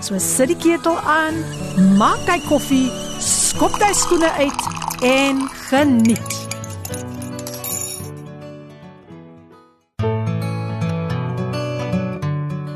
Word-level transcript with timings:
So 0.00 0.18
sit 0.18 0.48
die 0.48 0.56
ketel 0.56 0.96
aan, 1.04 1.36
maak 2.00 2.24
jy 2.24 2.38
koffie, 2.48 2.86
skop 3.20 3.74
jy 3.82 3.90
skoene 3.92 4.30
uit 4.40 4.62
en 5.04 5.42
geniet. 5.68 6.36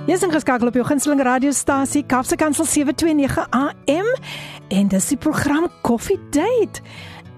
Jy's 0.05 0.21
ingeskakel 0.27 0.69
op 0.69 0.77
jou 0.77 0.85
gunsteling 0.85 1.23
radiostasie 1.25 2.03
Kapse 2.05 2.37
Kansel 2.37 2.69
729 2.69 3.49
AM 3.57 4.11
en 4.69 4.93
dis 4.93 5.09
die 5.15 5.17
program 5.17 5.71
Coffee 5.81 6.21
Date. 6.29 6.85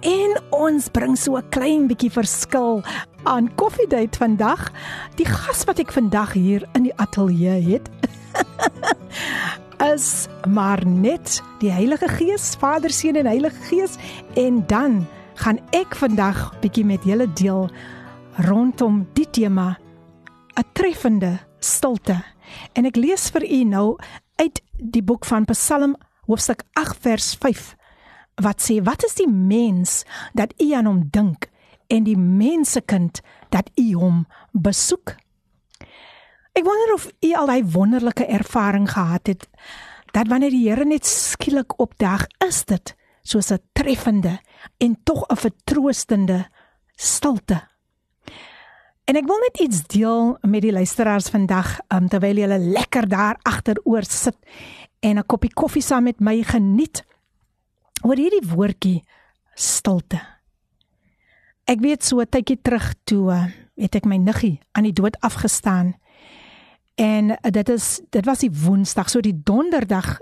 En 0.03 0.35
ons 0.51 0.89
bring 0.91 1.15
so 1.17 1.39
'n 1.39 1.49
klein 1.55 1.87
bietjie 1.87 2.11
verskil 2.11 2.83
aan 3.23 3.55
Coffee 3.55 3.87
Date 3.87 4.19
vandag. 4.19 4.73
Die 5.15 5.27
gas 5.27 5.65
wat 5.65 5.79
ek 5.79 5.93
vandag 5.93 6.33
hier 6.33 6.67
in 6.75 6.83
die 6.83 6.97
ateljee 6.99 7.63
het 7.63 7.89
is 9.83 10.27
maar 10.49 10.87
net 10.87 11.43
die 11.61 11.71
Heilige 11.71 12.09
Gees, 12.09 12.55
Vader, 12.59 12.91
Seun 12.91 13.17
en 13.17 13.27
Heilige 13.27 13.63
Gees 13.69 13.97
en 14.35 14.65
dan 14.67 15.07
gaan 15.35 15.59
ek 15.77 15.97
vandag 15.97 16.55
bietjie 16.63 16.85
met 16.85 17.05
julle 17.05 17.27
deel 17.37 17.69
rondom 18.47 19.05
die 19.15 19.29
tema 19.31 19.79
'n 20.57 20.65
treffende 20.73 21.39
stilte. 21.59 22.23
En 22.73 22.85
ek 22.85 22.97
lees 22.97 23.31
vir 23.31 23.45
u 23.45 23.65
nou 23.65 23.99
uit 24.37 24.63
die 24.79 25.03
boek 25.03 25.25
van 25.25 25.45
Psalm 25.45 25.97
hoofstuk 26.27 26.63
8 26.73 26.97
vers 27.01 27.35
5 27.35 27.75
wat 28.35 28.61
sê 28.61 28.83
wat 28.83 29.05
is 29.05 29.15
die 29.15 29.31
mens 29.31 30.05
dat 30.33 30.53
u 30.61 30.73
aan 30.73 30.87
hom 30.87 31.09
dink 31.11 31.49
en 31.87 32.05
die 32.05 32.19
mensekind 32.19 33.21
dat 33.49 33.71
u 33.75 33.93
hom 33.95 34.27
besoek? 34.53 35.17
Ek 36.57 36.65
wonder 36.65 36.95
of 36.95 37.11
u 37.21 37.33
al 37.37 37.51
daai 37.51 37.65
wonderlike 37.69 38.25
ervaring 38.33 38.87
gehad 38.89 39.29
het 39.29 39.43
dat 40.17 40.31
wanneer 40.33 40.55
die 40.55 40.65
Here 40.65 40.87
net 40.89 41.05
skielik 41.05 41.75
opdag, 41.83 42.25
is 42.41 42.65
dit 42.65 42.95
soos 43.23 43.53
'n 43.53 43.61
treffende 43.73 44.41
en 44.79 44.97
tog 45.05 45.27
'n 45.29 45.37
vertroostende 45.37 46.49
stilte. 46.97 47.69
En 49.05 49.17
ek 49.17 49.27
wil 49.27 49.39
net 49.39 49.61
iets 49.61 49.87
deel 49.87 50.39
met 50.41 50.63
die 50.63 50.73
luisteraars 50.73 51.29
vandag, 51.29 51.79
um, 51.89 52.09
terwyl 52.09 52.37
julle 52.37 52.59
lekker 52.59 53.09
daar 53.09 53.39
agteroor 53.43 54.05
sit 54.05 54.37
en 55.01 55.19
'n 55.19 55.27
koppie 55.27 55.53
koffie 55.53 55.83
saam 55.83 56.05
met 56.05 56.21
my 56.21 56.43
geniet 56.43 57.05
oor 58.03 58.17
hierdie 58.17 58.49
woordjie 58.49 59.05
stilte. 59.55 60.21
Ek 61.65 61.81
weet 61.81 62.05
so 62.05 62.21
'n 62.21 62.29
tydjie 62.29 62.63
terug 62.63 62.95
toe 63.05 63.31
uh, 63.31 63.45
het 63.77 63.95
ek 63.95 64.05
my 64.05 64.17
niggie 64.17 64.61
aan 64.73 64.85
die 64.85 64.93
dood 64.93 65.21
afgestaan 65.21 65.95
En 66.97 67.31
uh, 67.31 67.37
dit 67.51 67.69
is 67.69 68.01
dit 68.11 68.25
was 68.25 68.41
die 68.45 68.53
Woensdag, 68.53 69.11
so 69.13 69.21
die 69.21 69.37
Donderdag 69.37 70.17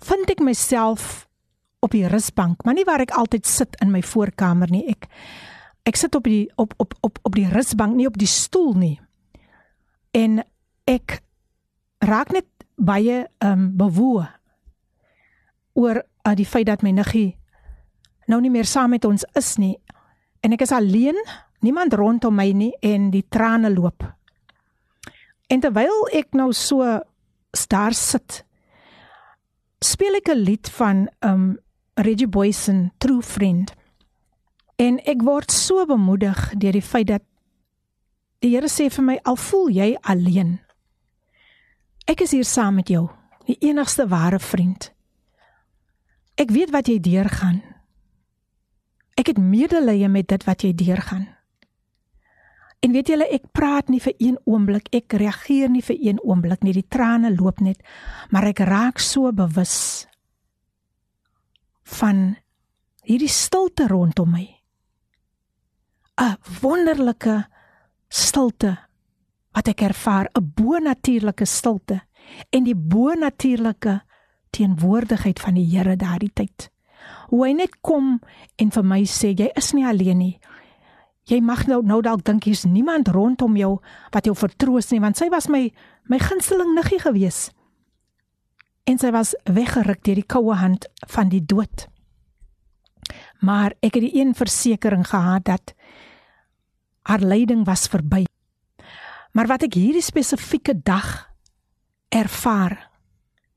vind 0.00 0.30
ek 0.32 0.40
myself 0.40 1.26
op 1.84 1.92
die 1.92 2.06
rusbank, 2.08 2.64
maar 2.64 2.76
nie 2.76 2.84
waar 2.88 3.04
ek 3.04 3.12
altyd 3.16 3.48
sit 3.48 3.76
in 3.84 3.92
my 3.92 4.00
voorkamer 4.04 4.72
nie. 4.72 4.86
Ek 4.88 5.08
ek 5.88 5.96
sit 5.96 6.16
op 6.16 6.24
die 6.28 6.48
op 6.60 6.72
op 6.80 6.94
op 7.04 7.20
op 7.22 7.36
die 7.36 7.48
rusbank, 7.48 7.96
nie 7.96 8.08
op 8.08 8.16
die 8.20 8.28
stoel 8.28 8.72
nie. 8.76 8.96
En 10.16 10.40
ek 10.88 11.20
raak 12.00 12.32
net 12.32 12.48
baie 12.80 13.26
ehm 13.44 13.52
um, 13.52 13.68
bewoe 13.76 14.24
oor 15.76 16.00
uh, 16.00 16.34
die 16.36 16.48
feit 16.48 16.66
dat 16.66 16.82
my 16.82 16.90
niggie 16.96 17.36
nou 18.30 18.40
nie 18.40 18.50
meer 18.52 18.68
saam 18.68 18.94
met 18.94 19.04
ons 19.04 19.24
is 19.36 19.56
nie. 19.58 19.76
En 20.40 20.52
ek 20.56 20.64
is 20.64 20.72
alleen, 20.72 21.18
niemand 21.60 21.92
rondom 21.92 22.34
my 22.34 22.48
nie 22.56 22.72
en 22.80 23.10
die 23.12 23.26
trane 23.28 23.72
loop. 23.72 24.04
En 25.50 25.60
terwyl 25.60 26.06
ek 26.14 26.36
nou 26.38 26.52
so 26.54 26.86
daar 27.70 27.94
sit, 27.96 28.44
speel 29.82 30.14
ek 30.20 30.30
'n 30.30 30.44
lied 30.46 30.70
van 30.70 31.08
um 31.20 31.58
Reggie 31.94 32.28
Boysen, 32.28 32.92
True 32.98 33.22
Friend. 33.22 33.72
En 34.76 34.98
ek 35.04 35.22
word 35.22 35.50
so 35.50 35.86
bemoedig 35.86 36.52
deur 36.56 36.72
die 36.72 36.82
feit 36.82 37.06
dat 37.06 37.22
die 38.38 38.54
Here 38.54 38.68
sê 38.68 38.88
vir 38.88 39.04
my 39.04 39.18
al 39.24 39.36
voel 39.36 39.68
jy 39.68 39.96
alleen. 40.00 40.60
Ek 42.06 42.20
is 42.20 42.30
hier 42.30 42.44
saam 42.44 42.74
met 42.74 42.88
jou, 42.88 43.10
die 43.46 43.58
enigste 43.60 44.06
ware 44.08 44.38
vriend. 44.38 44.92
Ek 46.34 46.50
weet 46.50 46.70
wat 46.70 46.88
jy 46.88 47.00
deurgaan. 47.00 47.62
Ek 49.14 49.26
het 49.26 49.38
medelee 49.38 50.08
met 50.08 50.28
dit 50.28 50.44
wat 50.44 50.62
jy 50.62 50.72
deurgaan. 50.74 51.28
En 52.80 52.92
weet 52.96 53.10
julle, 53.12 53.26
ek 53.28 53.50
praat 53.52 53.90
nie 53.92 54.00
vir 54.00 54.14
een 54.16 54.38
oomblik, 54.48 54.88
ek 54.96 55.12
reageer 55.20 55.68
nie 55.68 55.82
vir 55.84 55.98
een 56.00 56.20
oomblik 56.24 56.62
nie. 56.64 56.72
Die 56.72 56.88
trane 56.88 57.32
loop 57.34 57.60
net, 57.60 57.82
maar 58.32 58.48
ek 58.48 58.62
raak 58.64 59.02
so 59.04 59.32
bewus 59.36 60.06
van 62.00 62.38
hierdie 63.04 63.28
stilte 63.28 63.88
rondom 63.90 64.30
my. 64.32 64.46
'n 66.20 66.36
Wonderlike 66.62 67.36
stilte 68.08 68.76
wat 69.52 69.68
ek 69.68 69.82
ervaar, 69.82 70.30
'n 70.32 70.52
bonatuurlike 70.54 71.44
stilte 71.44 72.00
en 72.50 72.64
die 72.64 72.76
bonatuurlike 72.76 74.00
teenwoordigheid 74.50 75.40
van 75.40 75.54
die 75.54 75.68
Here 75.68 75.96
daardie 75.96 76.32
tyd. 76.32 76.70
Hoe 77.28 77.46
hy 77.46 77.52
net 77.52 77.80
kom 77.80 78.20
en 78.56 78.70
vir 78.70 78.84
my 78.84 79.02
sê 79.04 79.34
jy 79.36 79.50
is 79.56 79.72
nie 79.72 79.86
alleen 79.86 80.18
nie 80.18 80.38
jy 81.30 81.40
mag 81.44 81.66
nou 81.70 81.80
nou 81.86 82.00
dalk 82.02 82.24
dink 82.26 82.48
hier's 82.48 82.66
niemand 82.66 83.08
rondom 83.14 83.56
jou 83.58 83.76
wat 84.14 84.26
jou 84.26 84.34
vertroos 84.34 84.90
nie 84.90 85.00
want 85.02 85.18
sy 85.20 85.30
was 85.30 85.48
my 85.48 85.68
my 86.10 86.18
gunsteling 86.18 86.74
niggie 86.74 86.98
gewees. 86.98 87.50
En 88.88 88.98
sy 88.98 89.12
was 89.14 89.36
weggeruk 89.46 90.02
deur 90.02 90.18
die 90.18 90.26
koue 90.26 90.56
hand 90.58 90.88
van 91.12 91.30
die 91.30 91.42
dood. 91.44 91.86
Maar 93.46 93.76
ek 93.78 93.94
het 93.94 94.02
die 94.08 94.16
een 94.18 94.34
versekering 94.34 95.06
gehad 95.06 95.46
dat 95.46 95.74
haar 97.06 97.22
lyding 97.22 97.62
was 97.68 97.86
verby. 97.86 98.24
Maar 99.32 99.46
wat 99.46 99.68
ek 99.68 99.78
hierdie 99.78 100.02
spesifieke 100.02 100.74
dag 100.74 101.30
ervaar 102.10 102.90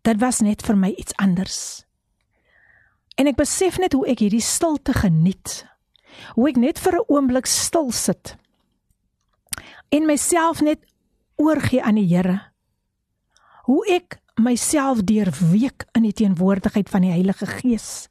dit 0.03 0.19
was 0.21 0.43
net 0.43 0.61
vir 0.61 0.77
my 0.77 0.91
iets 0.99 1.15
anders. 1.17 1.57
En 3.17 3.29
ek 3.29 3.39
besef 3.39 3.79
net 3.81 3.95
hoe 3.95 4.05
ek 4.09 4.21
hierdie 4.25 4.43
stilte 4.43 4.93
geniet 4.93 5.63
hoe 6.35 6.49
ek 6.49 6.57
net 6.57 6.79
vir 6.79 6.99
'n 6.99 7.05
oomblik 7.07 7.45
stil 7.45 7.91
sit 7.91 8.37
en 9.93 10.05
myself 10.05 10.61
net 10.61 10.81
oorgee 11.35 11.81
aan 11.83 11.99
die 11.99 12.09
Here. 12.09 12.39
Hoe 13.69 13.85
ek 13.93 14.19
myself 14.41 15.03
deurweek 15.05 15.85
in 15.93 16.07
die 16.07 16.15
teenwoordigheid 16.15 16.89
van 16.89 17.05
die 17.05 17.13
Heilige 17.13 17.45
Gees. 17.45 18.09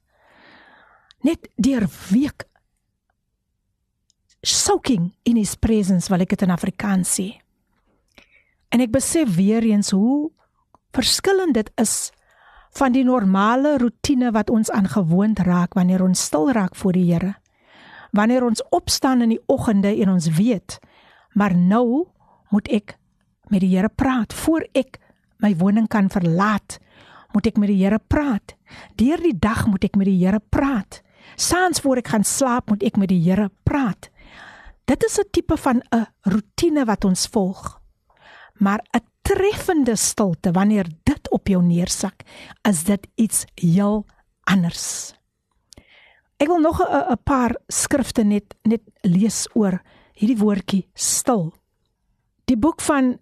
Net 1.26 1.48
deurweek 1.56 2.46
soaking 4.42 5.12
in 5.22 5.38
his 5.38 5.54
presence, 5.54 6.10
wil 6.10 6.22
ek 6.22 6.34
dit 6.34 6.42
in 6.46 6.54
Afrikaans 6.54 7.10
sê. 7.18 7.28
En 8.74 8.82
ek 8.82 8.94
besef 8.94 9.36
weer 9.36 9.62
eens 9.66 9.92
hoe 9.94 10.32
verskillend 10.94 11.54
dit 11.58 11.70
is 11.80 12.10
van 12.78 12.94
die 12.94 13.04
normale 13.04 13.76
rotine 13.78 14.32
wat 14.34 14.50
ons 14.50 14.70
aangewoond 14.72 15.42
raak 15.46 15.76
wanneer 15.78 16.02
ons 16.02 16.26
stil 16.30 16.50
raak 16.56 16.74
voor 16.78 16.96
die 16.96 17.06
Here 17.10 17.36
wanneer 18.12 18.44
ons 18.44 18.62
opstaan 18.70 19.22
in 19.24 19.34
die 19.34 19.42
oggende 19.46 19.92
en 19.92 20.12
ons 20.12 20.28
weet 20.36 20.78
maar 21.32 21.56
nou 21.56 22.08
moet 22.52 22.68
ek 22.68 22.96
met 23.52 23.60
die 23.64 23.72
Here 23.74 23.88
praat 23.88 24.32
voor 24.32 24.64
ek 24.76 25.00
my 25.42 25.54
woning 25.58 25.88
kan 25.90 26.10
verlaat 26.12 26.78
moet 27.32 27.48
ek 27.48 27.58
met 27.60 27.70
die 27.72 27.80
Here 27.80 27.98
praat. 27.98 28.54
Deur 29.00 29.20
die 29.20 29.36
dag 29.36 29.64
moet 29.70 29.86
ek 29.88 29.96
met 29.96 30.08
die 30.08 30.18
Here 30.20 30.40
praat. 30.52 31.00
Saans 31.40 31.80
voor 31.80 32.02
ek 32.02 32.12
gaan 32.12 32.26
slaap 32.28 32.68
moet 32.70 32.84
ek 32.84 32.98
met 33.00 33.08
die 33.12 33.22
Here 33.24 33.48
praat. 33.64 34.10
Dit 34.84 35.04
is 35.04 35.18
'n 35.18 35.30
tipe 35.32 35.56
van 35.56 35.82
'n 35.92 36.06
rotine 36.22 36.84
wat 36.84 37.04
ons 37.04 37.26
volg. 37.26 37.80
Maar 38.60 38.80
'n 38.94 39.00
treffende 39.22 39.96
stilte 39.96 40.52
wanneer 40.52 40.86
dit 41.04 41.30
op 41.30 41.48
jou 41.48 41.62
neersak 41.62 42.22
is 42.68 42.84
dit 42.84 43.06
iets 43.16 43.44
heel 43.54 44.06
anders 44.44 45.14
Ek 46.42 46.48
wil 46.50 46.58
nog 46.58 46.82
'n 46.82 47.18
paar 47.22 47.54
skrifte 47.68 48.24
net 48.24 48.54
net 48.62 48.82
lees 49.02 49.46
oor 49.54 49.80
hierdie 50.12 50.38
woordjie 50.38 50.88
stil. 50.94 51.52
Die 52.44 52.56
boek 52.56 52.80
van 52.80 53.18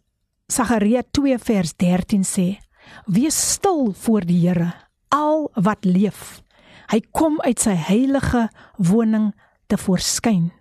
Sagaria 0.48 1.02
2 1.10 1.38
vers 1.38 1.74
13 1.76 2.24
sê: 2.24 2.58
Wees 3.04 3.50
stil 3.52 3.92
voor 3.92 4.24
die 4.24 4.48
Here 4.48 4.72
al 5.08 5.50
wat 5.54 5.84
leef. 5.84 6.42
Hy 6.88 7.00
kom 7.12 7.40
uit 7.40 7.60
sy 7.60 7.74
heilige 7.74 8.48
woning 8.76 9.34
te 9.66 9.76
voorskyn. 9.76 10.52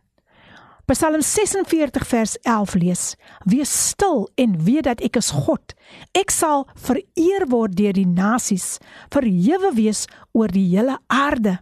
Psalm 0.85 1.21
46 1.21 2.07
vers 2.07 2.37
11 2.43 2.73
lees: 2.73 3.15
Wees 3.45 3.87
stil 3.87 4.29
en 4.35 4.63
weet 4.63 4.83
dat 4.83 5.01
ek 5.01 5.15
is 5.15 5.31
God. 5.31 5.73
Ek 6.11 6.29
sal 6.29 6.67
vereer 6.75 7.47
word 7.47 7.77
deur 7.77 7.93
die 7.93 8.07
nasies, 8.07 8.79
verhewe 9.09 9.71
wees 9.73 10.07
oor 10.33 10.47
die 10.47 10.67
hele 10.75 10.97
aarde. 11.07 11.59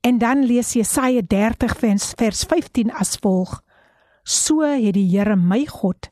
En 0.00 0.18
dan 0.18 0.44
lees 0.44 0.72
Jesaja 0.72 1.20
30 1.26 1.76
vers, 1.78 2.12
vers 2.16 2.44
15 2.48 2.92
as 2.92 3.16
volg: 3.20 3.60
So 4.22 4.64
het 4.64 4.94
die 4.96 5.08
Here 5.10 5.36
my 5.36 5.66
God, 5.66 6.08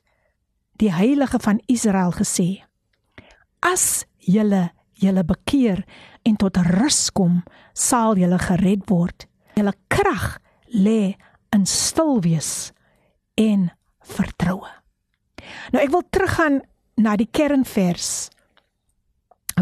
die 0.77 0.93
heilige 0.93 1.39
van 1.41 1.63
Israel 1.67 2.13
gesê: 2.13 2.65
As 3.61 4.05
julle 4.19 4.69
julle 4.99 5.25
bekeer 5.25 5.85
en 6.27 6.37
tot 6.37 6.57
rus 6.57 7.09
kom, 7.15 7.43
sal 7.73 8.19
julle 8.19 8.39
gered 8.43 8.85
word. 8.91 9.29
Julle 9.57 9.75
krag 9.89 10.39
lê 10.75 11.15
in 11.55 11.65
stil 11.67 12.19
wees 12.25 12.73
en 13.39 13.71
vertroue. 14.05 14.71
Nou 15.73 15.83
ek 15.83 15.93
wil 15.95 16.05
teruggaan 16.11 16.61
na 16.99 17.15
die 17.17 17.29
kernvers. 17.31 18.29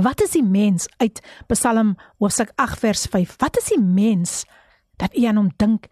Wat 0.03 0.21
is 0.21 0.35
die 0.37 0.45
mens 0.45 0.89
uit 0.97 1.23
Psalm 1.49 1.95
hoofstuk 2.19 2.53
8 2.61 2.79
vers 2.79 3.07
5? 3.07 3.37
Wat 3.41 3.57
is 3.57 3.71
die 3.73 3.81
mens 3.81 4.45
dat 5.01 5.17
u 5.17 5.25
aan 5.25 5.37
hom 5.41 5.51
dink 5.57 5.87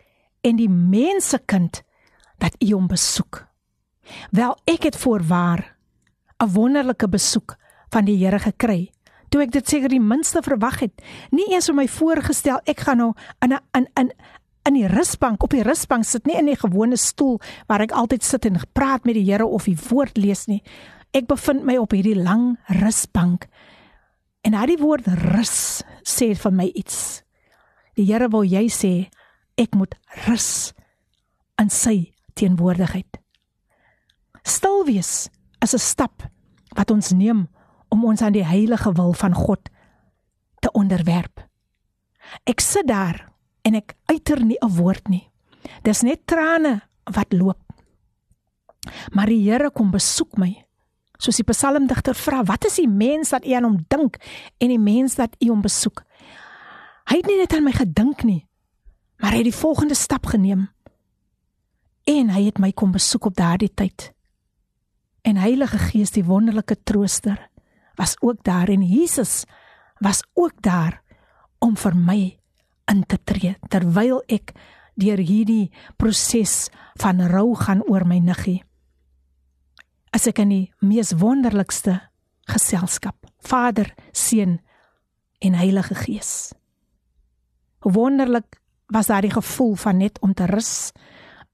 en 0.44 0.56
die 0.56 0.68
mensekind 0.68 1.82
dat 2.38 2.56
u 2.60 2.72
hom 2.74 2.86
besoek? 2.86 3.46
Wel, 4.30 4.56
ek 4.68 4.82
het 4.90 4.96
voorwaar 4.96 5.76
'n 6.42 6.52
wonderlike 6.52 7.08
besoek 7.08 7.56
van 7.88 8.04
die 8.04 8.18
Here 8.24 8.38
gekry. 8.38 8.90
Toe 9.28 9.42
ek 9.42 9.50
dit 9.50 9.68
seker 9.68 9.88
die 9.88 10.00
minste 10.00 10.42
verwag 10.42 10.80
het, 10.80 11.02
nie 11.30 11.54
eens 11.54 11.68
om 11.68 11.76
my 11.76 11.88
voorgestel 11.88 12.60
ek 12.64 12.80
gaan 12.80 12.96
nou 12.96 13.12
in 13.40 13.52
'n 13.52 13.60
in 13.72 13.88
in 13.94 14.12
in 14.64 14.74
die 14.74 14.88
rusbank 14.88 15.42
op 15.42 15.50
die 15.50 15.62
rusbank 15.62 16.04
sit 16.04 16.26
nie 16.26 16.36
in 16.36 16.48
'n 16.48 16.56
gewone 16.56 16.96
stoel 16.96 17.40
waar 17.66 17.80
ek 17.80 17.92
altyd 17.92 18.24
sit 18.24 18.44
en 18.44 18.60
praat 18.72 19.04
met 19.04 19.14
die 19.14 19.30
Here 19.30 19.46
of 19.46 19.64
die 19.64 19.78
woord 19.88 20.16
lees 20.16 20.46
nie. 20.46 20.62
Ek 21.14 21.26
bevind 21.26 21.64
my 21.64 21.76
op 21.76 21.90
hierdie 21.90 22.22
lang 22.22 22.58
rusbank. 22.66 23.46
En 24.44 24.52
daai 24.52 24.76
woord 24.76 25.06
rus 25.32 25.82
sê 26.04 26.34
vir 26.36 26.52
my 26.52 26.68
iets. 26.76 27.22
Die 27.96 28.04
Here 28.04 28.28
wil 28.28 28.44
jy 28.44 28.66
sê 28.68 28.92
ek 29.56 29.74
moet 29.78 29.94
rus 30.26 30.74
in 31.60 31.70
sy 31.70 32.12
teenwoordigheid. 32.36 33.20
Stil 34.44 34.84
wees 34.84 35.30
is 35.62 35.74
'n 35.74 35.78
stap 35.78 36.22
wat 36.76 36.90
ons 36.90 37.12
neem 37.12 37.48
om 37.88 38.04
ons 38.04 38.22
aan 38.22 38.34
die 38.34 38.44
heilige 38.44 38.92
wil 38.92 39.12
van 39.12 39.34
God 39.34 39.70
te 40.60 40.70
onderwerp. 40.72 41.40
Ek 42.44 42.60
sit 42.60 42.86
daar 42.86 43.32
en 43.62 43.74
ek 43.74 43.94
uiter 44.10 44.44
nie 44.44 44.58
'n 44.60 44.76
woord 44.76 45.08
nie. 45.08 45.30
Dis 45.82 46.02
net 46.02 46.26
trane 46.26 46.82
wat 47.04 47.32
loop. 47.32 47.60
Maar 49.12 49.26
die 49.26 49.50
Here 49.50 49.70
kom 49.70 49.90
besoek 49.90 50.36
my. 50.36 50.64
Soos 51.24 51.40
die 51.40 51.46
psalmdigter 51.48 52.16
vra, 52.18 52.42
wat 52.44 52.66
is 52.68 52.76
die 52.82 52.88
mens 52.90 53.32
dat 53.32 53.46
u 53.48 53.54
aan 53.56 53.64
hom 53.64 53.78
dink 53.88 54.18
en 54.60 54.68
die 54.68 54.80
mens 54.80 55.16
dat 55.16 55.36
u 55.40 55.48
hom 55.48 55.62
besoek? 55.64 56.02
Hy 57.08 57.20
het 57.20 57.28
nie 57.28 57.38
net 57.40 57.54
aan 57.56 57.64
my 57.64 57.72
gedink 57.72 58.24
nie, 58.28 58.42
maar 59.20 59.32
hy 59.32 59.40
het 59.40 59.48
die 59.48 59.56
volgende 59.56 59.96
stap 59.96 60.28
geneem. 60.28 60.68
En 62.04 62.32
hy 62.34 62.44
het 62.50 62.60
my 62.60 62.74
kom 62.76 62.92
besoek 62.92 63.30
op 63.30 63.38
daardie 63.38 63.72
tyd. 63.72 64.10
En 65.24 65.40
Heilige 65.40 65.80
Gees, 65.80 66.12
die 66.12 66.26
wonderlike 66.28 66.76
trooster, 66.84 67.38
was 67.96 68.18
ook 68.20 68.42
daar 68.44 68.68
en 68.68 68.82
Jesus 68.84 69.44
was 70.04 70.20
ook 70.34 70.60
daar 70.60 71.00
om 71.64 71.76
vir 71.80 71.96
my 71.96 72.20
in 72.92 73.04
te 73.08 73.16
tree 73.24 73.54
terwyl 73.72 74.20
ek 74.28 74.52
deur 75.00 75.18
hierdie 75.18 75.72
proses 75.96 76.68
van 77.00 77.24
rou 77.32 77.54
gaan 77.56 77.80
oor 77.88 78.04
my 78.04 78.20
niggie. 78.20 78.60
As 80.14 80.28
ek 80.30 80.38
in 80.44 80.52
die 80.52 80.66
mees 80.78 81.10
wonderlikste 81.18 81.96
geselskap, 82.46 83.16
Vader, 83.42 83.88
Seun 84.14 84.60
en 85.42 85.56
Heilige 85.58 85.96
Gees. 85.98 86.52
Wonderlik 87.82 88.60
was 88.94 89.10
daardie 89.10 89.32
gevoel 89.34 89.74
van 89.74 89.98
net 89.98 90.20
om 90.22 90.34
te 90.34 90.46
rus 90.46 90.92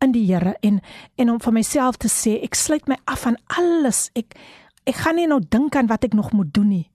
in 0.05 0.12
die 0.12 0.27
Here 0.29 0.59
en 0.61 0.83
en 1.17 1.31
om 1.33 1.39
vir 1.41 1.57
myself 1.57 1.97
te 1.97 2.11
sê 2.12 2.35
ek 2.45 2.59
sluit 2.59 2.85
my 2.89 2.99
af 3.09 3.25
van 3.25 3.39
alles. 3.57 4.11
Ek 4.12 4.37
ek 4.85 5.01
gaan 5.06 5.17
nie 5.17 5.27
nou 5.31 5.41
dink 5.41 5.77
aan 5.77 5.89
wat 5.89 6.05
ek 6.05 6.19
nog 6.19 6.35
moet 6.37 6.53
doen 6.53 6.69
nie. 6.69 6.91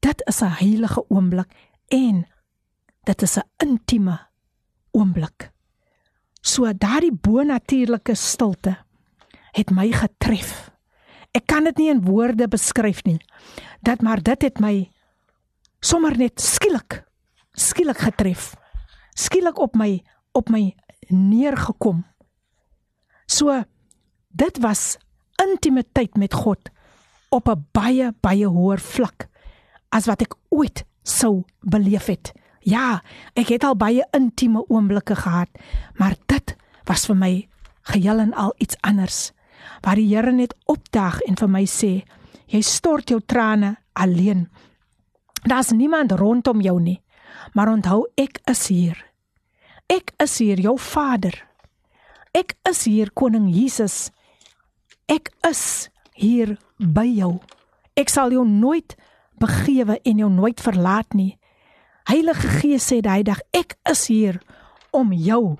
Dit 0.00 0.24
is 0.24 0.40
'n 0.40 0.56
heilige 0.64 1.04
oomblik 1.10 1.52
en 1.92 2.24
dit 3.04 3.22
is 3.22 3.36
'n 3.36 3.48
intieme 3.60 4.18
oomblik. 4.92 5.52
So 6.40 6.72
daardie 6.72 7.12
bonatuurlike 7.12 8.14
stilte 8.14 8.78
het 9.52 9.70
my 9.70 9.92
getref. 9.92 10.77
Ek 11.38 11.46
kan 11.46 11.68
dit 11.68 11.76
nie 11.78 11.90
in 11.92 12.02
woorde 12.02 12.48
beskryf 12.50 13.04
nie. 13.06 13.20
Dat 13.86 14.02
maar 14.02 14.22
dit 14.22 14.42
het 14.42 14.58
my 14.60 14.90
sommer 15.80 16.16
net 16.18 16.42
skielik 16.42 17.04
skielik 17.58 17.98
getref. 17.98 18.54
Skielik 19.18 19.58
op 19.58 19.76
my 19.78 19.98
op 20.32 20.50
my 20.50 20.74
neergekom. 21.10 22.04
So 23.26 23.64
dit 24.28 24.58
was 24.62 24.96
intimiteit 25.42 26.16
met 26.16 26.34
God 26.34 26.70
op 27.30 27.48
'n 27.48 27.66
baie 27.72 28.12
baie 28.20 28.46
hoër 28.46 28.80
vlak 28.80 29.28
as 29.90 30.06
wat 30.06 30.22
ek 30.22 30.34
ooit 30.48 30.84
sou 31.02 31.44
beleef 31.60 32.06
het. 32.06 32.32
Ja, 32.60 33.02
ek 33.34 33.48
het 33.48 33.64
al 33.64 33.76
baie 33.76 34.06
intieme 34.12 34.64
oomblikke 34.68 35.16
gehad, 35.16 35.48
maar 35.94 36.16
dit 36.26 36.56
was 36.84 37.06
vir 37.06 37.16
my 37.16 37.48
geheel 37.82 38.18
en 38.18 38.34
al 38.34 38.54
iets 38.58 38.76
anders. 38.80 39.32
Waar 39.82 40.00
die 40.00 40.08
Here 40.08 40.32
net 40.32 40.54
opdag 40.66 41.20
en 41.28 41.36
vir 41.36 41.48
my 41.48 41.64
sê, 41.66 42.04
jy 42.48 42.62
stort 42.62 43.10
jou 43.10 43.20
trane 43.20 43.76
alleen. 43.92 44.48
Daar's 45.44 45.72
niemand 45.72 46.12
rondom 46.12 46.60
jou 46.60 46.80
nie. 46.80 47.00
Maar 47.54 47.72
onthou, 47.72 48.06
ek 48.16 48.40
is 48.50 48.66
hier. 48.68 48.98
Ek 49.88 50.12
is 50.22 50.38
hier, 50.38 50.60
jou 50.60 50.76
Vader. 50.78 51.34
Ek 52.36 52.56
is 52.68 52.84
hier, 52.84 53.12
koning 53.14 53.48
Jesus. 53.48 54.10
Ek 55.08 55.30
is 55.48 55.88
hier 56.12 56.56
by 56.78 57.06
jou. 57.06 57.38
Ek 57.96 58.10
sal 58.12 58.34
jou 58.34 58.44
nooit 58.46 58.96
begewe 59.40 59.98
en 60.04 60.20
jou 60.22 60.30
nooit 60.30 60.60
verlaat 60.60 61.14
nie. 61.14 61.38
Heilige 62.08 62.48
Gees 62.60 62.86
sê 62.90 63.00
daai 63.04 63.22
dag 63.26 63.40
ek 63.56 63.76
is 63.88 64.06
hier 64.10 64.38
om 64.96 65.12
jou 65.12 65.56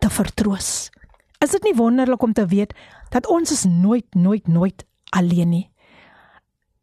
te 0.00 0.10
vertroos. 0.10 0.88
Is 1.38 1.50
dit 1.54 1.62
nie 1.62 1.74
wonderlik 1.74 2.22
om 2.22 2.32
te 2.32 2.46
weet 2.46 2.74
dat 3.10 3.26
ons 3.26 3.50
is 3.50 3.64
nooit 3.64 4.14
nooit 4.14 4.46
nooit 4.46 4.84
alleen 5.10 5.48
nie. 5.48 5.70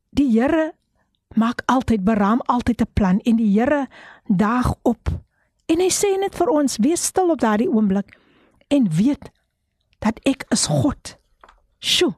Die 0.09 0.29
Here 0.31 0.73
maak 1.35 1.61
altyd 1.65 2.03
beraam 2.03 2.41
altyd 2.41 2.81
'n 2.81 2.93
plan 2.93 3.19
en 3.19 3.35
die 3.35 3.59
Here 3.59 3.87
daag 4.27 4.75
op. 4.81 5.09
En 5.65 5.79
hy 5.79 5.89
sê 5.89 6.17
net 6.19 6.35
vir 6.35 6.49
ons 6.49 6.77
wees 6.77 7.03
stil 7.03 7.29
op 7.29 7.39
daardie 7.39 7.69
oomblik 7.69 8.17
en 8.67 8.89
weet 8.89 9.31
dat 9.99 10.19
ek 10.23 10.45
is 10.49 10.65
God. 10.65 11.17
Sjoe. 11.79 12.15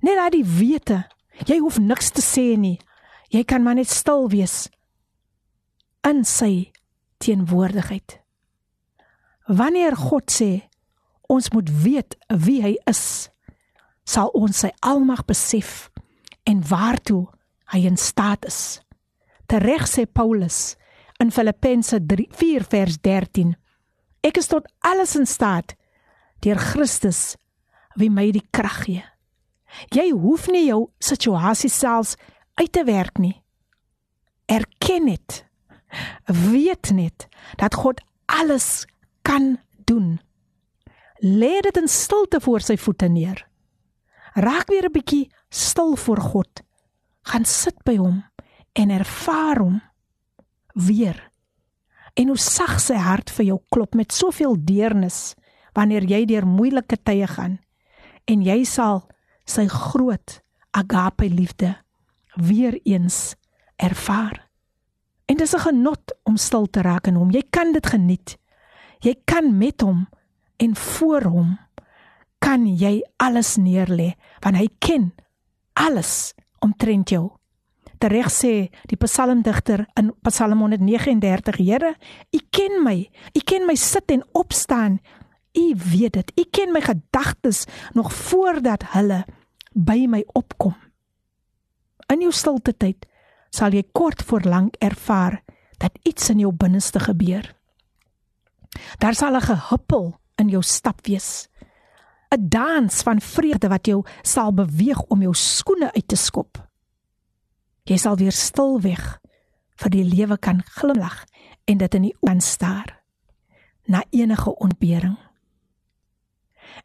Net 0.00 0.16
daai 0.16 0.44
wete. 0.44 1.08
Jy 1.46 1.58
hoef 1.58 1.78
niks 1.78 2.10
te 2.10 2.22
sê 2.22 2.56
nie. 2.58 2.78
Jy 3.28 3.44
kan 3.44 3.62
maar 3.62 3.74
net 3.74 3.88
stil 3.88 4.28
wees 4.28 4.68
in 6.08 6.24
sy 6.24 6.72
teenwoordigheid. 7.18 8.20
Wanneer 9.46 9.96
God 9.96 10.30
sê 10.30 10.69
ons 11.30 11.50
moet 11.54 11.70
weet 11.84 12.16
wie 12.42 12.60
hy 12.64 12.74
is, 12.90 13.30
sal 14.04 14.32
ons 14.34 14.64
sy 14.64 14.70
almag 14.82 15.22
besef 15.28 15.90
en 16.48 16.62
waartoe 16.66 17.28
hy 17.74 17.84
in 17.86 17.98
staat 18.00 18.46
is. 18.48 18.80
Tereg 19.50 19.86
sê 19.90 20.06
Paulus 20.06 20.74
in 21.22 21.30
Filippense 21.34 22.00
4 22.02 22.66
vers 22.72 22.98
13: 23.02 23.54
Ek 24.26 24.40
is 24.40 24.50
tot 24.50 24.66
alles 24.82 25.14
in 25.18 25.26
staat 25.26 25.76
deur 26.42 26.58
Christus 26.58 27.36
wie 27.98 28.10
my 28.10 28.30
die 28.34 28.46
krag 28.54 28.82
gee. 28.86 29.04
Jy 29.94 30.10
hoef 30.10 30.48
nie 30.50 30.66
jou 30.66 30.88
situasie 31.02 31.70
selfs 31.70 32.16
uit 32.58 32.72
te 32.72 32.82
werk 32.88 33.20
nie. 33.22 33.36
Erken 34.50 35.06
dit 35.06 35.44
weet 36.26 36.90
net 36.94 37.26
dat 37.58 37.74
God 37.74 38.02
alles 38.30 38.86
kan 39.26 39.58
doen. 39.86 40.18
Lê 41.20 41.60
dit 41.60 41.76
in 41.76 41.88
stilte 41.88 42.40
voor 42.40 42.60
sy 42.64 42.76
voete 42.80 43.08
neer. 43.08 43.44
Raak 44.34 44.68
weer 44.68 44.88
'n 44.88 44.92
bietjie 44.92 45.30
stil 45.48 45.96
voor 45.96 46.20
God. 46.20 46.62
Gaan 47.22 47.44
sit 47.44 47.76
by 47.84 47.96
hom 47.96 48.24
en 48.72 48.90
ervaar 48.90 49.58
hom 49.58 49.82
weer. 50.74 51.30
En 52.14 52.28
hoe 52.28 52.38
sag 52.38 52.80
sy 52.80 52.94
hart 52.94 53.30
vir 53.30 53.44
jou 53.44 53.60
klop 53.68 53.94
met 53.94 54.12
soveel 54.12 54.56
deernis 54.64 55.34
wanneer 55.72 56.04
jy 56.04 56.24
deur 56.24 56.46
moeilike 56.46 56.96
tye 57.02 57.26
gaan 57.26 57.58
en 58.24 58.42
jy 58.42 58.64
sal 58.64 59.08
sy 59.44 59.66
groot 59.66 60.40
agape 60.70 61.28
liefde 61.28 61.76
weer 62.36 62.80
eens 62.84 63.34
ervaar. 63.76 64.48
En 65.26 65.36
dis 65.36 65.54
'n 65.54 65.58
genot 65.58 66.14
om 66.24 66.36
stil 66.36 66.66
te 66.66 66.82
raak 66.82 67.06
in 67.06 67.14
hom. 67.14 67.30
Jy 67.30 67.42
kan 67.50 67.72
dit 67.72 67.86
geniet. 67.86 68.38
Jy 69.00 69.14
kan 69.24 69.58
met 69.58 69.80
hom 69.80 70.08
en 70.60 70.76
voor 70.76 71.22
hom 71.32 71.58
kan 72.38 72.64
jy 72.68 73.00
alles 73.16 73.56
neerlê 73.56 74.14
want 74.44 74.58
hy 74.60 74.68
ken 74.78 75.10
alles 75.80 76.32
omtrent 76.60 77.12
jou. 77.12 77.30
Tereg 78.00 78.30
sê 78.32 78.52
die 78.88 78.96
psalmdigter 79.00 79.84
in 80.00 80.12
Psalm 80.24 80.62
139: 80.64 81.58
Here, 81.60 81.94
U 82.32 82.38
ken 82.48 82.80
my. 82.84 82.96
U 83.36 83.40
ken 83.44 83.66
my 83.68 83.76
sit 83.76 84.12
en 84.12 84.24
opstaan. 84.32 85.00
U 85.52 85.64
weet 85.92 86.16
dit. 86.16 86.32
U 86.40 86.44
ken 86.50 86.72
my 86.72 86.80
gedagtes 86.80 87.66
nog 87.92 88.12
voordat 88.12 88.86
hulle 88.94 89.24
by 89.72 90.06
my 90.08 90.22
opkom. 90.32 90.76
In 92.08 92.24
jou 92.24 92.32
stilte 92.32 92.72
tyd 92.72 93.04
sal 93.52 93.74
jy 93.76 93.84
kort 93.92 94.22
voor 94.24 94.48
lank 94.48 94.78
ervaar 94.80 95.42
dat 95.80 95.96
iets 96.08 96.30
in 96.32 96.40
jou 96.40 96.52
binneste 96.52 97.00
gebeur. 97.00 97.44
Daar 98.98 99.14
sal 99.14 99.36
'n 99.36 99.44
gehuppel 99.44 100.20
in 100.40 100.48
jou 100.48 100.62
stap 100.62 101.04
wees. 101.06 101.48
'n 102.30 102.48
Dans 102.48 103.02
van 103.02 103.20
vreugde 103.20 103.68
wat 103.68 103.86
jou 103.86 104.04
sal 104.22 104.52
beweeg 104.52 105.00
om 105.08 105.22
jou 105.22 105.34
skoene 105.34 105.92
uit 105.92 106.08
te 106.08 106.16
skop. 106.16 106.58
Jy 107.84 107.96
sal 107.96 108.16
weer 108.16 108.32
stil 108.32 108.80
weg 108.80 109.20
vir 109.80 109.90
die 109.90 110.04
lewe 110.04 110.38
kan 110.38 110.62
glimlag 110.62 111.24
en 111.64 111.78
dit 111.78 111.94
in 111.94 112.02
die 112.02 112.16
oë 112.20 112.40
staar 112.40 113.02
na 113.86 114.04
enige 114.10 114.54
ontbering. 114.56 115.18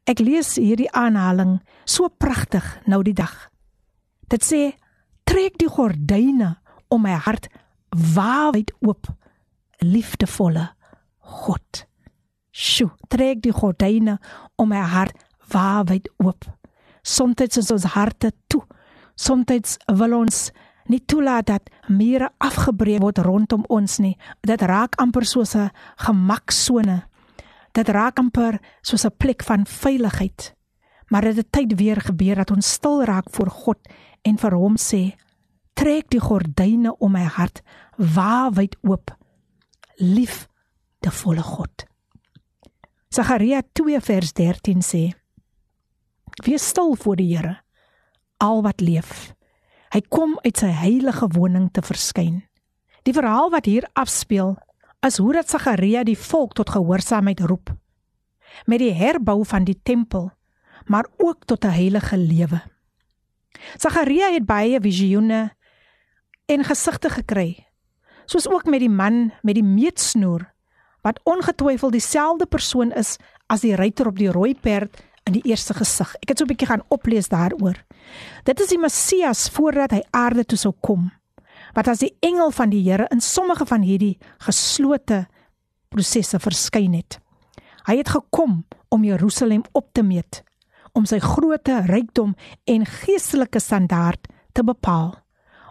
Ek 0.10 0.20
lees 0.20 0.56
hierdie 0.56 0.92
aanhaling 0.92 1.60
so 1.86 2.10
pragtig 2.10 2.66
nou 2.86 3.04
die 3.04 3.14
dag. 3.14 3.50
Dit 4.28 4.44
sê 4.44 4.74
trek 5.26 5.60
die 5.62 5.70
gordyne 5.70 6.56
om 6.90 7.06
my 7.06 7.14
hart 7.14 7.50
wyd 7.92 8.74
oop 8.82 9.08
liefdevolle 9.86 10.70
God. 11.20 11.85
Sjoe, 12.56 12.94
trek 13.12 13.42
die 13.44 13.52
gordyne 13.52 14.16
om 14.56 14.70
my 14.72 14.80
hart 14.80 15.18
wyd 15.52 16.08
oop. 16.24 16.46
Somstyds 17.04 17.60
is 17.60 17.72
ons 17.72 17.84
harte 17.94 18.32
toe. 18.48 18.62
Somstyds 19.20 19.76
wil 19.92 20.16
ons 20.16 20.52
nie 20.88 21.02
toelaat 21.04 21.50
dat 21.50 21.70
mure 21.92 22.30
afgebreek 22.40 23.02
word 23.04 23.20
rondom 23.28 23.66
ons 23.68 24.00
nie. 24.00 24.16
Dit 24.42 24.64
raak 24.64 24.96
amper 25.04 25.26
soos 25.26 25.56
'n 25.56 25.70
gemaksone. 25.98 27.04
Dit 27.74 27.90
raak 27.90 28.20
amper 28.20 28.60
soos 28.82 29.06
'n 29.06 29.18
plek 29.18 29.44
van 29.44 29.66
veiligheid. 29.66 30.56
Maar 31.10 31.22
dit 31.22 31.36
het 31.36 31.52
tyd 31.52 31.76
weer 31.76 32.02
gebeur 32.02 32.36
dat 32.36 32.52
ons 32.52 32.72
stil 32.72 33.04
raak 33.04 33.28
voor 33.32 33.50
God 33.50 33.80
en 34.24 34.38
vir 34.38 34.52
hom 34.52 34.76
sê: 34.78 35.16
"Trek 35.74 36.10
die 36.10 36.22
gordyne 36.22 36.98
om 37.00 37.12
my 37.12 37.24
hart 37.24 37.62
wyd 37.98 38.78
oop. 38.82 39.12
Lief 39.98 40.48
die 41.02 41.12
volle 41.12 41.44
God." 41.44 41.95
Sagaria 43.16 43.62
2 43.72 44.02
vers 44.04 44.34
13 44.34 44.82
sê: 44.84 45.14
"Wees 46.44 46.68
stil 46.68 46.96
voor 46.96 47.16
die 47.16 47.38
Here, 47.38 47.62
al 48.38 48.62
wat 48.62 48.82
leef." 48.82 49.32
Hy 49.94 50.02
kom 50.12 50.34
uit 50.44 50.58
sy 50.58 50.68
heilige 50.68 51.28
woning 51.32 51.70
te 51.72 51.80
verskyn. 51.82 52.44
Die 53.08 53.14
verhaal 53.16 53.54
wat 53.54 53.70
hier 53.72 53.88
afspeel, 53.94 54.58
is 55.00 55.18
hoe 55.18 55.32
dat 55.32 55.48
Sagaria 55.48 56.04
die 56.04 56.18
volk 56.18 56.58
tot 56.60 56.70
gehoorsaamheid 56.70 57.40
roep 57.40 57.72
met 58.66 58.80
die 58.80 58.92
herbou 58.92 59.46
van 59.46 59.64
die 59.64 59.80
tempel, 59.84 60.32
maar 60.86 61.08
ook 61.18 61.46
tot 61.46 61.64
'n 61.64 61.72
heilige 61.72 62.18
lewe. 62.18 62.62
Sagaria 63.78 64.34
het 64.34 64.46
baie 64.46 64.80
visioene 64.82 65.56
en 66.46 66.64
gesigte 66.64 67.10
gekry, 67.10 67.66
soos 68.26 68.48
ook 68.48 68.66
met 68.66 68.80
die 68.80 68.90
man 68.90 69.32
met 69.42 69.56
die 69.56 69.64
meetsnoer 69.64 70.55
wat 71.06 71.20
ongetwyfeld 71.24 71.94
dieselfde 71.94 72.48
persoon 72.50 72.92
is 72.98 73.16
as 73.54 73.62
die 73.62 73.76
ruiter 73.78 74.10
op 74.10 74.18
die 74.18 74.32
rooi 74.34 74.56
perd 74.58 74.98
in 75.30 75.36
die 75.38 75.44
eerste 75.52 75.76
gesig. 75.78 76.16
Ek 76.22 76.34
het 76.34 76.40
so 76.40 76.46
'n 76.46 76.50
bietjie 76.50 76.68
gaan 76.68 76.88
oplees 76.90 77.30
daaroor. 77.30 77.78
Dit 78.44 78.60
is 78.60 78.68
die 78.68 78.82
Messias 78.82 79.50
voordat 79.50 79.92
hy 79.92 80.02
aarde 80.12 80.46
toe 80.46 80.58
sou 80.58 80.74
kom. 80.82 81.12
Wat 81.74 81.88
as 81.88 82.00
die 82.00 82.16
engel 82.22 82.52
van 82.52 82.70
die 82.70 82.82
Here 82.82 83.08
in 83.12 83.22
sommige 83.22 83.66
van 83.66 83.82
hierdie 83.82 84.18
geslote 84.38 85.28
prosesse 85.90 86.40
verskyn 86.40 86.94
het. 86.94 87.20
Hy 87.86 87.98
het 87.98 88.10
gekom 88.10 88.66
om 88.90 89.04
Jerusalem 89.04 89.64
op 89.72 89.94
te 89.94 90.04
meet, 90.04 90.44
om 90.94 91.06
sy 91.06 91.20
grootte, 91.20 91.86
rykdom 91.86 92.36
en 92.66 92.86
geestelike 92.86 93.60
standaard 93.60 94.28
te 94.54 94.64
bepaal, 94.64 95.16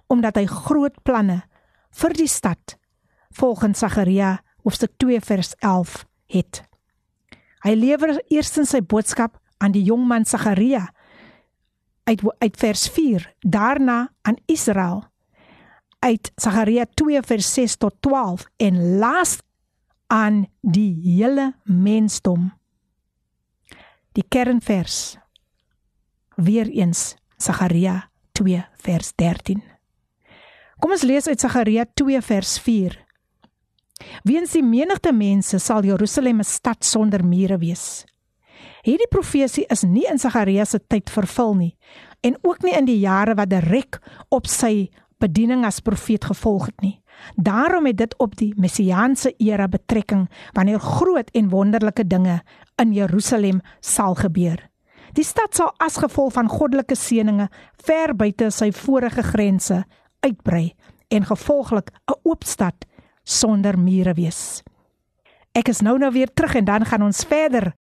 omdat 0.07 0.37
hy 0.37 0.47
groot 0.47 1.03
planne 1.03 1.43
vir 1.91 2.13
die 2.13 2.29
stad 2.29 2.79
volgens 3.31 3.79
Sagaria 3.79 4.39
hoofstuk 4.65 4.95
2 4.97 5.21
vers 5.21 5.55
11 5.61 6.05
het. 6.33 6.63
Hy 7.65 7.75
lewer 7.77 8.17
eerstens 8.33 8.73
sy 8.75 8.81
boodskap 8.81 9.37
aan 9.63 9.75
die 9.77 9.85
jong 9.85 10.05
man 10.09 10.25
Sagaria 10.29 10.89
uit 12.05 12.21
uit 12.39 12.57
vers 12.61 12.89
4 12.93 13.25
daarna 13.41 14.13
aan 14.29 14.37
Israel 14.51 15.05
uit 16.05 16.33
Sagaria 16.37 16.85
2 17.01 17.23
vers 17.25 17.53
6 17.55 17.77
tot 17.81 17.97
12 18.05 18.45
en 18.61 18.81
laas 19.01 19.39
aan 20.13 20.45
die 20.61 20.93
hele 21.01 21.55
mensdom. 21.65 22.53
Die 24.13 24.25
kernvers 24.29 25.17
weer 26.37 26.69
eens 26.69 27.15
Sagaria 27.37 28.11
2 28.33 28.65
vers 28.85 29.15
13 29.17 29.63
Kom 30.85 30.93
ons 30.93 31.05
lees 31.07 31.29
uit 31.31 31.41
Sagaria 31.41 31.87
2 31.97 32.21
vers 32.21 32.59
4 32.61 33.04
Weens 34.23 34.53
die 34.53 34.63
menigte 34.63 35.13
mense 35.13 35.59
sal 35.59 35.85
Jerusalem 35.85 36.41
'n 36.41 36.45
stad 36.45 36.85
sonder 36.85 37.25
mure 37.25 37.59
wees 37.59 38.05
Hierdie 38.85 39.09
profesie 39.09 39.65
is 39.73 39.81
nie 39.89 40.05
in 40.11 40.19
Sagaria 40.21 40.67
se 40.69 40.79
tyd 40.79 41.09
vervul 41.09 41.55
nie 41.57 41.71
en 42.25 42.37
ook 42.45 42.61
nie 42.65 42.75
in 42.77 42.85
die 42.89 42.99
jare 43.01 43.33
wat 43.37 43.49
Derek 43.49 43.97
op 44.33 44.49
sy 44.49 44.91
bediening 45.21 45.65
as 45.65 45.81
profeet 45.85 46.25
gevolg 46.29 46.67
het 46.69 46.85
nie. 46.85 46.99
Daarom 47.37 47.87
het 47.89 47.97
dit 47.97 48.15
op 48.21 48.35
die 48.37 48.51
messiaanse 48.61 49.33
era 49.41 49.69
betrekking 49.73 50.27
wanneer 50.57 50.81
groot 50.85 51.31
en 51.33 51.49
wonderlike 51.53 52.05
dinge 52.05 52.43
in 52.81 52.93
Jerusalem 52.93 53.63
sal 53.81 54.17
gebeur. 54.21 54.61
Die 55.17 55.25
stad 55.25 55.57
sal 55.57 55.73
as 55.81 55.97
gevolg 56.01 56.35
van 56.37 56.53
goddelike 56.53 56.97
seënings 56.99 57.53
ver 57.87 58.13
buite 58.17 58.51
sy 58.53 58.69
vorige 58.73 59.25
grense 59.25 59.85
uitbrei 60.21 60.75
en 61.09 61.25
gevolglik 61.25 61.89
'n 61.89 62.21
oop 62.25 62.45
stad 62.45 62.85
sonder 63.25 63.79
mure 63.79 64.15
wees. 64.15 64.63
Ek 65.53 65.69
is 65.69 65.81
nou 65.81 65.99
nou 65.99 66.13
weer 66.13 66.33
terug 66.35 66.55
en 66.55 66.65
dan 66.65 66.85
gaan 66.85 67.03
ons 67.03 67.25
verder 67.29 67.73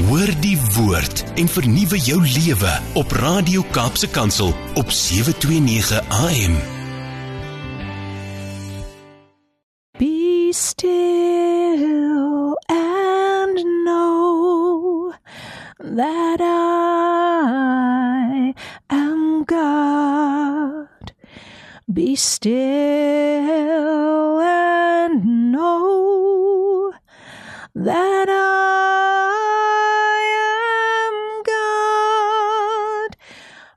Hoor 0.00 0.30
die 0.40 0.56
woord 0.72 1.20
en 1.36 1.48
vernuwe 1.48 1.98
jou 2.00 2.22
lewe 2.24 2.70
op 2.96 3.10
Radio 3.20 3.60
Kaapse 3.70 4.08
Kansel 4.10 4.54
op 4.80 4.90
729 4.90 6.00
AM. 6.08 6.56
Be 9.98 10.48
still 10.52 12.56
and 12.72 13.60
know 13.84 15.12
that 15.76 16.40
I 16.40 18.54
am 18.88 19.44
God. 19.44 20.91
Be 21.92 22.16
still 22.16 22.50
and 24.40 25.52
know 25.52 26.92
that 27.74 28.28
I 28.30 28.32
am 31.10 31.14
God. 31.44 33.16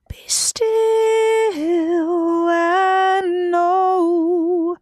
Be 0.08 0.24
still 0.28 0.70
and 2.50 3.52
know 3.52 4.78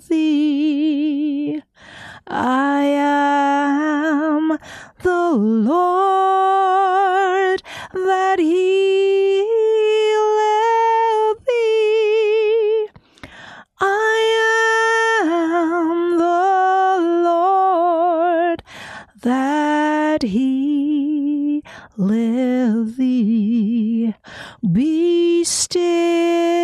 thee. 0.09 1.63
I 2.27 2.83
am 2.83 4.59
the 5.03 5.31
Lord 5.33 6.03
that 7.93 8.39
healeth 8.39 9.47
thee. 11.47 12.89
I 13.81 14.19
am 15.23 16.19
the 16.19 16.99
Lord 17.25 18.63
that 19.23 20.23
healeth 20.23 21.63
thee. 22.97 24.15
Be 24.73 25.45
still 25.45 26.56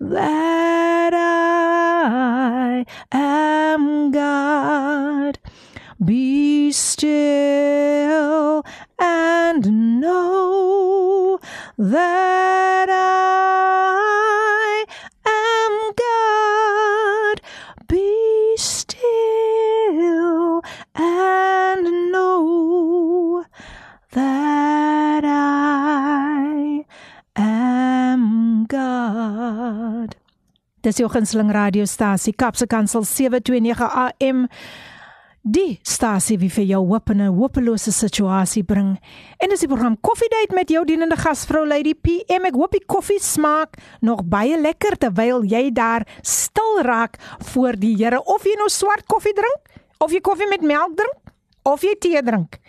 that 0.00 1.12
I 1.14 2.84
am 3.12 4.10
God. 4.10 5.38
Be 6.04 6.72
still 6.72 8.64
and 8.98 10.00
know 10.00 11.38
that 11.78 12.88
I 12.90 13.83
Dis 30.83 30.97
jou 30.97 31.09
gunsteling 31.11 31.51
radiostasie 31.51 32.33
Kapse 32.33 32.67
Kansel 32.67 33.03
729 33.03 33.89
AM. 34.05 34.47
Die 35.43 35.79
stasie 35.87 36.35
wie 36.39 36.49
vir 36.51 36.65
jou 36.67 36.81
hoop 36.87 37.09
in 37.09 37.21
'n 37.21 37.35
hopelose 37.35 37.91
situasie 37.91 38.63
bring. 38.63 38.99
En 39.39 39.49
dis 39.49 39.59
die 39.59 39.67
program 39.67 39.97
Koffiedייט 40.01 40.51
met 40.53 40.69
jou 40.69 40.85
dienende 40.85 41.15
gasvrou 41.15 41.65
Lady 41.67 41.93
PM. 41.93 42.45
Ek 42.45 42.53
hoop 42.53 42.71
die 42.71 42.85
koffie 42.85 43.19
smaak 43.19 43.77
nog 44.01 44.23
baie 44.23 44.61
lekker 44.61 44.97
terwyl 44.97 45.43
jy 45.43 45.71
daar 45.71 46.07
stil 46.21 46.81
raak 46.81 47.17
voor 47.39 47.73
die 47.75 47.95
Here 47.95 48.23
of 48.23 48.43
jy 48.43 48.55
nou 48.57 48.69
swart 48.69 49.05
koffie 49.05 49.33
drink 49.33 49.81
of 49.99 50.11
jy 50.11 50.21
koffie 50.21 50.49
met 50.49 50.61
melk 50.61 50.95
drink 50.95 51.33
of 51.63 51.81
jy 51.81 51.95
tee 51.99 52.21
drink 52.21 52.59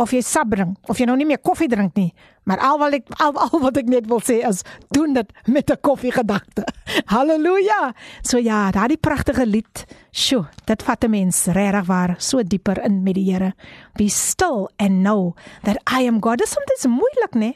of 0.00 0.10
jy 0.10 0.22
sap 0.22 0.50
drink 0.50 0.76
of 0.88 0.98
jy 0.98 1.06
nou 1.06 1.16
nie 1.16 1.26
meer 1.26 1.42
koffie 1.42 1.68
drink 1.68 1.96
nie 1.98 2.12
maar 2.45 2.61
al 2.61 2.77
wat 2.79 2.93
ek 2.93 3.11
al, 3.17 3.33
al 3.33 3.59
wat 3.59 3.77
ek 3.77 3.89
net 3.91 4.07
wil 4.07 4.21
sê 4.21 4.41
is 4.47 4.63
doen 4.93 5.13
dit 5.13 5.29
met 5.45 5.69
'n 5.69 5.81
koffie 5.81 6.11
gedagte 6.11 6.63
haleluja 7.13 7.93
so 8.21 8.37
ja 8.37 8.71
daardie 8.71 9.01
pragtige 9.01 9.45
lied 9.45 9.85
sjo 10.11 10.45
dit 10.65 10.83
vat 10.83 11.03
'n 11.03 11.09
mens 11.09 11.45
regtig 11.45 11.85
waar 11.85 12.15
so 12.17 12.43
dieper 12.43 12.79
in 12.83 13.03
met 13.03 13.15
die 13.15 13.31
Here. 13.31 13.53
Be 13.97 14.09
still 14.09 14.69
and 14.77 15.03
know 15.03 15.35
that 15.63 15.77
i 15.89 16.07
am 16.07 16.21
god. 16.21 16.41
Is 16.41 16.53
soms 16.55 16.85
moeilik 16.87 17.35
nê 17.35 17.53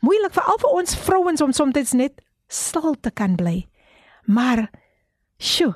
moeilik 0.00 0.34
vir 0.34 0.44
al 0.50 0.58
vir 0.58 0.70
ons 0.70 0.96
vrouens 0.96 1.42
om 1.42 1.52
soms 1.52 1.92
net 1.94 2.20
stil 2.48 2.94
te 3.00 3.10
kan 3.10 3.36
bly. 3.36 3.66
Maar 4.26 4.70
sjo 5.38 5.74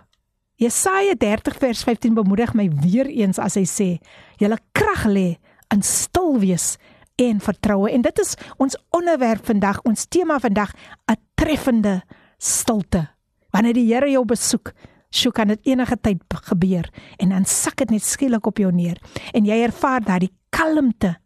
Jesaja 0.56 1.14
30 1.14 1.58
vers 1.58 1.82
15 1.84 2.14
bemoedig 2.14 2.54
my 2.54 2.70
weer 2.80 3.06
eens 3.06 3.38
as 3.38 3.54
hy 3.54 3.64
sê: 3.64 4.00
"Julle 4.38 4.58
krag 4.72 5.04
lê 5.04 5.36
in 5.74 5.82
stil 5.82 6.38
wees 6.40 6.78
en 7.16 7.40
vertroue. 7.40 7.90
En 7.90 8.04
dit 8.04 8.18
is 8.18 8.34
ons 8.56 8.76
onderwerp 8.90 9.46
vandag, 9.46 9.80
ons 9.82 10.06
tema 10.08 10.38
vandag, 10.38 10.72
'n 11.10 11.16
treffende 11.34 12.02
stilte. 12.38 13.08
Wanneer 13.50 13.72
die 13.72 13.94
Here 13.94 14.10
jou 14.10 14.24
besoek, 14.24 14.72
sou 15.10 15.32
kan 15.32 15.48
dit 15.48 15.66
enige 15.66 15.96
tyd 16.00 16.22
gebeur 16.28 16.88
en 17.16 17.28
dan 17.28 17.44
sak 17.44 17.76
dit 17.76 17.90
net 17.90 18.02
skielik 18.02 18.46
op 18.46 18.58
jou 18.58 18.72
neer 18.72 18.98
en 19.32 19.44
jy 19.44 19.62
ervaar 19.62 20.00
daardie 20.04 20.32
kalmte. 20.50 21.16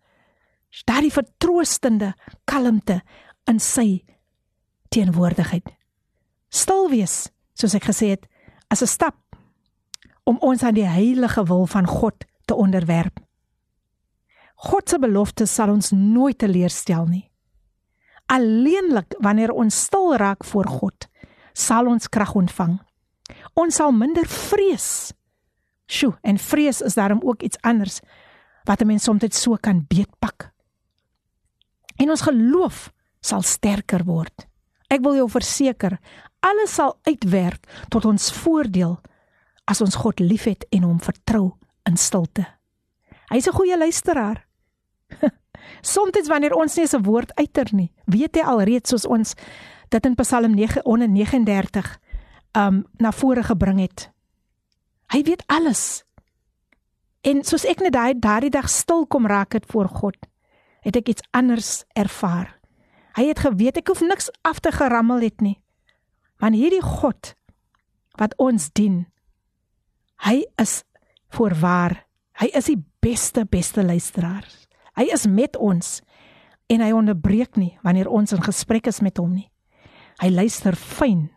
Daardie 0.84 1.12
vertroostende 1.12 2.14
kalmte 2.44 3.00
in 3.50 3.58
sy 3.58 4.04
teenwoordigheid. 4.88 5.66
Stil 6.50 6.88
wees, 6.90 7.30
soos 7.54 7.74
ek 7.74 7.84
gesê 7.90 8.14
het, 8.14 8.26
as 8.70 8.82
'n 8.82 8.86
stap 8.86 9.16
om 10.24 10.38
ons 10.40 10.62
aan 10.62 10.74
die 10.74 10.86
heilige 10.86 11.44
wil 11.44 11.66
van 11.66 11.86
God 11.86 12.24
te 12.44 12.54
onderwerp. 12.54 13.20
God 14.60 14.90
se 14.92 14.98
beloftes 15.00 15.52
sal 15.56 15.72
ons 15.72 15.92
nooit 15.96 16.36
teleurstel 16.38 17.06
nie. 17.08 17.24
Alleenlik 18.28 19.16
wanneer 19.24 19.54
ons 19.56 19.76
stil 19.86 20.12
raak 20.20 20.44
voor 20.44 20.68
God, 20.68 21.06
sal 21.56 21.88
ons 21.88 22.10
krag 22.12 22.34
ontvang. 22.36 22.76
Ons 23.56 23.80
sal 23.80 23.94
minder 23.96 24.28
vrees. 24.28 25.14
Sjoe, 25.90 26.12
en 26.22 26.38
vrees 26.38 26.82
is 26.84 26.94
daarom 26.94 27.22
ook 27.24 27.42
iets 27.42 27.58
anders 27.66 28.00
wat 28.68 28.82
'n 28.82 28.86
mens 28.86 29.02
soms 29.02 29.22
net 29.22 29.34
so 29.34 29.56
kan 29.56 29.86
beetpak. 29.88 30.52
En 31.96 32.10
ons 32.10 32.20
geloof 32.20 32.92
sal 33.20 33.42
sterker 33.42 34.04
word. 34.04 34.46
Ek 34.88 35.00
wil 35.00 35.14
jou 35.14 35.28
verseker, 35.30 35.98
alles 36.40 36.74
sal 36.74 36.98
uitwerk 37.02 37.86
tot 37.88 38.04
ons 38.04 38.32
voordeel 38.32 39.00
as 39.64 39.80
ons 39.80 39.94
God 39.94 40.20
liefhet 40.20 40.64
en 40.70 40.82
hom 40.82 41.00
vertrou 41.00 41.56
in 41.86 41.96
stilte. 41.96 42.46
Hy's 43.30 43.46
'n 43.46 43.52
goeie 43.52 43.78
luisteraar. 43.78 44.49
Soms 45.92 46.28
wanneer 46.28 46.54
ons 46.54 46.76
nie 46.76 46.86
'n 46.86 47.02
woord 47.02 47.34
uiter 47.34 47.68
nie, 47.72 47.92
weet 48.06 48.36
hy 48.36 48.42
alreeds 48.42 48.90
soos 48.90 49.06
ons 49.06 49.34
dit 49.88 50.06
in 50.06 50.14
Psalm 50.14 50.54
939 50.54 51.98
um 52.52 52.84
na 52.98 53.12
vore 53.12 53.42
gebring 53.42 53.80
het. 53.80 54.10
Hy 55.10 55.22
weet 55.22 55.42
alles. 55.46 56.04
En 57.20 57.44
soos 57.44 57.66
ek 57.68 57.82
net 57.84 57.92
daai 57.92 58.14
daardie 58.16 58.50
dag 58.50 58.68
stil 58.70 59.06
kom 59.06 59.26
raak 59.26 59.52
het 59.52 59.66
voor 59.66 59.88
God, 59.88 60.16
het 60.80 60.96
ek 60.96 61.08
iets 61.08 61.26
anders 61.36 61.84
ervaar. 61.98 62.56
Hy 63.18 63.26
het 63.28 63.42
geweet 63.42 63.76
ek 63.76 63.90
hoef 63.90 64.00
niks 64.00 64.30
af 64.46 64.62
te 64.62 64.72
gerammel 64.72 65.20
het 65.26 65.40
nie. 65.40 65.58
Want 66.40 66.56
hierdie 66.56 66.82
God 66.82 67.34
wat 68.18 68.36
ons 68.38 68.70
dien, 68.72 69.04
hy 70.24 70.44
is 70.60 70.82
voorwaar. 71.34 72.06
Hy 72.40 72.48
is 72.56 72.70
die 72.70 72.80
beste 73.02 73.44
beste 73.44 73.84
luisteraar. 73.84 74.46
Hy 74.96 75.08
is 75.12 75.26
met 75.26 75.56
ons 75.56 76.00
en 76.70 76.80
hy 76.80 76.92
onderbreek 76.94 77.56
nie 77.56 77.78
wanneer 77.82 78.08
ons 78.08 78.32
in 78.32 78.42
gesprek 78.42 78.86
is 78.86 79.00
met 79.00 79.18
hom 79.18 79.34
nie. 79.34 79.50
Hy 80.20 80.30
luister 80.30 80.76
fyn. 80.76 81.30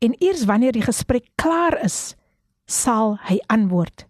En 0.00 0.14
eers 0.20 0.44
wanneer 0.48 0.72
die 0.72 0.84
gesprek 0.84 1.30
klaar 1.40 1.76
is, 1.84 2.14
sal 2.66 3.18
hy 3.28 3.38
antwoord. 3.52 4.06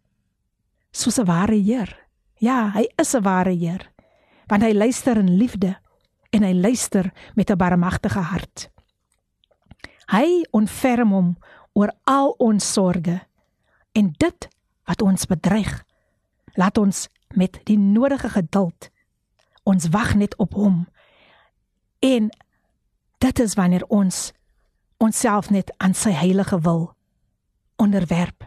Soos 0.92 1.18
'n 1.18 1.26
ware 1.26 1.58
Heer. 1.58 1.90
Ja, 2.38 2.70
hy 2.70 2.86
is 2.98 3.14
'n 3.14 3.22
ware 3.22 3.50
Heer. 3.50 3.90
Want 4.48 4.62
hy 4.62 4.72
luister 4.72 5.16
in 5.16 5.36
liefde 5.36 5.76
en 6.30 6.42
hy 6.42 6.52
luister 6.52 7.12
met 7.34 7.50
'n 7.50 7.56
barmhartige 7.56 8.20
hart. 8.20 8.70
Hy 10.10 10.44
ontferm 10.50 11.10
hom 11.10 11.36
oor 11.72 11.90
al 12.04 12.34
ons 12.38 12.72
sorges 12.72 13.20
en 13.92 14.14
dit 14.18 14.48
wat 14.84 15.02
ons 15.02 15.26
bedreig, 15.26 15.84
laat 16.54 16.78
ons 16.78 17.08
met 17.36 17.60
die 17.64 17.78
nodige 17.78 18.28
geduld. 18.28 18.90
Ons 19.62 19.88
wag 19.88 20.14
net 20.14 20.36
op 20.36 20.54
hom. 20.54 20.88
En 21.98 22.30
dit 23.18 23.38
is 23.38 23.54
wanneer 23.54 23.84
ons 23.86 24.32
onsself 24.96 25.50
net 25.50 25.72
aan 25.76 25.94
sy 25.94 26.10
heilige 26.10 26.60
wil 26.60 26.92
onderwerp. 27.76 28.46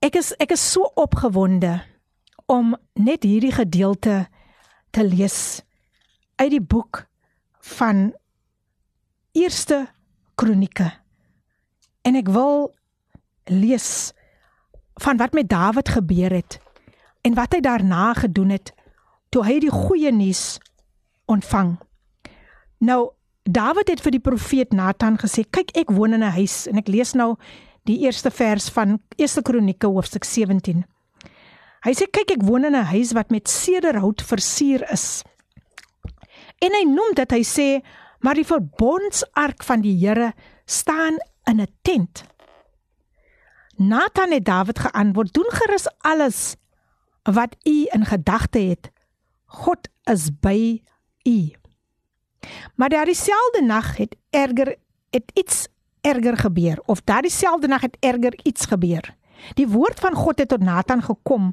Ek 0.00 0.16
is 0.16 0.32
ek 0.40 0.54
is 0.56 0.62
so 0.72 0.88
opgewonde 0.94 1.80
om 2.50 2.74
net 2.94 3.22
hierdie 3.22 3.52
gedeelte 3.52 4.28
te 4.90 5.04
lees 5.04 5.60
uit 6.40 6.50
die 6.50 6.62
boek 6.62 7.04
van 7.76 8.10
Eerste 9.36 9.84
Kronieke. 10.34 10.88
En 12.02 12.16
ek 12.16 12.32
wil 12.32 12.70
lees 13.44 14.12
van 15.00 15.20
wat 15.20 15.36
met 15.36 15.48
Dawid 15.48 15.88
gebeur 15.88 16.32
het 16.32 16.58
en 17.22 17.34
wat 17.34 17.52
hy 17.52 17.60
daarna 17.60 18.12
gedoen 18.14 18.50
het 18.50 18.74
toe 19.30 19.44
hy 19.46 19.60
die 19.62 19.70
goeie 19.70 20.12
nuus 20.12 20.58
ontvang. 21.30 21.78
Nou 22.78 23.10
Dawid 23.50 23.88
het 23.88 24.02
vir 24.04 24.12
die 24.14 24.22
profeet 24.22 24.74
Nathan 24.76 25.16
gesê: 25.18 25.42
"Kyk, 25.50 25.72
ek 25.74 25.90
woon 25.90 26.12
in 26.12 26.22
'n 26.22 26.36
huis 26.36 26.66
en 26.66 26.76
ek 26.76 26.88
lees 26.88 27.14
nou 27.14 27.36
die 27.84 27.98
eerste 28.04 28.30
vers 28.30 28.68
van 28.68 29.00
Eerste 29.16 29.42
Kronieke 29.42 29.86
hoofstuk 29.86 30.24
17." 30.24 30.84
Hy 31.82 31.92
sê: 31.92 32.06
"Kyk, 32.10 32.30
ek 32.30 32.42
woon 32.42 32.64
in 32.64 32.76
'n 32.76 32.84
huis 32.84 33.12
wat 33.12 33.30
met 33.30 33.48
sederhout 33.48 34.22
versier 34.22 34.90
is." 34.92 35.22
En 36.60 36.70
hy 36.72 36.84
noem 36.84 37.14
dit, 37.14 37.30
hy 37.30 37.42
sê: 37.42 37.80
"Maar 38.20 38.34
die 38.34 38.44
verbondsark 38.44 39.64
van 39.64 39.80
die 39.80 39.96
Here 40.06 40.32
staan 40.66 41.16
in 41.44 41.60
'n 41.60 41.66
tent." 41.82 42.24
Nathan 43.76 44.32
het 44.32 44.44
Dawid 44.44 44.78
geantwoord: 44.78 45.32
"Doen 45.32 45.50
gerus 45.50 45.88
alles 45.98 46.56
wat 47.22 47.56
u 47.62 47.86
in 47.90 48.04
gedagte 48.04 48.58
het. 48.58 48.90
God 49.44 49.88
is 50.04 50.30
by 50.40 50.82
u. 51.22 51.50
Maar 52.74 52.88
daardie 52.88 53.14
selfde 53.14 53.62
nag 53.62 53.96
het 53.96 54.16
erger 54.30 54.76
het 55.10 55.30
iets 55.34 55.66
erger 56.00 56.36
gebeur 56.36 56.80
of 56.86 57.00
daardie 57.04 57.30
selfde 57.30 57.66
nag 57.66 57.80
het 57.80 57.96
erger 58.00 58.38
iets 58.42 58.66
gebeur. 58.66 59.14
Die 59.54 59.68
woord 59.68 60.00
van 60.00 60.14
God 60.14 60.38
het 60.38 60.48
tot 60.48 60.62
Nathan 60.62 61.02
gekom 61.02 61.52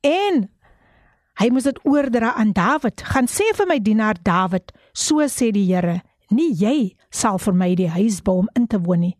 en 0.00 0.48
hy 1.40 1.48
moes 1.48 1.66
dit 1.66 1.78
oordra 1.82 2.34
aan 2.34 2.52
Dawid. 2.52 3.02
Gaan 3.02 3.28
sê 3.28 3.48
vir 3.56 3.68
my 3.68 3.78
dienaar 3.80 4.18
Dawid, 4.22 4.72
so 4.92 5.24
sê 5.28 5.50
die 5.50 5.66
Here, 5.66 6.00
nie 6.28 6.52
jy 6.56 6.94
sal 7.10 7.38
vir 7.38 7.56
my 7.56 7.72
die 7.74 7.88
huis 7.88 8.20
bou 8.24 8.38
om 8.44 8.50
in 8.58 8.66
te 8.66 8.80
woon 8.80 9.00
nie. 9.06 9.16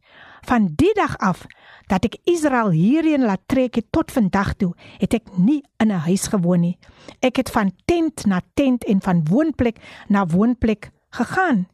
Van 0.49 0.69
die 0.77 0.93
dag 0.99 1.17
af 1.19 1.47
dat 1.87 2.05
ek 2.05 2.19
Israel 2.25 2.71
hierheen 2.71 3.25
laat 3.25 3.43
trek 3.47 3.75
het 3.75 3.87
tot 3.91 4.11
vandag 4.11 4.55
toe, 4.55 4.75
het 4.99 5.15
ek 5.15 5.37
nie 5.37 5.63
in 5.79 5.93
'n 5.93 6.05
huis 6.07 6.27
gewoon 6.29 6.61
nie. 6.61 6.79
Ek 7.21 7.37
het 7.37 7.51
van 7.51 7.73
tent 7.85 8.27
na 8.27 8.41
tent 8.55 8.85
en 8.85 9.01
van 9.01 9.25
woonplek 9.25 9.77
na 10.09 10.27
woonplek 10.27 10.91
gegaan. 11.11 11.67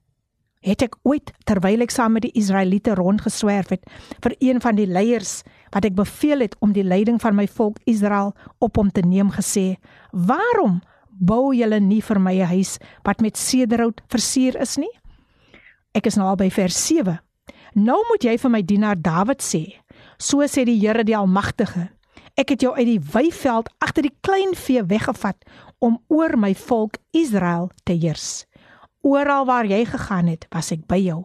het 0.60 0.82
ek 0.82 0.96
ooit 1.06 1.32
terwyl 1.46 1.84
ek 1.84 1.92
saam 1.94 2.16
met 2.16 2.24
die 2.26 2.34
Israeliete 2.38 2.96
rondgeswerf 2.98 3.70
het 3.74 3.84
vir 4.24 4.34
een 4.42 4.60
van 4.60 4.78
die 4.78 4.88
leiers 4.90 5.42
wat 5.74 5.86
ek 5.86 5.96
beveel 5.98 6.42
het 6.44 6.56
om 6.64 6.72
die 6.74 6.86
leiding 6.86 7.20
van 7.22 7.36
my 7.38 7.46
volk 7.46 7.78
Israel 7.86 8.34
op 8.64 8.76
hom 8.76 8.90
te 8.90 9.04
neem 9.06 9.30
gesê: 9.30 9.76
"Waarom 10.12 10.80
bou 11.10 11.54
julle 11.54 11.80
nie 11.80 12.02
vir 12.02 12.20
my 12.20 12.34
'n 12.34 12.46
huis 12.46 12.78
wat 13.04 13.20
met 13.20 13.36
sederhout 13.36 14.00
versier 14.08 14.60
is 14.60 14.76
nie?" 14.76 14.90
Ek 15.94 16.06
is 16.06 16.16
nou 16.16 16.28
al 16.28 16.36
by 16.36 16.50
vers 16.50 16.86
7. 16.86 17.20
Nou 17.74 18.04
moet 18.10 18.24
jy 18.24 18.38
vir 18.38 18.50
my 18.50 18.62
dienaar 18.62 18.96
Dawid 18.96 19.42
sê: 19.42 19.78
"So 20.18 20.42
sê 20.46 20.64
die 20.64 20.78
Here 20.80 21.04
die 21.04 21.16
Almagtige: 21.16 21.90
Ek 22.36 22.48
het 22.48 22.60
jou 22.60 22.74
uit 22.74 22.86
die 22.86 23.00
weiveld 23.00 23.68
agter 23.78 24.02
die 24.02 24.16
klein 24.20 24.54
vee 24.54 24.82
weggevat 24.82 25.44
om 25.78 25.98
oor 26.08 26.36
my 26.36 26.54
volk 26.54 26.96
Israel 27.12 27.70
te 27.84 27.92
heers." 27.92 28.46
Oral 29.00 29.46
waar 29.46 29.66
jy 29.66 29.84
gegaan 29.84 30.26
het, 30.26 30.46
was 30.50 30.72
ek 30.72 30.86
by 30.86 30.98
jou. 30.98 31.24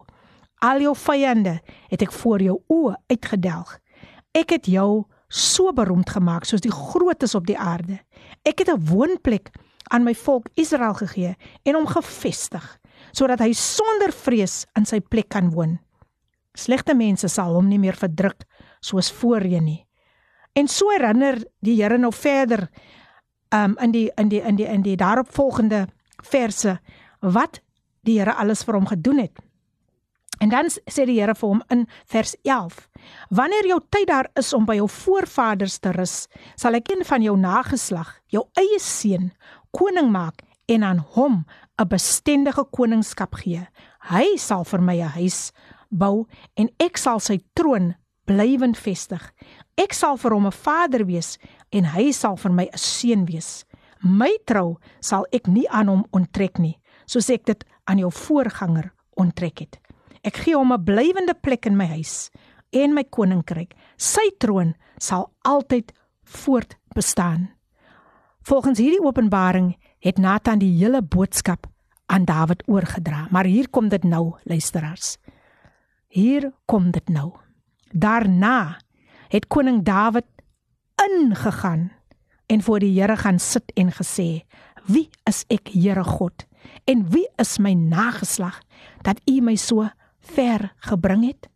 Al 0.62 0.80
jou 0.80 0.94
vyande 0.96 1.60
het 1.90 2.02
ek 2.02 2.12
voor 2.12 2.42
jou 2.42 2.60
oë 2.70 2.94
uitgedelg. 3.10 3.78
Ek 4.32 4.50
het 4.50 4.66
jou 4.66 5.04
so 5.28 5.72
beroemd 5.72 6.10
gemaak 6.10 6.46
soos 6.46 6.62
die 6.62 6.72
grootes 6.72 7.34
op 7.34 7.46
die 7.46 7.58
aarde. 7.58 7.98
Ek 8.46 8.58
het 8.58 8.68
'n 8.70 8.86
woonplek 8.86 9.50
aan 9.90 10.04
my 10.04 10.14
volk 10.14 10.48
Israel 10.54 10.94
gegee 10.94 11.36
en 11.64 11.74
hom 11.74 11.86
gevestig 11.86 12.78
sodat 13.12 13.38
hy 13.38 13.52
sonder 13.52 14.12
vrees 14.12 14.66
in 14.78 14.86
sy 14.86 15.00
plek 15.00 15.28
kan 15.28 15.50
woon. 15.50 15.78
Slegte 16.54 16.94
mense 16.94 17.28
sal 17.28 17.54
hom 17.54 17.68
nie 17.68 17.78
meer 17.78 17.96
verdruk 17.98 18.44
soos 18.84 19.10
voorheen 19.12 19.64
nie. 19.64 19.80
En 20.54 20.68
so 20.68 20.92
herinner 20.92 21.40
die 21.64 21.78
Here 21.80 21.98
nou 21.98 22.12
verder 22.12 22.68
um 23.54 23.76
in 23.82 23.94
die 23.94 24.10
in 24.20 24.28
die 24.28 24.42
in 24.42 24.56
die 24.56 24.66
in 24.66 24.82
die 24.82 24.96
daaropvolgende 24.96 25.86
verse 26.22 26.78
wat 27.20 27.60
die 28.04 28.18
Here 28.18 28.34
alles 28.34 28.64
vir 28.64 28.78
hom 28.78 28.86
gedoen 28.86 29.24
het. 29.24 29.40
En 30.42 30.50
dan 30.50 30.68
sê 30.68 31.06
die 31.06 31.18
Here 31.20 31.34
vir 31.34 31.48
hom 31.48 31.62
in 31.72 31.86
vers 32.10 32.34
11: 32.42 32.88
Wanneer 33.30 33.66
jou 33.70 33.80
tyd 33.90 34.08
daar 34.10 34.28
is 34.38 34.52
om 34.52 34.66
by 34.66 34.76
jou 34.78 34.88
voorvaders 34.90 35.78
te 35.78 35.92
rus, 35.94 36.26
sal 36.56 36.76
ek 36.78 36.90
een 36.92 37.04
van 37.06 37.22
jou 37.22 37.36
nageslag, 37.38 38.18
jou 38.28 38.44
eie 38.58 38.80
seun, 38.82 39.32
koning 39.74 40.10
maak 40.12 40.42
en 40.68 40.82
aan 40.82 41.02
hom 41.16 41.44
'n 41.78 41.88
bestendige 41.88 42.64
koningskap 42.70 43.34
gee. 43.34 43.66
Hy 44.10 44.36
sal 44.36 44.64
vir 44.64 44.80
my 44.80 44.96
'n 45.02 45.14
huis 45.18 45.52
bou 45.90 46.26
en 46.56 46.68
ek 46.78 46.96
sal 46.96 47.20
sy 47.20 47.40
troon 47.54 47.94
blywend 48.24 48.78
vestig. 48.78 49.32
Ek 49.76 49.92
sal 49.92 50.16
vir 50.16 50.34
hom 50.34 50.46
'n 50.46 50.52
vader 50.52 51.04
wees 51.06 51.38
en 51.72 51.84
hy 51.84 52.12
sal 52.12 52.36
vir 52.36 52.52
my 52.52 52.68
'n 52.72 52.78
seun 52.78 53.24
wees. 53.26 53.64
My 54.00 54.36
trou 54.46 54.78
sal 55.00 55.26
ek 55.32 55.46
nie 55.46 55.68
aan 55.68 55.88
hom 55.88 56.04
onttrek 56.12 56.58
nie, 56.58 56.78
soos 57.06 57.30
ek 57.30 57.44
dit 57.44 57.64
aan 57.84 57.98
jou 57.98 58.10
voorganger 58.10 58.92
onttrek 59.16 59.58
het. 59.58 59.78
Ek 60.22 60.36
gee 60.36 60.56
hom 60.56 60.72
'n 60.72 60.84
blywende 60.84 61.34
plek 61.34 61.66
in 61.66 61.76
my 61.76 61.86
huis 61.86 62.30
en 62.72 62.94
my 62.94 63.04
koninkryk. 63.04 63.74
Sy 63.96 64.30
troon 64.38 64.74
sal 64.98 65.32
altyd 65.42 65.92
voort 66.24 66.76
bestaan. 66.94 67.50
Volgens 68.42 68.78
hierdie 68.78 69.02
openbaring 69.02 69.76
het 70.00 70.18
Nathan 70.18 70.58
die 70.58 70.76
hele 70.78 71.02
boodskap 71.02 71.66
aan 72.06 72.24
Dawid 72.24 72.62
oorgedra. 72.68 73.26
Maar 73.30 73.44
hier 73.44 73.70
kom 73.70 73.88
dit 73.88 74.04
nou, 74.04 74.34
luisteraars. 74.44 75.16
Hier 76.08 76.52
kom 76.66 76.90
dit 76.90 77.08
nou. 77.08 77.32
Daarna 77.94 78.80
het 79.30 79.46
koning 79.46 79.84
Dawid 79.86 80.26
ingegaan 80.98 81.92
en 82.46 82.62
voor 82.62 82.78
die 82.78 83.00
Here 83.00 83.16
gaan 83.16 83.38
sit 83.38 83.72
en 83.74 83.92
gesê: 83.92 84.42
"Wie 84.84 85.08
is 85.24 85.44
ek, 85.46 85.68
Here 85.68 86.04
God?" 86.04 86.46
En 86.84 87.10
wie 87.10 87.28
is 87.36 87.58
my 87.58 87.72
nageslag 87.72 88.60
dat 89.02 89.20
U 89.30 89.40
my 89.40 89.54
so 89.54 89.88
ver 90.18 90.72
gebring 90.76 91.26
het? 91.26 91.48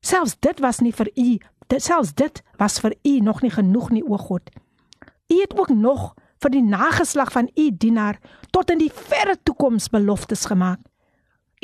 Selfs 0.00 0.36
dit 0.38 0.60
was 0.60 0.80
nie 0.80 0.92
vir 0.94 1.10
U, 1.14 1.38
selfs 1.76 2.14
dit 2.14 2.42
was 2.56 2.80
vir 2.80 2.94
U 3.02 3.18
nog 3.20 3.42
nie 3.42 3.50
genoeg 3.50 3.90
nie, 3.90 4.04
o 4.08 4.16
God. 4.16 4.50
U 5.32 5.40
het 5.40 5.58
ook 5.58 5.68
nog 5.68 6.14
vir 6.38 6.50
die 6.50 6.62
nageslag 6.62 7.32
van 7.32 7.50
U 7.54 7.70
dienaar 7.76 8.18
tot 8.50 8.70
in 8.70 8.78
die 8.78 8.92
verre 8.92 9.36
toekoms 9.42 9.88
beloftes 9.88 10.46
gemaak. 10.46 10.80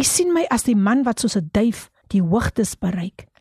U 0.00 0.02
sien 0.02 0.32
my 0.32 0.44
as 0.50 0.62
die 0.62 0.76
man 0.76 1.02
wat 1.02 1.20
soos 1.20 1.36
'n 1.36 1.48
duif 1.52 1.90
die 2.08 2.22
hoogtes 2.22 2.74
bereik. 2.74 3.31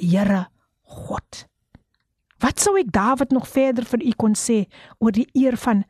Here 0.00 0.48
God. 0.82 1.44
Wat 2.40 2.60
sou 2.60 2.78
ek 2.80 2.88
Dawid 2.92 3.34
nog 3.36 3.48
verder 3.48 3.84
vir 3.84 4.00
U 4.00 4.12
kon 4.16 4.34
sê 4.34 4.64
oor 4.98 5.12
die 5.12 5.28
eer 5.36 5.58
van 5.60 5.84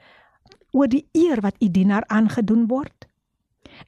oor 0.75 0.91
die 0.91 1.07
eer 1.19 1.41
wat 1.43 1.59
u 1.59 1.67
dienaar 1.71 2.05
aangedoen 2.07 2.67
word. 2.71 3.07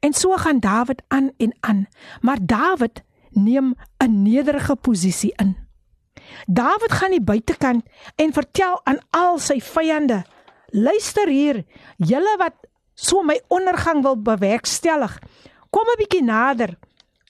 En 0.02 0.14
so 0.14 0.35
gaan 0.38 0.61
Dawid 0.62 1.02
aan 1.08 1.30
en 1.38 1.54
aan, 1.61 1.87
maar 2.20 2.38
Dawid 2.40 3.02
neem 3.30 3.74
'n 3.98 4.22
nederige 4.22 4.76
posisie 4.76 5.32
in. 5.37 5.56
Dawid 6.46 6.92
gaan 6.92 7.11
die 7.11 7.22
buitekant 7.22 7.85
en 8.16 8.32
vertel 8.32 8.80
aan 8.85 8.98
al 9.11 9.38
sy 9.38 9.61
vyande: 9.61 10.24
"Luister 10.70 11.28
hier, 11.28 11.64
julle 11.96 12.37
wat 12.38 12.54
so 12.94 13.22
my 13.22 13.40
ondergang 13.48 14.02
wil 14.02 14.16
bewerkstellig, 14.16 15.18
kom 15.70 15.87
'n 15.87 15.98
bietjie 15.98 16.22
nader. 16.22 16.78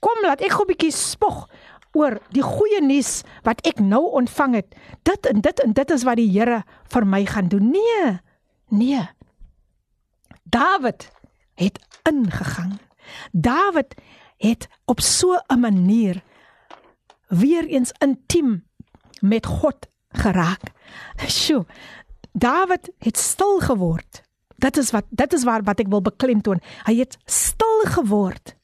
Kom 0.00 0.22
laat 0.22 0.40
ek 0.40 0.50
gou 0.50 0.64
'n 0.64 0.72
bietjie 0.72 0.92
spog 0.92 1.48
oor 1.92 2.18
die 2.33 2.42
goeie 2.42 2.81
nuus 2.81 3.22
wat 3.42 3.61
ek 3.66 3.81
nou 3.81 4.02
ontvang 4.18 4.55
het. 4.55 4.74
Dit 5.02 5.26
en 5.26 5.40
dit 5.40 5.61
en 5.61 5.72
dit 5.72 5.90
is 5.90 6.05
wat 6.09 6.16
die 6.16 6.31
Here 6.31 6.62
vir 6.92 7.07
my 7.07 7.24
gaan 7.26 7.48
doen." 7.48 7.70
Nee. 7.70 8.18
Nee. 8.68 9.09
Dawid 10.42 11.11
het 11.55 11.78
ingegaan. 12.02 12.78
Dawid 13.33 13.94
het 14.37 14.68
op 14.85 15.00
so 15.00 15.38
'n 15.48 15.61
manier 15.61 16.22
weer 17.28 17.66
eens 17.66 17.92
intiem 17.98 18.64
met 19.20 19.46
God 19.46 19.88
geraak. 20.09 20.62
Sjoe. 21.26 21.66
Dawid 22.33 22.90
het 22.98 23.18
stil 23.18 23.61
geword. 23.61 24.22
Dit 24.57 24.76
is 24.76 24.90
wat 24.90 25.05
dit 25.11 25.33
is 25.33 25.44
waar 25.44 25.62
wat 25.62 25.81
ek 25.81 25.88
wil 25.88 26.02
beklemtoon. 26.02 26.61
Hy 26.85 26.96
het 26.96 27.16
stil 27.24 27.81
geword. 27.85 28.57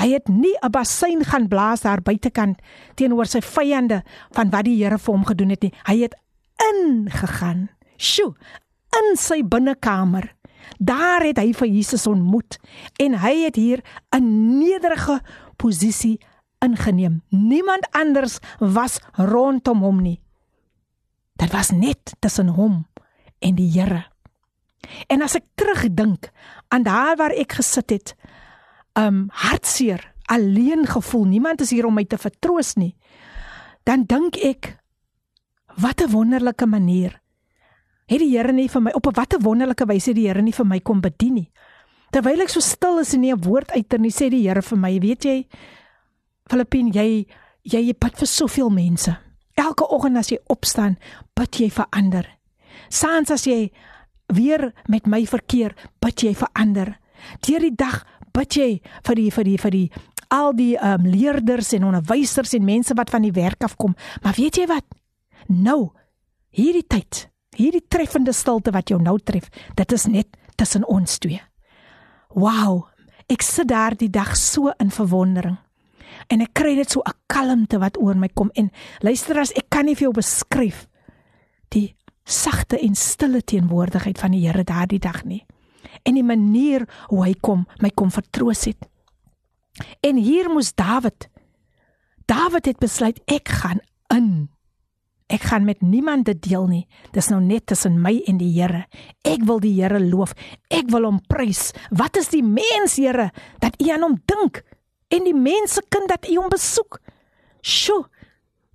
Hy 0.00 0.12
het 0.12 0.28
nie 0.28 0.56
'n 0.62 0.70
bassein 0.70 1.24
gaan 1.24 1.48
blaas 1.48 1.80
daar 1.80 2.02
buitekant 2.02 2.58
teenoor 2.94 3.26
sy 3.26 3.40
vyande 3.40 4.02
van 4.32 4.50
wat 4.50 4.64
die 4.64 4.82
Here 4.82 4.98
vir 4.98 5.14
hom 5.14 5.24
gedoen 5.24 5.50
het 5.50 5.62
nie. 5.62 5.74
Hy 5.86 6.00
het 6.00 6.14
ingegaan. 6.72 7.68
Sjoe, 7.96 8.34
in 8.96 9.16
sy 9.16 9.42
binnekamer 9.42 10.34
Daar 10.78 11.24
het 11.24 11.38
hy 11.40 11.52
vir 11.56 11.68
Jesus 11.68 12.06
ontmoet 12.08 12.58
en 13.00 13.18
hy 13.20 13.34
het 13.44 13.56
hier 13.56 13.82
'n 14.16 14.58
nederige 14.58 15.20
posisie 15.56 16.20
ingeneem. 16.58 17.22
Niemand 17.28 17.88
anders 17.90 18.38
was 18.58 19.00
rondom 19.12 19.80
hom 19.80 20.02
nie. 20.02 20.20
Dit 21.36 21.50
was 21.52 21.70
net 21.70 22.14
tussen 22.18 22.48
hom 22.48 22.86
en 23.38 23.54
die 23.54 23.70
Here. 23.70 24.04
En 25.06 25.22
as 25.22 25.34
ek 25.34 25.44
terugdink 25.54 26.30
aan 26.68 26.82
daar 26.82 27.16
waar 27.16 27.32
ek 27.32 27.52
gesit 27.52 27.90
het, 27.90 28.14
um 28.98 29.28
hartseer, 29.32 30.12
alleen 30.26 30.86
gevoel, 30.86 31.24
niemand 31.24 31.60
is 31.60 31.70
hier 31.70 31.86
om 31.86 31.94
my 31.94 32.04
te 32.04 32.18
vertroos 32.18 32.76
nie. 32.76 32.96
Dan 33.84 34.04
dink 34.04 34.36
ek 34.36 34.78
wat 35.76 36.00
'n 36.02 36.10
wonderlike 36.10 36.66
manier 36.66 37.20
het 38.10 38.18
die 38.18 38.32
Here 38.34 38.52
nie 38.52 38.68
vir 38.68 38.82
my 38.82 38.90
op 38.94 39.06
'n 39.06 39.14
watte 39.14 39.38
wonderlike 39.40 39.86
wyse 39.86 40.14
die 40.14 40.26
Here 40.26 40.42
nie 40.42 40.52
vir 40.52 40.66
my 40.66 40.80
kom 40.80 41.00
bedien 41.00 41.34
nie. 41.34 41.50
Terwyl 42.10 42.42
ek 42.42 42.48
so 42.48 42.60
stil 42.60 42.98
is 42.98 43.14
en 43.14 43.20
nie 43.20 43.32
'n 43.32 43.42
woord 43.42 43.70
uiter 43.70 43.98
nie, 43.98 44.10
sê 44.10 44.28
die 44.30 44.42
Here 44.48 44.62
vir 44.62 44.78
my, 44.78 44.98
weet 44.98 45.24
jy, 45.24 45.46
Filippin, 46.48 46.92
jy 46.92 47.26
jy 47.62 47.92
bid 47.92 48.16
vir 48.16 48.26
soveel 48.26 48.70
mense. 48.70 49.16
Elke 49.54 49.84
oggend 49.88 50.16
as 50.16 50.28
jy 50.30 50.38
opstaan, 50.48 50.96
bid 51.34 51.56
jy 51.56 51.70
vir 51.70 51.86
ander. 51.90 52.26
Saans 52.88 53.30
as 53.30 53.44
jy 53.44 53.70
weer 54.26 54.72
met 54.88 55.06
my 55.06 55.26
verkeer, 55.26 55.74
bid 56.00 56.22
jy 56.22 56.34
vir 56.34 56.48
ander. 56.54 56.99
Deur 57.46 57.60
die 57.60 57.74
dag 57.74 58.04
bid 58.32 58.56
jy 58.56 58.80
vir 59.06 59.14
die 59.14 59.30
vir 59.30 59.44
die 59.44 59.58
vir 59.58 59.70
die 59.70 59.90
al 60.30 60.52
die 60.54 60.76
um, 60.78 61.06
leerders 61.10 61.72
en 61.72 61.84
onderwysers 61.84 62.54
en 62.54 62.64
mense 62.64 62.94
wat 62.94 63.10
van 63.10 63.22
die 63.22 63.34
werk 63.34 63.64
af 63.66 63.76
kom. 63.76 63.96
Maar 64.22 64.34
weet 64.36 64.56
jy 64.56 64.66
wat? 64.70 64.86
Nou, 65.48 65.90
hierdie 66.54 66.86
tyd 66.86 67.30
hierdie 67.60 67.84
treffende 67.88 68.34
stilte 68.36 68.72
wat 68.74 68.90
jou 68.90 69.00
nou 69.02 69.16
tref, 69.18 69.48
dit 69.76 69.96
is 69.96 70.06
net 70.10 70.38
tussen 70.60 70.86
ons 70.88 71.18
twee. 71.22 71.40
Wow, 72.36 72.86
ek 73.30 73.44
sit 73.46 73.70
daar 73.70 73.96
die 73.98 74.10
dag 74.12 74.36
so 74.38 74.72
in 74.82 74.92
verwondering. 74.94 75.58
En 76.30 76.42
ek 76.44 76.54
kry 76.54 76.74
net 76.76 76.90
so 76.90 77.02
'n 77.06 77.16
kalmte 77.26 77.78
wat 77.78 77.98
oor 77.98 78.14
my 78.14 78.28
kom 78.28 78.50
en 78.54 78.70
luister 79.00 79.38
as 79.38 79.52
ek 79.52 79.70
kan 79.70 79.86
nie 79.86 79.94
vir 79.94 80.10
jou 80.10 80.12
beskryf 80.12 80.86
die 81.70 81.94
sagte 82.24 82.78
en 82.78 82.94
stille 82.94 83.42
teenwoordigheid 83.42 84.18
van 84.18 84.30
die 84.30 84.46
Here 84.46 84.64
daardie 84.64 84.98
dag 84.98 85.24
nie. 85.24 85.46
En 86.02 86.16
die 86.16 86.26
manier 86.26 86.86
hoe 87.08 87.24
hy 87.24 87.34
kom, 87.40 87.66
my 87.80 87.90
kom 87.94 88.10
vertroos 88.10 88.64
het. 88.70 88.88
En 90.04 90.16
hier 90.16 90.50
moes 90.50 90.74
Dawid 90.74 91.28
Dawid 92.30 92.66
het 92.66 92.78
besluit 92.78 93.18
ek 93.30 93.48
gaan 93.48 93.80
in 94.14 94.50
Ek 95.30 95.44
gaan 95.46 95.62
met 95.64 95.78
niemand 95.80 96.26
dit 96.26 96.40
deel 96.42 96.66
nie. 96.66 96.86
Dis 97.14 97.28
nou 97.30 97.38
net 97.42 97.68
tussen 97.70 98.00
my 98.02 98.16
en 98.26 98.40
die 98.40 98.50
Here. 98.50 98.88
Ek 99.22 99.44
wil 99.46 99.60
die 99.62 99.76
Here 99.76 100.00
loof. 100.02 100.34
Ek 100.74 100.90
wil 100.90 101.06
hom 101.06 101.20
prys. 101.30 101.70
Wat 101.94 102.18
is 102.18 102.32
die 102.32 102.42
mens, 102.42 102.96
Here, 102.98 103.28
dat 103.62 103.78
U 103.78 103.86
aan 103.94 104.02
hom 104.08 104.16
dink 104.26 104.64
en 105.10 105.26
die 105.26 105.36
mense 105.36 105.82
kind 105.86 106.10
dat 106.10 106.26
U 106.26 106.34
hom 106.40 106.50
besoek. 106.50 106.98
Sjoe. 107.62 108.08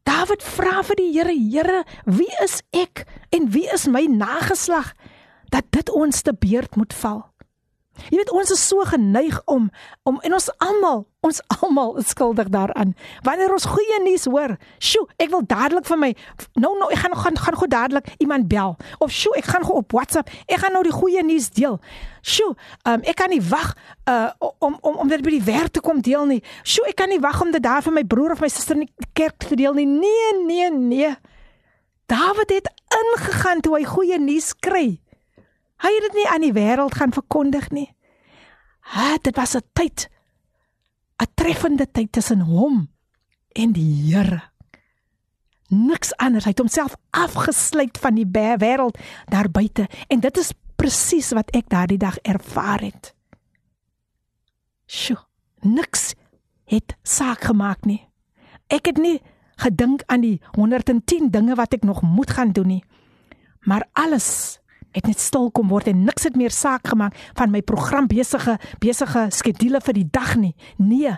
Dawid 0.07 0.43
vra 0.45 0.79
vir 0.87 0.99
die 1.01 1.11
Here, 1.11 1.35
Here, 1.35 1.83
wie 2.07 2.31
is 2.43 2.61
ek 2.71 3.03
en 3.35 3.51
wie 3.51 3.67
is 3.73 3.87
my 3.91 4.05
nageslag 4.07 4.93
dat 5.55 5.71
dit 5.71 5.91
ons 5.91 6.21
te 6.21 6.33
beurt 6.35 6.75
moet 6.75 6.93
val? 6.93 7.23
Jy 8.09 8.19
weet 8.19 8.31
ons 8.35 8.51
is 8.51 8.61
so 8.61 8.83
geneig 8.89 9.37
om 9.49 9.69
om 10.03 10.17
en 10.27 10.33
ons 10.35 10.47
almal, 10.61 11.05
ons 11.25 11.37
almal 11.61 11.93
is 12.01 12.09
skuldig 12.11 12.49
daaraan. 12.51 12.91
Wanneer 13.23 13.53
ons 13.55 13.67
goeie 13.71 13.99
nuus 14.03 14.27
hoor, 14.27 14.57
sjoe, 14.83 15.05
ek 15.21 15.31
wil 15.31 15.45
dadelik 15.47 15.87
vir 15.87 15.99
my 16.01 16.09
nou 16.59 16.73
nou 16.77 16.89
ek 16.91 16.99
gaan 17.05 17.15
gaan 17.21 17.39
gaan 17.45 17.59
gou 17.61 17.69
dadelik 17.71 18.09
iemand 18.19 18.49
bel 18.51 18.75
of 18.99 19.13
sjoe, 19.15 19.31
ek 19.39 19.47
gaan 19.47 19.63
gou 19.65 19.79
op 19.79 19.95
WhatsApp, 19.95 20.29
ek 20.45 20.59
gaan 20.65 20.75
nou 20.75 20.83
die 20.85 20.93
goeie 20.93 21.23
nuus 21.23 21.47
deel. 21.55 21.79
Sjoe, 22.19 22.51
um, 22.83 23.05
ek 23.07 23.15
kan 23.21 23.31
nie 23.31 23.41
wag 23.47 23.71
uh, 24.11 24.35
om 24.59 24.75
om 24.81 24.99
om 25.05 25.13
dit 25.15 25.23
by 25.23 25.37
die 25.37 25.45
werk 25.47 25.71
te 25.77 25.83
kom 25.85 26.03
deel 26.03 26.27
nie. 26.29 26.41
Sjoe, 26.67 26.89
ek 26.91 26.99
kan 26.99 27.09
nie 27.09 27.21
wag 27.23 27.39
om 27.41 27.55
dit 27.55 27.63
daar 27.63 27.85
vir 27.85 27.95
my 27.95 28.03
broer 28.03 28.35
of 28.35 28.43
my 28.43 28.51
suster 28.51 28.75
in 28.75 28.89
die 28.89 29.09
kerk 29.15 29.39
te 29.47 29.55
deel 29.55 29.77
nie. 29.77 29.87
Nee, 29.87 30.35
nee, 30.43 30.69
nee. 30.75 31.15
Dawid 32.11 32.51
het 32.59 32.69
ingegaan 32.99 33.63
toe 33.65 33.79
hy 33.79 33.85
goeie 33.87 34.19
nuus 34.19 34.51
kry. 34.59 34.99
Hy 35.83 35.91
het 35.91 36.05
dit 36.07 36.13
nie 36.13 36.27
aan 36.29 36.45
die 36.45 36.55
wêreld 36.55 36.95
gaan 36.95 37.13
verkondig 37.13 37.69
nie. 37.69 37.89
Ha, 38.95 39.17
dit 39.21 39.35
was 39.35 39.55
'n 39.55 39.63
tyd 39.73 40.09
'n 41.21 41.31
treffende 41.33 41.91
tyd 41.91 42.11
tussen 42.11 42.41
hom 42.41 42.89
en 43.51 43.71
die 43.71 44.11
Here. 44.11 44.41
Niks 45.67 46.15
anders. 46.15 46.43
Hy 46.43 46.49
het 46.49 46.59
homself 46.59 46.95
afgesluit 47.09 47.97
van 47.97 48.15
die 48.15 48.27
wêreld 48.57 48.99
daar 49.25 49.49
buite 49.49 49.87
en 50.07 50.19
dit 50.19 50.37
is 50.37 50.53
presies 50.75 51.31
wat 51.33 51.49
ek 51.55 51.69
daardie 51.69 51.97
dag 51.97 52.17
ervaar 52.21 52.81
het. 52.81 53.13
Sjoe, 54.85 55.17
niks 55.61 56.13
het 56.69 56.95
saak 57.03 57.47
gemaak 57.49 57.85
nie. 57.85 58.03
Ek 58.67 58.85
het 58.85 58.97
nie 58.97 59.21
gedink 59.61 60.03
aan 60.05 60.21
die 60.21 60.41
110 60.57 61.31
dinge 61.31 61.55
wat 61.55 61.73
ek 61.73 61.83
nog 61.83 62.01
moet 62.01 62.29
gaan 62.29 62.51
doen 62.51 62.67
nie. 62.67 62.83
Maar 63.65 63.87
alles 63.93 64.59
het 64.95 65.07
net 65.09 65.19
stil 65.19 65.49
kom 65.51 65.69
word 65.71 65.89
en 65.91 66.05
niks 66.07 66.23
het 66.27 66.37
meer 66.39 66.53
saak 66.53 66.87
gemaak 66.87 67.15
van 67.35 67.51
my 67.51 67.61
program 67.61 68.07
besige 68.07 68.57
besige 68.83 69.27
skedule 69.35 69.81
vir 69.83 69.97
die 69.97 70.07
dag 70.09 70.35
nie. 70.39 70.55
Nee. 70.77 71.17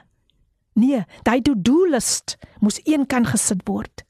Nee, 0.77 1.01
daai 1.25 1.41
to-do 1.41 1.87
list 1.89 2.37
moes 2.61 2.79
een 2.85 3.07
kan 3.09 3.25
gesit 3.25 3.63
word. 3.65 4.03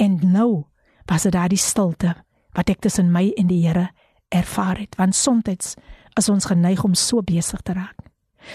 En 0.00 0.18
nou 0.32 0.64
was 1.10 1.26
dit 1.28 1.32
daai 1.32 1.56
stilte 1.56 2.14
wat 2.56 2.70
ek 2.72 2.80
tussen 2.80 3.12
my 3.12 3.28
en 3.36 3.50
die 3.50 3.62
Here 3.66 3.90
ervaar 4.30 4.78
het, 4.78 4.96
want 4.96 5.14
soms 5.14 5.76
is 6.18 6.28
ons 6.28 6.46
geneig 6.46 6.82
om 6.84 6.94
so 6.94 7.22
besig 7.22 7.60
te 7.62 7.74
raak. 7.74 7.96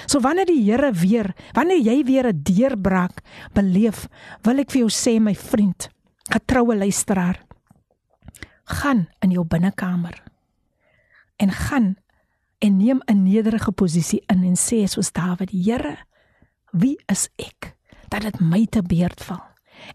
So 0.09 0.19
wanneer 0.19 0.47
die 0.49 0.63
Here 0.63 0.91
weer, 0.91 1.33
wanneer 1.53 1.81
jy 1.83 2.03
weer 2.03 2.27
'n 2.27 2.41
deurbraak 2.43 3.21
beleef, 3.53 4.07
wil 4.43 4.59
ek 4.59 4.71
vir 4.71 4.79
jou 4.81 4.89
sê 4.89 5.19
my 5.19 5.35
vriend, 5.35 5.89
getroue 6.31 6.75
luisteraar, 6.75 7.45
gaan 8.65 9.07
in 9.19 9.31
jou 9.31 9.45
binnekamer 9.45 10.23
en 11.37 11.51
gaan 11.51 11.95
en 12.59 12.77
neem 12.77 13.01
'n 13.05 13.23
nederige 13.23 13.71
posisie 13.71 14.23
in 14.25 14.43
en 14.43 14.55
sê 14.55 14.87
soos 14.87 15.11
Dawid: 15.11 15.51
Here, 15.51 15.97
wie 16.71 16.97
is 17.05 17.29
ek 17.35 17.75
dat 18.07 18.21
dit 18.21 18.39
my 18.39 18.65
te 18.65 18.81
beurt 18.81 19.23
val? 19.23 19.43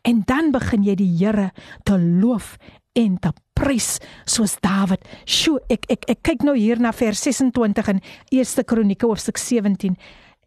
En 0.03 0.23
dan 0.25 0.51
begin 0.51 0.83
jy 0.83 0.95
die 0.95 1.17
Here 1.17 1.53
te 1.83 1.99
loof 1.99 2.57
en 2.93 3.19
te 3.19 3.33
prys 3.53 3.99
soos 4.25 4.57
Dawid. 4.61 5.05
Sjoe, 5.25 5.61
ek 5.69 5.85
ek 5.89 6.05
ek 6.09 6.23
kyk 6.23 6.43
nou 6.43 6.57
hier 6.57 6.81
na 6.81 6.93
vers 6.93 7.23
26 7.23 7.89
in 7.89 8.01
1 8.31 8.65
Kronieke 8.65 9.07
hoofstuk 9.07 9.39
17. 9.39 9.97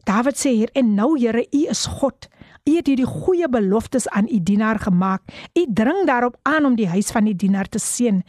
Dawid 0.04 0.38
sê 0.38 0.50
hier: 0.50 0.70
"En 0.74 0.96
nou 0.96 1.20
Here, 1.20 1.48
U 1.52 1.66
is 1.70 1.86
God. 1.86 2.28
U 2.64 2.78
het 2.78 2.88
hierdie 2.88 3.08
goeie 3.08 3.48
beloftes 3.52 4.06
aan 4.08 4.28
u 4.32 4.38
dienaar 4.40 4.80
gemaak. 4.80 5.22
U 5.54 5.66
dring 5.68 6.06
daarop 6.08 6.38
aan 6.42 6.66
om 6.66 6.76
die 6.80 6.88
huis 6.88 7.12
van 7.12 7.28
die 7.28 7.36
dienaar 7.36 7.68
te 7.68 7.80
seën, 7.80 8.22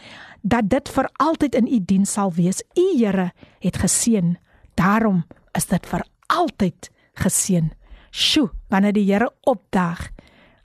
dat 0.42 0.66
dit 0.70 0.90
vir 0.90 1.08
altyd 1.22 1.54
in 1.54 1.68
u 1.70 1.78
diens 1.78 2.12
sal 2.12 2.32
wees. 2.34 2.62
U 2.74 2.86
Here 2.98 3.30
het 3.62 3.78
geseën. 3.78 4.34
Daarom 4.74 5.22
is 5.54 5.66
dit 5.70 5.86
vir 5.86 6.02
altyd 6.26 6.90
geseën. 7.14 7.70
Sjoe, 8.10 8.50
wanneer 8.68 8.92
die 8.92 9.06
Here 9.06 9.30
opdaag, 9.46 10.08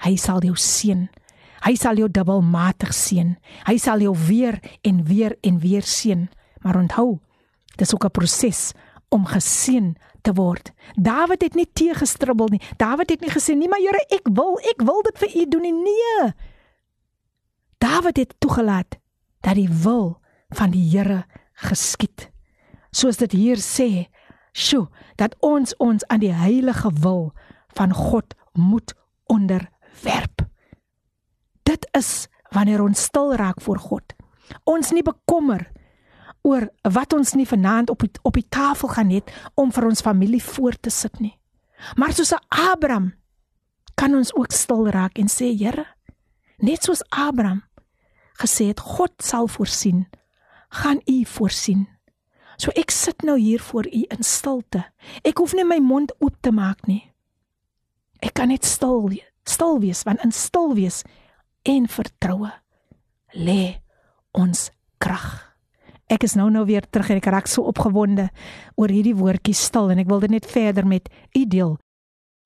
hy 0.01 0.15
sal 0.17 0.41
jou 0.41 0.58
seën. 0.58 1.05
Hy 1.62 1.75
sal 1.77 2.01
jou 2.01 2.10
dubbelmatig 2.10 2.93
seën. 2.93 3.36
Hy 3.67 3.77
sal 3.77 4.01
jou 4.01 4.15
weer 4.17 4.58
en 4.82 5.03
weer 5.05 5.38
en 5.45 5.60
weer 5.62 5.86
seën. 5.86 6.25
Maar 6.65 6.82
onthou, 6.82 7.19
dis 7.77 7.93
ook 7.93 8.05
'n 8.05 8.17
proses 8.17 8.73
om 9.10 9.25
geseën 9.25 9.95
te 10.21 10.34
word. 10.34 10.71
Dawid 10.95 11.41
het 11.41 11.55
nie 11.55 11.67
teëgestribbel 11.73 12.53
nie. 12.53 12.62
Dawid 12.77 13.10
het 13.10 13.21
nie 13.21 13.32
gesê 13.34 13.55
nie, 13.55 13.69
maar 13.71 13.82
Here, 13.84 14.01
ek 14.10 14.29
wil, 14.36 14.58
ek 14.71 14.84
wil 14.88 15.03
dit 15.08 15.21
vir 15.23 15.36
U 15.41 15.45
doen 15.55 15.67
nie. 15.67 15.73
Nee. 15.73 16.32
Dawid 17.79 18.17
het 18.17 18.36
toegelaat 18.39 18.99
dat 19.45 19.55
die 19.55 19.69
wil 19.69 20.19
van 20.55 20.73
die 20.75 20.84
Here 20.89 21.23
geskied. 21.53 22.29
Soos 22.91 23.19
dit 23.21 23.32
hier 23.38 23.62
sê, 23.62 24.10
sjo, 24.51 24.89
dat 25.15 25.36
ons 25.45 25.75
ons 25.77 26.05
aan 26.10 26.23
die 26.23 26.34
heilige 26.34 26.89
wil 27.03 27.29
van 27.77 27.93
God 27.93 28.34
moet 28.58 28.95
onderwerp. 29.29 30.45
Dit 31.63 31.86
is 31.97 32.27
wanneer 32.51 32.82
ons 32.82 33.03
stil 33.03 33.36
raak 33.38 33.62
voor 33.62 33.79
God. 33.79 34.15
Ons 34.65 34.91
nie 34.91 35.05
bekommer 35.05 35.67
oor 36.41 36.69
wat 36.84 37.13
ons 37.13 37.34
nie 37.36 37.47
vanaand 37.47 37.89
op 37.89 38.04
die, 38.06 38.12
op 38.23 38.34
die 38.38 38.47
tafel 38.49 38.91
gaan 38.93 39.12
hê 39.13 39.21
om 39.60 39.71
vir 39.71 39.89
ons 39.89 40.04
familie 40.06 40.43
voor 40.43 40.78
te 40.80 40.89
sit 40.93 41.19
nie. 41.19 41.36
Maar 41.95 42.13
soos 42.13 42.34
Abraham 42.49 43.13
kan 43.99 44.15
ons 44.15 44.32
ook 44.36 44.52
stil 44.56 44.88
raak 44.89 45.19
en 45.19 45.28
sê 45.32 45.52
Here, 45.58 45.86
net 46.63 46.84
soos 46.84 47.04
Abraham 47.10 47.63
gesê 48.39 48.69
het 48.71 48.80
God 48.80 49.12
sal 49.23 49.47
voorsien, 49.52 50.06
gaan 50.69 51.02
U 51.08 51.23
voorsien. 51.25 51.88
So 52.60 52.71
ek 52.75 52.91
sit 52.91 53.23
nou 53.28 53.38
hier 53.39 53.60
voor 53.63 53.88
U 53.88 54.04
in 54.12 54.23
stilte. 54.23 54.86
Ek 55.23 55.39
hoef 55.39 55.56
nie 55.56 55.67
my 55.67 55.80
mond 55.84 56.13
oop 56.19 56.36
te 56.43 56.52
maak 56.56 56.88
nie. 56.88 57.04
Ek 58.23 58.36
kan 58.36 58.52
net 58.52 58.67
stil 58.67 59.08
wees, 59.12 59.28
stil 59.47 59.80
wees 59.84 60.04
want 60.08 60.23
in 60.23 60.36
stil 60.36 60.75
wees 60.75 61.04
en 61.67 61.88
vertroue 61.88 62.52
lê 63.36 63.80
ons 64.36 64.69
krag. 64.99 65.48
Ek 66.10 66.26
is 66.26 66.34
nou 66.34 66.50
nou 66.50 66.65
weer 66.65 66.86
terug 66.89 67.12
en 67.13 67.19
ek 67.22 67.30
raak 67.30 67.48
so 67.48 67.69
opgewonde 67.69 68.30
oor 68.76 68.89
hierdie 68.89 69.13
woordjie 69.17 69.54
stil 69.54 69.91
en 69.93 70.02
ek 70.02 70.10
wil 70.10 70.24
dit 70.24 70.34
net 70.34 70.50
verder 70.50 70.88
met 70.89 71.10
u 71.38 71.45
deel. 71.45 71.78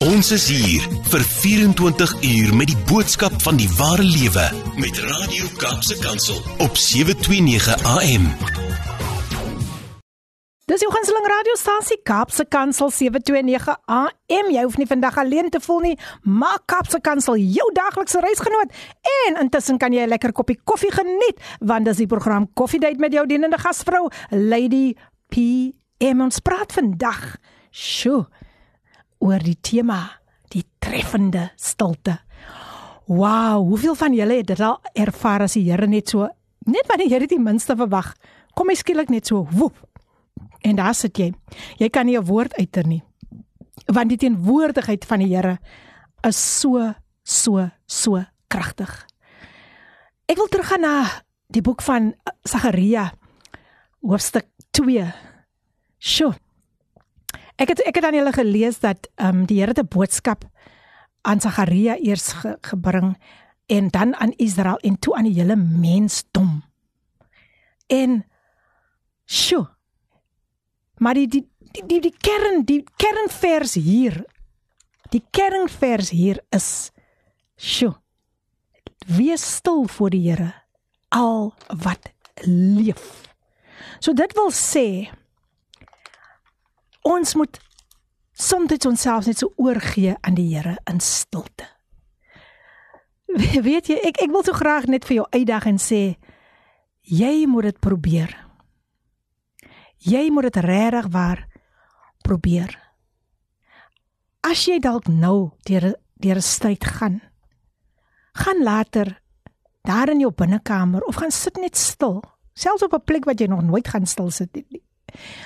Ons 0.04 0.34
is 0.36 0.50
hier 0.52 0.84
vir 1.14 1.24
24 1.24 2.16
uur 2.28 2.52
met 2.60 2.68
die 2.74 2.80
boodskap 2.90 3.38
van 3.46 3.56
die 3.62 3.70
ware 3.78 4.04
lewe 4.04 4.50
met 4.76 5.00
Radio 5.08 5.48
Kaapse 5.62 5.96
Kansel 6.04 6.44
op 6.60 6.76
729 6.76 7.80
AM. 7.96 8.28
Dis 10.74 10.82
jou 10.82 10.90
gunsteling 10.90 11.28
radiostasie 11.30 12.00
Kaapse 12.02 12.48
Kansel 12.50 12.90
729 12.90 13.76
AM. 13.94 14.48
Jy 14.50 14.62
hoef 14.66 14.80
nie 14.82 14.88
vandag 14.90 15.20
alleen 15.22 15.52
te 15.54 15.60
voel 15.62 15.84
nie. 15.84 15.98
Maak 16.26 16.64
Kaapse 16.66 16.98
Kansel 17.06 17.38
jou 17.38 17.68
daglikse 17.78 18.18
reisgenoot 18.24 18.74
en 19.12 19.38
intussen 19.44 19.78
kan 19.78 19.94
jy 19.94 20.02
'n 20.02 20.10
lekker 20.10 20.34
koppie 20.34 20.58
koffie 20.66 20.90
geniet 20.90 21.38
want 21.60 21.86
dis 21.86 21.98
die 21.98 22.08
program 22.08 22.50
Coffee 22.56 22.80
Date 22.80 22.98
met 22.98 23.14
jou 23.14 23.26
dienende 23.28 23.60
gasvrou 23.60 24.10
Lady 24.32 24.96
PM. 25.30 26.22
Ons 26.22 26.40
praat 26.40 26.74
vandag 26.74 27.38
sjo 27.70 28.26
oor 29.20 29.40
die 29.40 29.60
tema 29.62 30.22
die 30.50 30.66
treffende 30.80 31.52
stilte. 31.56 32.18
Wow, 33.06 33.62
hoeveel 33.62 33.96
van 33.96 34.14
julle 34.14 34.34
het 34.34 34.48
dit 34.48 34.60
al 34.60 34.82
ervaar 34.96 35.42
as 35.42 35.54
die 35.54 35.70
Here 35.70 35.88
net 35.88 36.10
so 36.10 36.30
net 36.66 36.88
wanneer 36.88 37.10
jy 37.10 37.20
dit 37.20 37.30
die 37.30 37.40
minste 37.40 37.76
verwag, 37.76 38.16
kom 38.56 38.70
hy 38.70 38.76
skielik 38.76 39.10
net 39.10 39.28
so 39.28 39.48
woep 39.52 39.93
En 40.64 40.76
daar 40.80 40.96
sit 40.96 41.18
jy. 41.20 41.32
Jy 41.78 41.90
kan 41.90 42.06
nie 42.06 42.18
'n 42.18 42.26
woord 42.26 42.54
uiter 42.58 42.88
nie. 42.88 43.04
Want 43.86 44.10
die 44.10 44.18
teenwoordigheid 44.18 45.06
van 45.06 45.20
die 45.20 45.36
Here 45.36 45.60
is 46.22 46.60
so 46.60 46.94
so 47.24 47.70
so 47.86 48.24
kragtig. 48.48 49.08
Ek 50.26 50.38
wil 50.38 50.48
teruggaan 50.48 50.82
na 50.82 51.24
die 51.48 51.62
boek 51.62 51.82
van 51.82 52.14
Sagaria 52.44 53.12
hoofstuk 54.02 54.48
2. 54.72 55.14
Sjoe. 56.00 56.34
Ek 57.56 57.70
het 57.70 57.84
ek 57.86 57.96
het 57.96 58.06
aan 58.06 58.16
julle 58.16 58.34
gelees 58.34 58.80
dat 58.80 59.10
ehm 59.16 59.44
um, 59.44 59.46
die 59.46 59.60
Here 59.60 59.74
'n 59.76 59.88
boodskap 59.88 60.46
aan 61.22 61.40
Sagaria 61.40 61.96
eers 61.98 62.34
ge, 62.34 62.58
gebring 62.62 63.18
en 63.66 63.88
dan 63.88 64.16
aan 64.16 64.34
Israel 64.38 64.78
en 64.78 65.00
toe 65.00 65.16
aan 65.16 65.24
die 65.24 65.40
hele 65.40 65.56
mensdom. 65.56 66.64
En 67.88 68.26
sjoe, 69.26 69.68
Maar 70.98 71.14
die 71.14 71.28
die 71.28 71.48
die 71.74 71.86
die, 71.88 72.00
die 72.10 72.16
kern 72.18 72.64
die 72.66 72.84
kernvers 73.02 73.74
hier 73.74 74.24
die 75.10 75.24
kernvers 75.32 76.10
hier 76.14 76.42
is 76.54 76.92
sjo 77.58 77.96
wees 79.06 79.56
stil 79.56 79.88
voor 79.88 80.10
die 80.10 80.30
Here 80.30 80.54
al 81.10 81.54
wat 81.68 82.12
leef. 82.46 83.34
So 84.00 84.14
dit 84.14 84.34
wil 84.34 84.52
sê 84.52 84.88
ons 87.04 87.36
moet 87.36 87.60
soms 88.34 88.86
onsself 88.88 89.28
net 89.28 89.38
so 89.38 89.54
oorgee 89.56 90.16
aan 90.22 90.38
die 90.40 90.50
Here 90.56 90.78
in 90.90 91.00
stilte. 91.00 91.68
Weet 93.66 93.90
jy, 93.90 93.98
ek 94.06 94.22
ek 94.22 94.32
wil 94.34 94.44
so 94.46 94.54
graag 94.54 94.88
net 94.90 95.06
vir 95.10 95.22
jou 95.22 95.28
uitdag 95.34 95.68
en 95.70 95.80
sê 95.82 96.02
jy 97.02 97.46
moet 97.50 97.72
dit 97.72 97.80
probeer. 97.82 98.34
Jy 100.04 100.30
moet 100.32 100.50
dit 100.52 100.64
regtig 100.66 101.08
waar 101.12 101.46
probeer. 102.24 102.76
As 104.44 104.66
jy 104.68 104.80
dalk 104.84 105.08
nou 105.08 105.56
deur 105.64 105.96
deur 106.20 106.38
'n 106.38 106.42
stryd 106.42 106.84
gaan, 106.84 107.22
gaan 108.34 108.64
later 108.64 109.22
daar 109.84 110.10
in 110.10 110.20
jou 110.20 110.32
binnekamer 110.32 111.02
of 111.02 111.16
gaan 111.16 111.32
sit 111.32 111.58
net 111.58 111.78
stil, 111.78 112.24
selfs 112.54 112.84
op 112.84 112.94
'n 112.94 113.04
plek 113.04 113.26
wat 113.26 113.40
jy 113.40 113.48
nog 113.48 113.64
nooit 113.64 113.88
gaan 113.88 114.06
stil 114.06 114.32
sit 114.32 114.54
nie. 114.54 114.84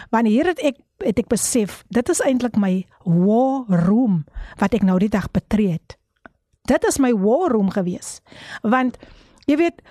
Wanneer 0.10 0.46
het 0.46 0.60
ek 0.60 0.78
het 0.98 1.20
ek 1.20 1.28
besef, 1.28 1.84
dit 1.89 2.10
is 2.10 2.22
eintlik 2.22 2.56
my 2.58 2.88
war 3.06 3.65
room 3.70 4.26
wat 4.58 4.74
ek 4.74 4.84
nou 4.84 4.98
die 5.00 5.10
dag 5.10 5.32
betree 5.32 5.72
het. 5.72 5.98
Dit 6.67 6.84
is 6.84 6.98
my 6.98 7.13
war 7.13 7.52
room 7.52 7.70
gewees. 7.70 8.22
Want 8.62 8.98
jy 9.46 9.58
weet 9.58 9.82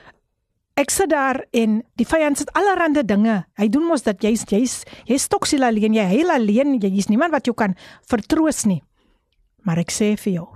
ek 0.77 0.91
sit 0.91 1.11
daar 1.11 1.41
en 1.53 1.83
die 1.97 2.07
vyand 2.07 2.39
sit 2.39 2.53
allerlei 2.53 3.03
dinge. 3.03 3.45
Hy 3.57 3.69
doen 3.69 3.87
mos 3.89 4.03
dat 4.03 4.23
jy's 4.23 4.45
jy's 4.51 4.85
jy's 5.07 5.29
toksiel 5.29 5.65
alleen, 5.65 5.95
jy 5.95 6.05
heel 6.05 6.31
alleen, 6.31 6.77
jy's 6.81 7.09
niemand 7.09 7.33
wat 7.33 7.47
jou 7.47 7.55
kan 7.55 7.75
vertroos 8.09 8.67
nie. 8.67 8.83
Maar 9.65 9.79
ek 9.79 9.91
sê 9.91 10.15
vir 10.21 10.33
jou, 10.33 10.47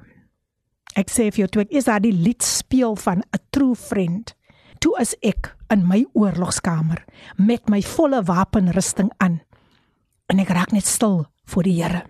Ek 0.99 1.11
sê 1.11 1.29
vir 1.31 1.45
jou 1.45 1.51
toe 1.55 1.63
ek 1.63 1.75
is 1.79 1.87
daar 1.87 2.03
die 2.03 2.15
lied 2.15 2.43
speel 2.43 2.97
van 2.99 3.23
'n 3.23 3.43
true 3.55 3.75
friend. 3.75 4.35
Toe 4.81 4.95
is 5.01 5.15
ek 5.23 5.55
in 5.71 5.87
my 5.87 6.05
oorlogskamer 6.15 7.05
met 7.37 7.69
my 7.69 7.81
volle 7.83 8.23
wapenrusting 8.23 9.11
aan. 9.19 9.41
En 10.27 10.39
ek 10.39 10.49
raak 10.49 10.73
net 10.73 10.87
stil 10.87 11.27
voor 11.45 11.63
die 11.63 11.83
Here. 11.83 12.03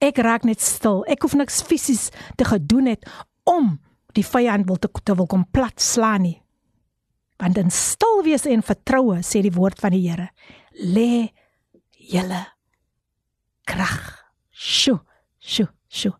Ek 0.00 0.18
raak 0.18 0.44
net 0.44 0.60
stil. 0.60 1.04
Ek 1.08 1.22
hoef 1.22 1.34
niks 1.34 1.62
fisies 1.62 2.10
te 2.36 2.44
gedoen 2.44 2.86
het 2.86 3.04
om 3.44 3.80
die 4.12 4.24
vyand 4.24 4.66
wil 4.66 4.76
te, 4.76 4.88
te 5.02 5.14
wil 5.14 5.26
kom 5.26 5.46
plat 5.50 5.80
slaan 5.80 6.22
nie. 6.22 6.43
Want 7.42 7.58
in 7.58 7.70
stil 7.70 8.22
wees 8.26 8.46
en 8.46 8.62
vertroue 8.62 9.22
sê 9.26 9.42
die 9.42 9.54
woord 9.54 9.80
van 9.82 9.94
die 9.96 10.04
Here, 10.06 10.28
lê 10.78 11.32
julle 12.10 12.44
krag. 13.68 13.98
Sjoe, 14.54 15.00
sjoe, 15.40 15.68
sjoe. 15.88 16.14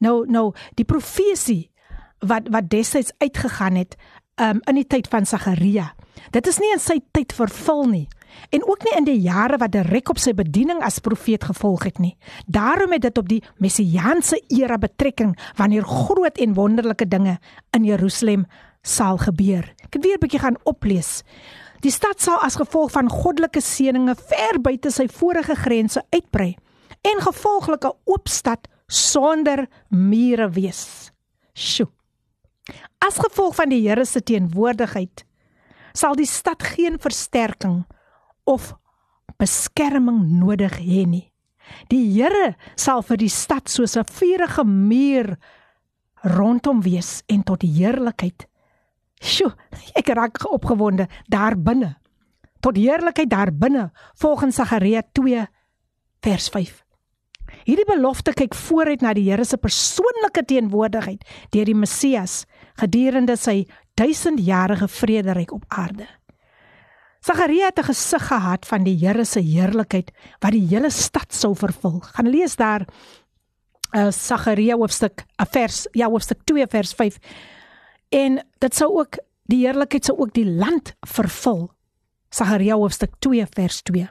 Nou 0.00 0.24
nou 0.30 0.50
die 0.78 0.86
profesie 0.86 1.70
wat 2.20 2.48
wat 2.52 2.70
destyds 2.70 3.12
uitgegaan 3.18 3.80
het 3.80 3.96
um, 4.40 4.60
in 4.68 4.80
die 4.80 4.86
tyd 4.86 5.08
van 5.10 5.26
Sagaria. 5.26 5.90
Dit 6.34 6.46
is 6.46 6.60
nie 6.60 6.70
in 6.74 6.82
sy 6.82 7.00
tyd 7.14 7.34
vervul 7.36 7.86
nie 7.90 8.06
en 8.54 8.62
ook 8.62 8.84
nie 8.86 8.92
in 8.94 9.06
die 9.08 9.18
jare 9.24 9.58
wat 9.58 9.72
direk 9.74 10.12
op 10.12 10.20
sy 10.22 10.30
bediening 10.38 10.78
as 10.86 11.00
profeet 11.02 11.44
gevolg 11.48 11.88
het 11.88 11.98
nie. 11.98 12.14
Daarom 12.46 12.94
het 12.94 13.02
dit 13.08 13.18
op 13.18 13.28
die 13.28 13.40
messiaanse 13.58 14.38
era 14.54 14.78
betrekking 14.78 15.34
wanneer 15.58 15.86
groot 15.86 16.38
en 16.38 16.54
wonderlike 16.54 17.08
dinge 17.10 17.38
in 17.76 17.88
Jerusalem 17.88 18.46
sal 18.82 19.18
gebeur. 19.18 19.64
Ek 19.84 19.94
het 19.94 20.04
weer 20.04 20.16
'n 20.16 20.20
bietjie 20.20 20.40
gaan 20.40 20.58
oplees. 20.64 21.22
Die 21.80 21.90
stad 21.90 22.20
sal 22.20 22.38
as 22.44 22.56
gevolg 22.56 22.90
van 22.92 23.08
goddelike 23.08 23.60
seënings 23.60 24.20
ver 24.28 24.60
buite 24.60 24.90
sy 24.90 25.06
vorige 25.08 25.54
grense 25.54 26.02
uitbrei 26.10 26.56
en 27.02 27.20
gevolglike 27.20 27.92
oop 28.04 28.28
stad 28.28 28.68
sonder 28.86 29.68
mure 29.88 30.50
wees. 30.50 31.10
Sjoe. 31.54 31.88
As 32.98 33.16
gevolg 33.16 33.54
van 33.54 33.72
die 33.72 33.80
Here 33.88 34.04
se 34.04 34.20
teenwoordigheid 34.20 35.24
sal 35.96 36.14
die 36.14 36.28
stad 36.28 36.62
geen 36.62 36.98
versterking 37.00 37.86
of 38.44 38.74
beskerming 39.40 40.20
nodig 40.38 40.76
hê 40.78 41.06
nie. 41.08 41.26
Die 41.88 42.04
Here 42.12 42.54
sal 42.76 43.02
vir 43.06 43.16
die 43.16 43.32
stad 43.32 43.70
soos 43.70 43.96
'n 43.96 44.04
vuurige 44.04 44.64
muur 44.64 45.38
rondom 46.22 46.82
wees 46.82 47.22
en 47.26 47.42
tot 47.42 47.60
die 47.60 47.72
heerlikheid. 47.72 48.49
Sjoe, 49.20 49.52
ek 49.94 50.08
raak 50.16 50.40
opgewonde 50.48 51.06
daar 51.28 51.56
binne. 51.56 51.96
Tot 52.60 52.76
heerlikheid 52.76 53.30
daar 53.30 53.52
binne 53.52 53.90
volgens 54.20 54.56
Sagaria 54.56 55.02
2 55.12 55.46
vers 56.24 56.48
5. 56.48 56.84
Hierdie 57.66 57.86
belofte 57.88 58.32
kyk 58.36 58.54
vooruit 58.56 59.02
na 59.04 59.12
die 59.16 59.26
Here 59.28 59.44
se 59.44 59.58
persoonlike 59.60 60.44
teenwoordigheid 60.48 61.24
deur 61.52 61.68
die 61.68 61.76
Messias 61.76 62.44
gedurende 62.80 63.36
sy 63.36 63.64
duisendjarige 64.00 64.88
vrederyk 64.88 65.52
op 65.52 65.66
aarde. 65.68 66.06
Sagaria 67.20 67.66
het 67.68 67.78
'n 67.78 67.92
gesig 67.92 68.22
gehad 68.28 68.66
van 68.66 68.84
die 68.84 68.96
Here 68.96 69.24
se 69.24 69.40
heerlikheid 69.40 70.10
wat 70.40 70.52
die 70.52 70.66
hele 70.66 70.90
stad 70.90 71.32
sou 71.32 71.54
vervul. 71.54 72.00
Gaan 72.00 72.28
lees 72.28 72.56
daar 72.56 72.86
uh 73.92 74.10
Sagaria 74.10 74.76
hoofstuk 74.76 75.24
'n 75.38 75.46
vers, 75.46 75.86
ja 75.92 76.08
hoofstuk 76.08 76.44
2 76.44 76.66
vers 76.66 76.94
5. 76.94 77.18
En 78.10 78.40
dit 78.58 78.74
sou 78.74 78.90
ook 78.98 79.20
die 79.50 79.62
heerlikheid 79.64 80.04
sou 80.04 80.18
ook 80.18 80.34
die 80.34 80.46
land 80.46 80.94
vervul. 81.06 81.68
Sagaria 82.30 82.74
hoofstuk 82.78 83.14
2 83.18 83.46
vers 83.54 83.82
2. 83.82 84.08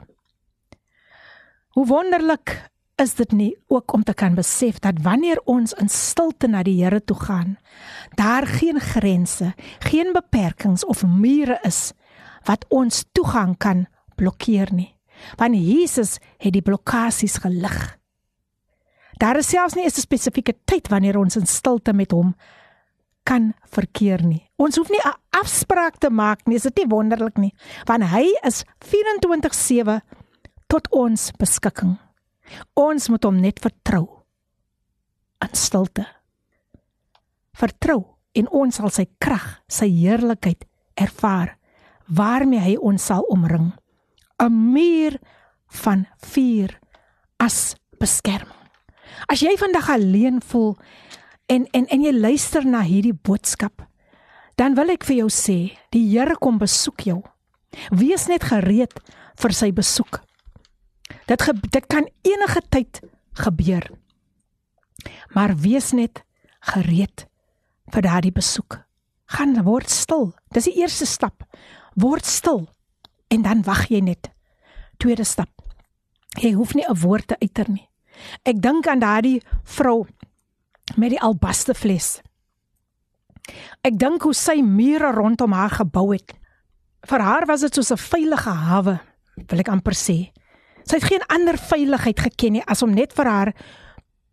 Hoe 1.76 1.86
wonderlik 1.86 2.56
is 3.00 3.14
dit 3.16 3.32
nie 3.32 3.52
ook 3.72 3.92
om 3.92 4.02
te 4.04 4.14
kan 4.14 4.34
besef 4.36 4.80
dat 4.84 5.00
wanneer 5.04 5.40
ons 5.48 5.72
in 5.80 5.88
stilte 5.88 6.48
na 6.48 6.62
die 6.62 6.76
Here 6.82 7.00
toe 7.04 7.16
gaan, 7.16 7.56
daar 8.16 8.46
geen 8.46 8.80
grense, 8.80 9.54
geen 9.78 10.12
beperkings 10.12 10.84
of 10.84 11.04
mure 11.04 11.58
is 11.64 11.92
wat 12.48 12.64
ons 12.68 13.04
toegang 13.12 13.56
kan 13.56 13.86
blokkeer 14.16 14.72
nie. 14.72 14.94
Want 15.36 15.56
Jesus 15.56 16.18
het 16.40 16.52
die 16.52 16.64
blokkades 16.64 17.40
gelig. 17.44 17.96
Daar 19.20 19.36
is 19.36 19.48
selfs 19.48 19.74
nie 19.74 19.84
'n 19.84 19.90
spesifieke 19.90 20.56
tyd 20.64 20.88
wanneer 20.88 21.18
ons 21.18 21.36
in 21.36 21.46
stilte 21.46 21.92
met 21.92 22.10
hom 22.10 22.34
kan 23.24 23.52
verkeer 23.70 24.22
nie. 24.26 24.42
Ons 24.56 24.76
hoef 24.76 24.90
nie 24.90 25.00
'n 25.04 25.14
afspraak 25.30 25.98
te 25.98 26.10
maak 26.10 26.46
nie, 26.46 26.56
is 26.56 26.62
dit 26.62 26.76
nie 26.76 26.86
wonderlik 26.86 27.38
nie, 27.38 27.54
want 27.86 28.04
hy 28.04 28.26
is 28.44 28.64
24/7 28.78 30.00
tot 30.68 30.88
ons 30.90 31.30
beskikking. 31.38 31.98
Ons 32.74 33.08
moet 33.08 33.24
hom 33.24 33.40
net 33.40 33.60
vertrou 33.60 34.08
in 35.40 35.54
stilte. 35.54 36.06
Vertrou 37.52 38.04
en 38.32 38.48
ons 38.50 38.74
sal 38.74 38.90
sy 38.90 39.06
krag, 39.18 39.62
sy 39.68 39.88
heerlikheid 39.88 40.64
ervaar 40.94 41.56
waarmee 42.10 42.60
hy 42.60 42.76
ons 42.76 43.04
sal 43.04 43.22
omring. 43.30 43.72
'n 44.38 44.72
Muur 44.72 45.18
van 45.66 46.06
vuur 46.16 46.78
as 47.38 47.76
beskerming. 47.98 48.56
As 49.28 49.40
jy 49.40 49.56
vandag 49.58 49.88
alleen 49.90 50.40
voel 50.40 50.76
en 51.50 51.66
en 51.74 51.86
en 51.86 52.02
jy 52.06 52.12
luister 52.14 52.64
na 52.66 52.82
hierdie 52.86 53.14
boodskap, 53.14 53.82
dan 54.60 54.76
wil 54.78 54.92
ek 54.92 55.06
vir 55.08 55.22
jou 55.22 55.30
sê, 55.32 55.58
die 55.90 56.04
Here 56.12 56.36
kom 56.38 56.60
besoek 56.60 57.06
jou. 57.08 57.20
Wees 57.90 58.26
net 58.30 58.46
gereed 58.50 58.94
vir 59.40 59.54
sy 59.56 59.70
besoek. 59.74 60.20
Dit 61.26 61.42
ge, 61.42 61.54
dit 61.54 61.86
kan 61.90 62.06
enige 62.26 62.62
tyd 62.70 63.00
gebeur. 63.40 63.86
Maar 65.34 65.54
wees 65.56 65.92
net 65.96 66.22
gereed 66.72 67.26
vir 67.90 68.06
daardie 68.06 68.34
besoek. 68.34 68.80
Gaan 69.30 69.62
word 69.64 69.90
stil. 69.90 70.32
Dis 70.54 70.66
die 70.68 70.82
eerste 70.82 71.06
stap. 71.06 71.46
Word 71.94 72.26
stil 72.26 72.66
en 73.30 73.46
dan 73.46 73.62
wag 73.66 73.86
jy 73.90 74.02
net. 74.02 74.30
Tweede 74.98 75.24
stap. 75.24 75.50
Jy 76.38 76.52
hoef 76.54 76.74
nie 76.74 76.86
'n 76.86 76.98
woord 76.98 77.26
te 77.26 77.36
uiter 77.40 77.70
nie. 77.70 77.88
Ek 78.44 78.60
dink 78.60 78.86
aan 78.86 79.00
daardie 79.00 79.42
vrou 79.64 80.06
met 80.96 81.10
die 81.10 81.20
albaste 81.20 81.74
fles. 81.74 82.20
Ek 83.82 83.96
dink 83.98 84.22
hoe 84.22 84.34
sy 84.34 84.60
mure 84.62 85.12
rondom 85.12 85.52
haar 85.52 85.70
gebou 85.80 86.10
het. 86.12 86.34
Vir 87.08 87.20
haar 87.24 87.46
was 87.46 87.60
dit 87.60 87.74
soos 87.74 87.92
'n 87.92 87.96
veilige 87.96 88.50
hawe, 88.50 89.00
wil 89.48 89.58
ek 89.58 89.68
amper 89.68 89.94
sê. 89.94 90.32
Sy 90.84 90.96
het 90.96 91.04
geen 91.04 91.24
ander 91.28 91.58
veiligheid 91.58 92.20
geken 92.20 92.52
nie 92.52 92.64
as 92.66 92.82
om 92.82 92.94
net 92.94 93.12
vir 93.12 93.26
haar 93.26 93.54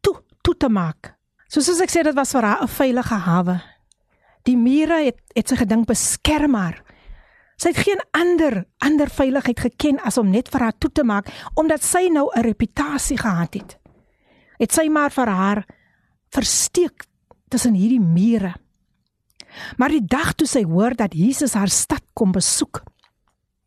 toe 0.01 0.15
toe 0.41 0.55
te 0.57 0.69
maak. 0.69 1.15
Soos 1.47 1.69
as 1.69 1.81
ek 1.81 1.89
sê 1.89 2.03
dit 2.03 2.15
was 2.15 2.31
vir 2.31 2.43
haar 2.43 2.63
'n 2.63 2.67
veilige 2.67 3.15
hawe. 3.15 3.61
Die 4.43 4.57
mure 4.57 5.05
het 5.05 5.19
het 5.35 5.47
sy 5.49 5.55
gedink 5.55 5.87
beskerm 5.87 6.53
haar. 6.53 6.83
Sy 7.57 7.69
het 7.69 7.77
geen 7.77 8.01
ander 8.11 8.65
ander 8.77 9.09
veiligheid 9.09 9.59
geken 9.59 9.99
as 9.99 10.17
om 10.17 10.29
net 10.29 10.49
vir 10.49 10.61
haar 10.61 10.77
toe 10.77 10.91
te 10.91 11.03
maak 11.03 11.27
omdat 11.55 11.83
sy 11.83 12.07
nou 12.09 12.29
'n 12.35 12.41
reputasie 12.41 13.17
gehad 13.17 13.53
het. 13.53 13.77
Het 14.59 14.71
sy 14.71 14.87
maar 14.89 15.11
vir 15.11 15.27
haar 15.27 15.65
versteek 16.35 17.05
tussen 17.51 17.75
hierdie 17.77 18.01
mure. 18.03 18.53
Maar 19.77 19.95
die 19.95 20.05
dag 20.05 20.33
toe 20.37 20.47
sy 20.47 20.63
hoor 20.67 20.95
dat 20.97 21.15
Jesus 21.15 21.55
haar 21.57 21.71
stad 21.71 22.03
kom 22.17 22.33
besoek, 22.35 22.83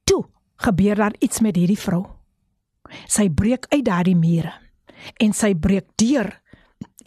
toe 0.05 0.23
gebeur 0.61 1.01
daar 1.01 1.17
iets 1.19 1.41
met 1.41 1.57
hierdie 1.57 1.79
vrou. 1.81 2.05
Sy 3.09 3.29
breek 3.31 3.67
uit 3.71 3.85
daardie 3.87 4.19
mure 4.19 4.53
en 5.23 5.33
sy 5.33 5.55
breek 5.57 5.89
deur 6.01 6.29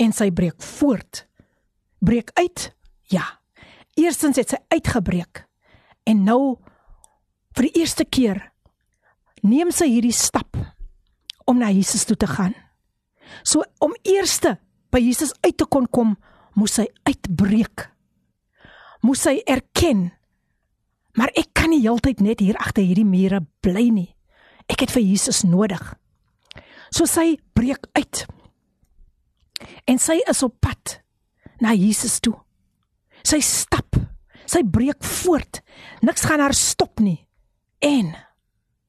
en 0.01 0.13
sy 0.15 0.31
breek 0.33 0.61
voort. 0.63 1.25
Breek 2.03 2.31
uit? 2.39 2.69
Ja. 3.13 3.23
Eerstens 3.99 4.39
het 4.41 4.55
sy 4.55 4.59
uitgebreek. 4.73 5.43
En 6.09 6.23
nou 6.25 6.57
vir 7.53 7.69
die 7.69 7.83
eerste 7.83 8.05
keer 8.05 8.41
neem 9.43 9.71
sy 9.75 9.89
hierdie 9.91 10.15
stap 10.15 10.57
om 11.45 11.59
na 11.59 11.69
Jesus 11.71 12.07
toe 12.09 12.17
te 12.17 12.27
gaan. 12.27 12.55
So 13.43 13.63
om 13.83 13.93
eerste 14.07 14.57
by 14.93 15.01
Jesus 15.01 15.33
uit 15.41 15.57
te 15.57 15.65
kon 15.65 15.87
kom, 15.89 16.13
moes 16.53 16.77
hy 16.77 16.85
uitbreek. 17.09 17.89
Moes 19.03 19.25
hy 19.27 19.41
erken 19.49 20.11
Maar 21.13 21.33
ek 21.37 21.51
kan 21.53 21.69
nie 21.69 21.83
heeltyd 21.83 22.23
net 22.25 22.41
hier 22.41 22.57
agter 22.57 22.85
hierdie 22.85 23.05
mure 23.05 23.43
bly 23.65 23.87
nie. 23.93 24.09
Ek 24.69 24.85
het 24.85 24.93
vir 24.93 25.05
Jesus 25.05 25.43
nodig. 25.45 25.81
So 26.93 27.05
sy 27.09 27.35
breek 27.57 27.85
uit. 27.97 28.23
En 29.89 30.01
sy 30.01 30.17
is 30.29 30.41
op 30.45 30.57
pad 30.63 30.99
na 31.61 31.73
Jesus 31.77 32.19
toe. 32.23 32.35
Sy 33.23 33.39
stap. 33.45 33.97
Sy 34.49 34.63
breek 34.65 35.05
voort. 35.05 35.61
Niks 36.03 36.25
gaan 36.27 36.41
haar 36.43 36.57
stop 36.57 36.99
nie. 37.03 37.21
En 37.83 38.13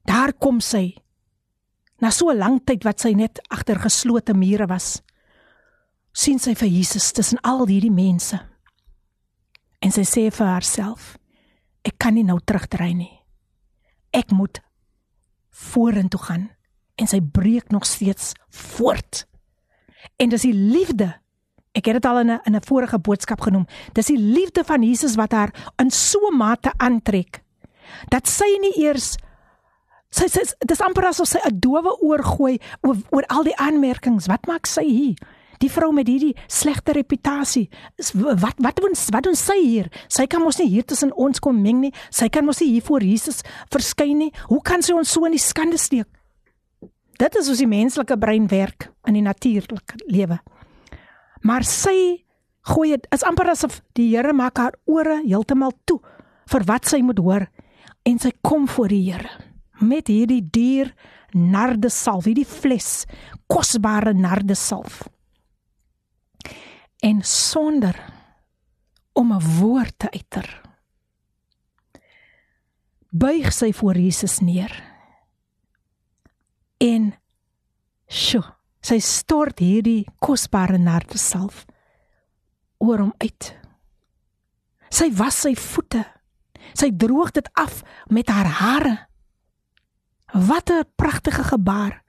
daar 0.08 0.32
kom 0.32 0.60
sy. 0.64 0.96
Na 2.00 2.10
so 2.10 2.30
'n 2.30 2.38
lang 2.38 2.60
tyd 2.64 2.84
wat 2.84 3.00
sy 3.00 3.12
net 3.12 3.40
agter 3.50 3.78
geslote 3.78 4.34
mure 4.34 4.66
was, 4.66 5.02
sien 6.14 6.38
sy 6.38 6.54
vir 6.54 6.70
Jesus 6.70 7.10
tussen 7.12 7.40
al 7.42 7.66
hierdie 7.66 7.92
mense. 7.92 8.38
En 9.82 9.92
sy 9.92 10.06
sê 10.08 10.28
vir 10.32 10.46
haarself: 10.46 11.16
Ek 11.84 11.98
kan 12.00 12.14
nie 12.16 12.24
nou 12.24 12.38
terugdry 12.40 12.92
nie. 12.96 13.12
Ek 14.14 14.30
moet 14.32 14.62
vorentoe 15.54 16.20
gaan 16.22 16.48
en 16.94 17.10
sy 17.10 17.18
breek 17.20 17.72
nog 17.74 17.86
steeds 17.86 18.32
voort. 18.48 19.24
En 20.22 20.30
dis 20.30 20.46
die 20.46 20.54
liefde. 20.54 21.10
Ek 21.74 21.88
het 21.90 21.98
dit 21.98 22.06
al 22.06 22.20
in 22.22 22.30
'n 22.30 22.40
in 22.46 22.56
'n 22.56 22.62
vorige 22.62 22.98
boodskap 22.98 23.40
genoem. 23.40 23.66
Dis 23.92 24.06
die 24.06 24.18
liefde 24.18 24.64
van 24.64 24.82
Jesus 24.82 25.16
wat 25.16 25.32
haar 25.32 25.72
in 25.78 25.90
so 25.90 26.18
'n 26.30 26.36
mate 26.36 26.72
aantrek 26.76 27.42
dat 28.08 28.28
sy 28.28 28.48
nie 28.60 28.84
eers 28.84 29.16
sy 30.14 30.28
sê 30.30 30.44
dis 30.66 30.80
amper 30.80 31.06
asof 31.06 31.28
sy 31.28 31.38
'n 31.44 31.60
dowe 31.60 31.98
oor 32.00 32.22
gooi 32.22 32.58
oor, 32.82 32.96
oor 33.10 33.24
al 33.26 33.42
die 33.44 33.56
aanmerkings. 33.56 34.26
Wat 34.26 34.46
maak 34.46 34.66
sy 34.66 34.84
hier? 34.84 35.16
Die 35.64 35.70
vrou 35.72 35.94
met 35.96 36.08
hierdie 36.10 36.34
slegte 36.50 36.92
reputasie. 36.92 37.70
Wat 38.12 38.58
wat 38.60 38.80
doen 38.82 38.96
wat 39.14 39.24
doen 39.24 39.38
sy 39.38 39.56
hier? 39.62 39.86
Sy 40.12 40.26
kan 40.28 40.42
mos 40.44 40.58
nie 40.60 40.68
hier 40.68 40.84
tussen 40.84 41.14
ons 41.16 41.40
kom 41.40 41.62
meng 41.64 41.80
nie. 41.86 41.92
Sy 42.12 42.28
kan 42.28 42.44
mos 42.44 42.60
nie 42.60 42.74
hier 42.74 42.84
voor 42.84 43.04
Jesus 43.06 43.40
verskyn 43.72 44.18
nie. 44.26 44.32
Hoe 44.50 44.60
kan 44.60 44.84
sy 44.84 44.92
ons 44.92 45.14
so 45.14 45.24
in 45.24 45.36
die 45.36 45.40
skande 45.40 45.80
steek? 45.80 46.10
Dit 47.16 47.38
is 47.38 47.48
hoe 47.48 47.56
die 47.56 47.70
menslike 47.70 48.18
brein 48.20 48.50
werk 48.50 48.90
in 49.08 49.16
die 49.16 49.24
natuurlike 49.24 50.02
lewe. 50.10 50.40
Maar 51.46 51.64
sy 51.64 51.96
gooi 52.74 52.90
dit 52.92 53.08
is 53.14 53.24
amper 53.24 53.54
asof 53.54 53.80
die 53.96 54.10
Here 54.10 54.34
maak 54.36 54.60
haar 54.60 54.76
ore 54.84 55.22
heeltemal 55.22 55.72
toe 55.88 56.00
vir 56.50 56.68
wat 56.68 56.90
sy 56.90 57.00
moet 57.04 57.20
hoor 57.24 57.48
en 58.04 58.20
sy 58.20 58.34
kom 58.44 58.68
voor 58.68 58.92
die 58.92 59.04
Here 59.06 59.32
met 59.80 60.08
hierdie 60.12 60.42
duur 60.44 60.92
nardesalf, 61.34 62.28
hierdie 62.28 62.48
fles 62.48 63.04
kosbare 63.50 64.14
nardesalf 64.16 65.02
en 67.04 67.22
sonder 67.22 67.96
om 69.12 69.32
'n 69.32 69.58
woord 69.58 69.94
te 69.96 70.10
uiter. 70.10 70.60
Buig 73.08 73.52
sy 73.52 73.72
voor 73.72 73.96
Jesus 73.96 74.38
neer. 74.38 74.82
En 76.76 77.14
sjo, 78.06 78.42
sy 78.80 78.98
stort 78.98 79.58
hierdie 79.58 80.08
kosbare 80.18 80.78
nardesalf 80.78 81.64
oor 82.78 82.98
hom 82.98 83.14
uit. 83.18 83.58
Sy 84.88 85.12
was 85.12 85.40
sy 85.40 85.54
voete. 85.54 86.04
Sy 86.72 86.90
droog 86.96 87.30
dit 87.30 87.48
af 87.52 87.82
met 88.06 88.28
haar 88.28 88.46
hare. 88.46 89.08
Wat 90.32 90.70
'n 90.70 90.88
pragtige 90.96 91.44
gebaar 91.44 92.02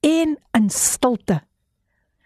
en 0.00 0.38
in 0.52 0.70
stilte 0.70 1.42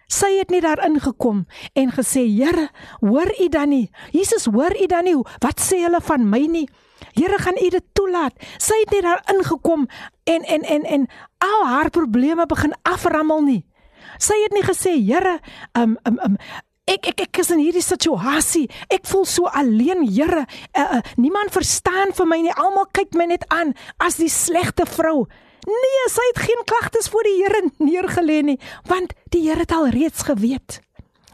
Sy 0.07 0.28
het 0.38 0.52
nie 0.54 0.62
daarin 0.62 1.00
gekom 1.02 1.46
en 1.74 1.90
gesê, 1.90 2.22
"Here, 2.22 2.70
hoor 3.00 3.26
U 3.40 3.48
dan 3.48 3.68
nie? 3.68 3.90
Jesus, 4.12 4.44
hoor 4.44 4.70
U 4.82 4.86
dan 4.86 5.04
nie? 5.04 5.16
Wat 5.38 5.61
sê 5.61 5.82
hulle 5.82 6.00
van 6.00 6.28
my 6.30 6.46
nie? 6.46 6.68
Here, 7.12 7.38
gaan 7.38 7.59
U 7.59 7.68
dit 7.68 7.84
toelaat?" 7.92 8.32
Sy 8.59 8.74
het 8.80 8.90
nie 8.90 9.02
daarin 9.02 9.44
gekom 9.44 9.88
en 10.24 10.42
en 10.42 10.62
en 10.62 10.84
en 10.84 11.07
al 11.38 11.66
haar 11.66 11.90
probleme 11.90 12.46
begin 12.46 12.74
aframmel 12.82 13.42
nie. 13.42 13.66
Sy 14.18 14.34
het 14.42 14.52
nie 14.52 14.62
gesê, 14.62 14.94
"Here, 15.07 15.40
um 15.74 15.98
um 16.04 16.18
um 16.24 16.36
ek 16.84 17.07
ek 17.07 17.20
ek 17.20 17.38
is 17.38 17.50
in 17.50 17.59
hierdie 17.59 17.82
situasie. 17.82 18.70
Ek 18.88 19.07
voel 19.07 19.24
so 19.24 19.44
alleen, 19.44 20.07
Here. 20.09 20.46
Uh, 20.72 20.92
uh, 20.92 21.00
niemand 21.16 21.50
verstaan 21.50 22.12
vir 22.12 22.26
my 22.26 22.40
nie. 22.40 22.52
Almal 22.52 22.86
kyk 22.92 23.14
my 23.14 23.24
net 23.24 23.44
aan 23.48 23.74
as 23.98 24.16
die 24.16 24.28
slegte 24.28 24.86
vrou." 24.86 25.26
Nee, 25.66 26.02
sy 26.10 26.24
het 26.30 26.42
geen 26.46 26.62
klagtes 26.64 27.08
voor 27.10 27.26
die 27.26 27.36
Here 27.40 27.62
neergelê 27.82 28.42
nie, 28.46 28.58
want 28.86 29.14
die 29.34 29.42
Here 29.48 29.64
het 29.64 29.74
al 29.74 29.88
reeds 29.90 30.22
geweet 30.26 30.80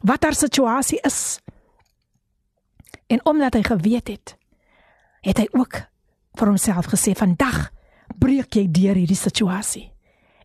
wat 0.03 0.24
haar 0.24 0.35
situasie 0.35 0.99
is. 1.07 1.39
En 3.07 3.20
omdat 3.28 3.55
hy 3.55 3.62
geweet 3.62 4.09
het, 4.09 4.37
het 5.22 5.39
hy 5.39 5.47
ook 5.53 5.83
vir 6.41 6.49
homself 6.49 6.89
gesê 6.91 7.12
vandag 7.14 7.68
breek 8.18 8.57
jy 8.57 8.66
deur 8.72 8.99
hierdie 8.99 9.18
situasie. 9.18 9.91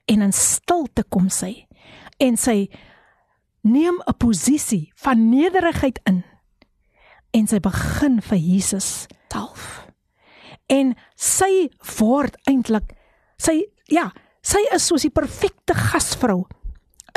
En 0.05 0.21
in 0.21 0.35
stilte 0.35 1.03
kom 1.09 1.31
sy 1.33 1.65
en 2.19 2.37
sy 2.37 2.67
neem 3.63 4.01
'n 4.03 4.17
posisie 4.17 4.91
van 4.95 5.29
nederigheid 5.29 5.99
in 6.05 6.23
en 7.31 7.47
sy 7.47 7.59
begin 7.59 8.21
vir 8.21 8.37
Jesus 8.37 9.07
self. 9.31 9.87
En 10.67 10.95
sy 11.15 11.69
word 11.99 12.37
eintlik 12.49 12.93
sy 13.37 13.63
Ja, 13.91 14.09
sy 14.43 14.59
is 14.75 14.87
soos 14.87 15.05
die 15.07 15.13
perfekte 15.13 15.75
gasvrou 15.77 16.45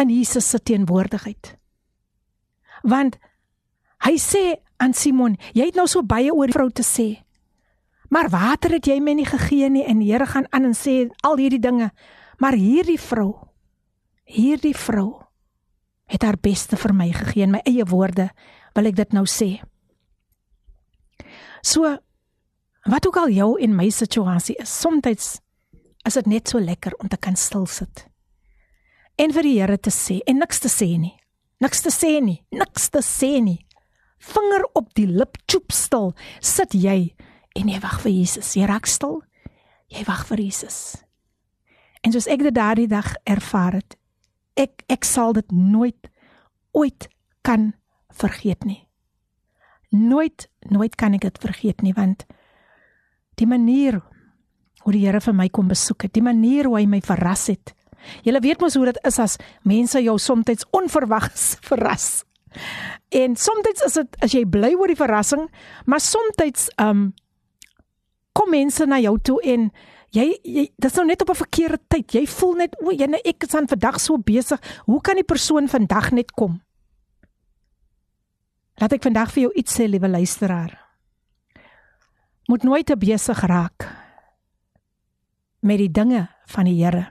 in 0.01 0.11
Jesus 0.11 0.47
se 0.51 0.61
teenwoordigheid. 0.63 1.57
Want 2.87 3.19
hy 4.07 4.15
sê 4.23 4.45
aan 4.81 4.95
Simon, 4.97 5.37
jy 5.53 5.69
het 5.69 5.79
nou 5.79 5.87
so 5.91 6.03
baie 6.07 6.33
oor 6.33 6.49
die 6.49 6.57
vrou 6.57 6.71
te 6.73 6.87
sê. 6.87 7.09
Maar 8.11 8.31
water 8.33 8.75
het 8.75 8.89
jy 8.89 8.99
my 9.03 9.15
nie 9.19 9.29
gegee 9.29 9.69
nie 9.71 9.85
en 9.87 10.01
die 10.03 10.11
Here 10.11 10.27
gaan 10.27 10.49
aan 10.51 10.71
en 10.71 10.75
sê 10.75 11.05
al 11.27 11.39
hierdie 11.39 11.63
dinge. 11.63 11.91
Maar 12.43 12.57
hierdie 12.59 12.99
vrou, 12.99 13.35
hierdie 14.25 14.75
vrou 14.75 15.21
het 16.11 16.25
haar 16.27 16.41
beste 16.43 16.79
vir 16.81 16.95
my 16.97 17.11
gegee 17.15 17.45
in 17.47 17.53
my 17.55 17.61
eie 17.69 17.85
woorde, 17.87 18.31
wil 18.75 18.89
ek 18.91 18.97
dit 18.99 19.13
nou 19.15 19.27
sê. 19.31 19.61
So 21.63 21.87
wat 22.91 23.07
ook 23.07 23.21
al 23.21 23.31
jou 23.37 23.53
en 23.61 23.77
my 23.77 23.91
situasie 23.93 24.57
is, 24.59 24.73
soms 24.73 25.05
is 26.07 26.17
dit 26.17 26.27
net 26.27 26.49
so 26.49 26.61
lekker 26.61 26.95
om 26.99 27.09
te 27.09 27.17
kan 27.17 27.37
stil 27.37 27.67
sit. 27.67 28.07
En 29.21 29.33
vir 29.33 29.45
die 29.45 29.57
Here 29.59 29.77
te 29.79 29.93
sê 29.93 30.21
en 30.27 30.41
niks 30.41 30.63
te 30.65 30.71
sê 30.73 30.95
nie. 30.99 31.17
Niks 31.61 31.83
te 31.85 31.93
sê 31.93 32.15
nie, 32.25 32.41
niks 32.57 32.89
te 32.89 33.03
sê 33.05 33.37
nie. 33.45 33.59
Vinger 34.21 34.65
op 34.77 34.95
die 34.97 35.07
lip, 35.09 35.37
choop 35.51 35.73
stil. 35.73 36.15
Sit 36.41 36.73
jy 36.77 37.13
en 37.57 37.69
jy 37.69 37.81
wag 37.83 38.01
vir 38.05 38.13
Jesus. 38.15 38.55
Jy 38.57 38.69
raak 38.69 38.89
stil. 38.89 39.21
Jy 39.93 40.05
wag 40.09 40.25
vir 40.29 40.41
Jesus. 40.41 40.81
En 42.01 42.15
soos 42.15 42.29
ek 42.33 42.45
dit 42.47 42.57
daardie 42.57 42.89
dag 42.89 43.13
ervaar 43.29 43.77
het, 43.77 43.97
ek 44.57 44.85
ek 44.89 45.05
sal 45.05 45.35
dit 45.37 45.53
nooit 45.53 46.09
ooit 46.77 47.09
kan 47.45 47.73
vergeet 48.17 48.65
nie. 48.65 48.87
Nooit 49.91 50.49
nooit 50.71 50.97
kan 50.97 51.17
ek 51.17 51.27
dit 51.27 51.43
vergeet 51.43 51.83
nie 51.83 51.93
want 51.97 52.25
die 53.41 53.49
manier 53.49 54.01
hoe 54.85 54.93
die 54.93 55.05
Here 55.05 55.21
vir 55.21 55.37
my 55.37 55.49
kom 55.49 55.69
besoek 55.69 56.07
het, 56.07 56.15
die 56.17 56.25
manier 56.25 56.69
hoe 56.69 56.79
hy 56.79 56.87
my 56.89 57.01
verras 57.05 57.49
het. 57.53 57.75
Julle 58.25 58.41
weet 58.41 58.61
mos 58.63 58.77
hoe 58.79 58.89
dit 58.89 59.01
is 59.07 59.19
as 59.21 59.37
mense 59.69 60.01
jou 60.01 60.17
soms 60.19 60.67
onverwags 60.77 61.57
verras. 61.69 62.25
En 63.15 63.37
soms 63.37 63.85
is 63.87 63.99
dit 63.99 64.21
as 64.25 64.35
jy 64.35 64.45
bly 64.47 64.73
oor 64.75 64.91
die 64.91 64.99
verrassing, 64.99 65.49
maar 65.87 66.01
soms 66.01 66.71
um 66.81 67.13
kom 68.33 68.51
mense 68.51 68.87
na 68.87 69.01
jou 69.03 69.17
toe 69.19 69.39
en 69.43 69.71
jy, 70.15 70.27
jy 70.45 70.69
dis 70.79 70.97
nou 70.97 71.07
net 71.07 71.23
op 71.23 71.31
'n 71.31 71.43
verkeerde 71.43 71.79
tyd. 71.89 72.15
Jy 72.15 72.27
voel 72.27 72.55
net 72.55 72.77
o, 72.81 72.91
jy 72.91 73.07
nou 73.07 73.21
ek 73.25 73.45
is 73.45 73.55
aan 73.55 73.69
vandag 73.69 74.01
so 74.01 74.19
besig. 74.19 74.61
Hoe 74.87 75.01
kan 75.01 75.15
die 75.15 75.25
persoon 75.25 75.69
vandag 75.69 76.13
net 76.13 76.33
kom? 76.33 76.63
Laat 78.81 78.93
ek 78.93 79.03
vandag 79.03 79.31
vir 79.33 79.43
jou 79.43 79.53
iets 79.55 79.75
sê, 79.77 79.87
liewe 79.87 80.09
luisteraar. 80.09 80.79
Moet 82.49 82.63
nooit 82.63 82.87
te 82.87 82.97
besig 82.97 83.41
raak 83.45 84.00
met 85.61 85.79
die 85.79 85.91
dinge 85.93 86.29
van 86.47 86.69
die 86.69 86.79
Here 86.81 87.07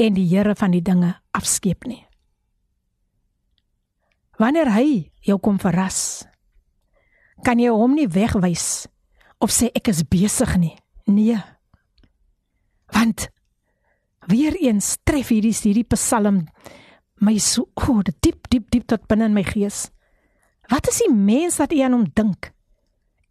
en 0.00 0.14
die 0.16 0.26
Here 0.26 0.54
van 0.58 0.72
die 0.74 0.82
dinge 0.82 1.14
afskeep 1.36 1.86
nie. 1.86 2.02
Wanneer 4.40 4.72
hy 4.74 5.12
jou 5.22 5.38
kom 5.38 5.60
verras, 5.62 6.24
kan 7.46 7.60
jy 7.60 7.70
hom 7.70 7.94
nie 7.94 8.08
wegwys 8.10 8.88
of 9.42 9.52
sê 9.54 9.68
ek 9.76 9.92
is 9.92 10.02
besig 10.08 10.56
nie. 10.58 10.74
Nee. 11.06 11.38
Want 12.94 13.28
weer 14.30 14.56
eens 14.58 14.96
tref 15.04 15.32
hierdie 15.34 15.54
hierdie 15.54 15.86
Psalm 15.94 16.46
my 17.22 17.38
so 17.38 17.68
o, 17.78 17.98
oh, 17.98 18.02
diep 18.02 18.48
diep 18.50 18.70
diep 18.70 18.86
tot 18.90 19.06
binne 19.10 19.28
in 19.30 19.36
my 19.36 19.44
gees. 19.46 19.90
Wat 20.70 20.88
is 20.90 21.02
die 21.04 21.12
mens 21.12 21.58
wat 21.60 21.74
u 21.74 21.80
aan 21.82 21.94
hom 21.94 22.06
dink? 22.14 22.50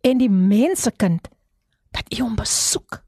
En 0.04 0.22
die 0.22 0.32
mensekind 0.32 1.28
dat 1.92 2.08
u 2.14 2.22
hom 2.24 2.36
besoek? 2.40 3.02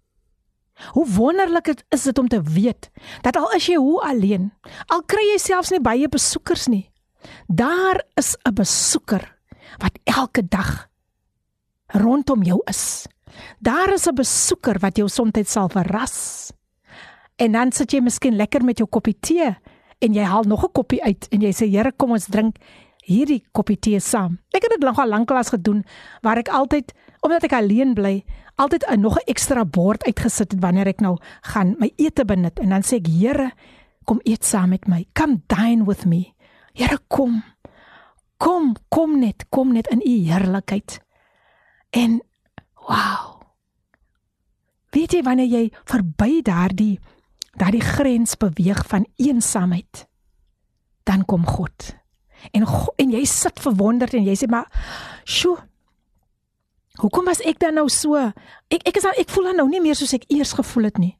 Hoe 0.91 1.07
wonderlik 1.07 1.65
het, 1.65 1.85
is 1.89 2.03
dit 2.03 2.17
om 2.19 2.27
te 2.27 2.41
weet 2.41 2.91
dat 3.21 3.37
al 3.37 3.51
is 3.51 3.65
jy 3.65 3.75
hoe 3.75 4.01
alleen, 4.01 4.51
al 4.87 5.03
kry 5.03 5.23
jy 5.31 5.37
selfs 5.37 5.71
nie 5.71 5.81
baie 5.81 6.09
besoekers 6.09 6.67
nie, 6.67 6.91
daar 7.47 8.03
is 8.15 8.35
'n 8.43 8.53
besoeker 8.53 9.35
wat 9.79 9.99
elke 10.03 10.47
dag 10.47 10.87
rondom 11.87 12.43
jou 12.43 12.61
is. 12.65 13.07
Daar 13.59 13.93
is 13.93 14.07
'n 14.07 14.15
besoeker 14.15 14.79
wat 14.79 14.97
jou 14.97 15.09
soms 15.09 15.51
sal 15.51 15.69
verras. 15.69 16.51
En 17.35 17.51
dan 17.51 17.71
sit 17.71 17.91
jy 17.91 18.01
miskien 18.01 18.35
lekker 18.35 18.63
met 18.63 18.77
jou 18.77 18.89
koppie 18.89 19.17
tee 19.19 19.55
en 19.99 20.13
jy 20.13 20.23
haal 20.23 20.43
nog 20.43 20.63
'n 20.63 20.71
koppie 20.71 21.03
uit 21.03 21.27
en 21.29 21.41
jy 21.41 21.51
sê 21.51 21.69
Here, 21.69 21.91
kom 21.91 22.11
ons 22.11 22.25
drink 22.25 22.57
hierdie 23.03 23.43
koppie 23.51 23.79
tee 23.79 23.99
saam. 23.99 24.39
Ek 24.51 24.63
het 24.63 24.71
dit 24.71 24.83
nogal 24.83 25.07
lanklaas 25.07 25.49
gedoen 25.49 25.83
waar 26.21 26.37
ek 26.37 26.49
altyd 26.49 26.93
omdat 27.21 27.43
ek 27.43 27.53
alleen 27.53 27.93
bly, 27.93 28.23
altyd 28.55 28.85
'n 28.89 28.99
nog 28.99 29.17
'n 29.17 29.29
ekstra 29.29 29.65
bord 29.65 30.03
uitgesit 30.03 30.51
het 30.51 30.61
wanneer 30.61 30.87
ek 30.87 30.99
nou 30.99 31.17
gaan 31.41 31.75
my 31.79 31.93
ete 31.95 32.25
benut 32.25 32.59
en 32.59 32.69
dan 32.69 32.81
sê 32.83 32.95
ek 32.95 33.07
Here, 33.07 33.51
kom 34.03 34.19
eet 34.23 34.45
saam 34.45 34.69
met 34.69 34.87
my. 34.87 35.05
Come 35.13 35.41
dine 35.47 35.85
with 35.85 36.05
me. 36.05 36.33
Here 36.73 36.99
kom. 37.07 37.43
Kom, 38.37 38.75
kom 38.89 39.19
net, 39.19 39.45
kom 39.49 39.73
net 39.73 39.87
in 39.87 40.01
u 40.01 40.29
heerlikheid. 40.29 40.99
En 41.89 42.21
wow. 42.75 43.41
Weet 44.89 45.11
jy 45.11 45.21
wanneer 45.21 45.47
jy 45.47 45.71
verby 45.83 46.41
daardie 46.41 46.99
daardie 47.53 47.81
grens 47.85 48.35
beweeg 48.35 48.81
van 48.89 49.05
eensaamheid, 49.21 50.07
dan 51.03 51.25
kom 51.25 51.45
God. 51.45 51.93
En 52.51 52.65
en 52.97 53.11
jy 53.11 53.25
sit 53.29 53.59
verwonderd 53.61 54.13
en 54.13 54.25
jy 54.25 54.35
sê 54.35 54.49
maar, 54.49 54.67
"Sjoe, 55.23 55.57
Hoekom 57.03 57.27
was 57.27 57.41
ek 57.43 57.59
dan 57.59 57.75
nou 57.75 57.89
so? 57.91 58.15
Ek 58.71 58.85
ek 58.87 58.95
is 59.01 59.03
nou 59.03 59.11
ek 59.19 59.31
voel 59.33 59.49
dan 59.51 59.57
nou 59.59 59.67
nie 59.67 59.81
meer 59.83 59.97
soos 59.99 60.15
ek 60.15 60.23
eers 60.31 60.55
gevoel 60.55 60.87
het 60.87 61.01
nie. 61.03 61.17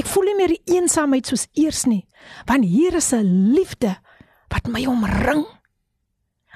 Ek 0.00 0.08
voel 0.08 0.30
nie 0.30 0.36
meer 0.38 0.54
die 0.54 0.76
eensaamheid 0.76 1.28
soos 1.28 1.44
eers 1.60 1.84
nie, 1.88 2.06
want 2.48 2.64
hier 2.64 2.96
is 2.96 3.12
'n 3.12 3.52
liefde 3.52 3.96
wat 4.48 4.68
my 4.68 4.86
omring. 4.86 5.44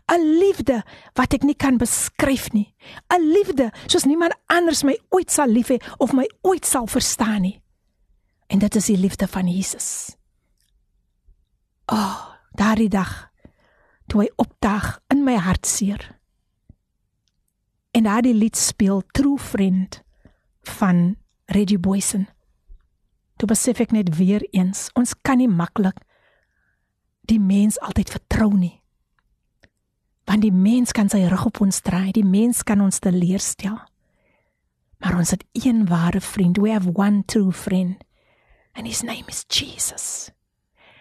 'n 0.08 0.24
Liefde 0.40 0.82
wat 1.14 1.34
ek 1.34 1.44
nie 1.44 1.54
kan 1.54 1.76
beskryf 1.76 2.52
nie. 2.52 2.74
'n 3.12 3.20
Liefde 3.20 3.70
soos 3.86 4.04
niemand 4.04 4.32
anders 4.46 4.82
my 4.82 4.96
ooit 5.10 5.30
sal 5.30 5.48
lief 5.48 5.68
hê 5.68 5.78
of 5.98 6.12
my 6.12 6.26
ooit 6.42 6.64
sal 6.64 6.86
verstaan 6.86 7.42
nie. 7.42 7.62
En 8.48 8.58
dit 8.58 8.74
is 8.76 8.86
die 8.86 8.98
liefde 8.98 9.26
van 9.28 9.46
Jesus. 9.46 10.16
O, 11.92 11.96
oh, 11.96 12.34
daardie 12.56 12.88
dag 12.88 13.30
toe 14.08 14.20
hy 14.20 14.30
opdaag 14.36 15.00
in 15.08 15.24
my 15.24 15.36
hartseer 15.36 16.13
en 18.05 18.11
daardie 18.11 18.34
lied 18.34 18.57
speel 18.57 19.02
True 19.12 19.38
Friend 19.38 20.02
van 20.62 21.16
Reggie 21.46 21.78
Boysen. 21.78 22.28
Toe 23.36 23.48
besef 23.48 23.80
ek 23.80 23.94
net 23.96 24.11
weer 24.18 24.44
eens, 24.52 24.90
ons 24.92 25.14
kan 25.24 25.40
nie 25.40 25.48
maklik 25.48 25.96
die 27.24 27.40
mens 27.40 27.78
altyd 27.80 28.12
vertrou 28.12 28.50
nie. 28.52 28.82
Want 30.28 30.44
die 30.44 30.52
mens 30.52 30.92
kan 30.92 31.09
sy 31.09 31.22
rug 31.32 31.46
op 31.48 31.62
ons 31.64 31.80
draai, 31.80 32.12
die 32.12 32.26
mens 32.28 32.61
kan 32.61 32.84
ons 32.84 33.00
teleurstel. 33.00 33.80
Maar 35.00 35.16
ons 35.22 35.32
het 35.32 35.48
een 35.57 35.86
ware 35.88 36.20
vriend, 36.20 36.61
we 36.61 36.76
have 36.76 36.92
one 36.92 37.24
true 37.24 37.57
friend 37.57 38.05
and 38.76 38.84
his 38.86 39.00
name 39.00 39.24
is 39.32 39.46
Jesus. 39.48 40.28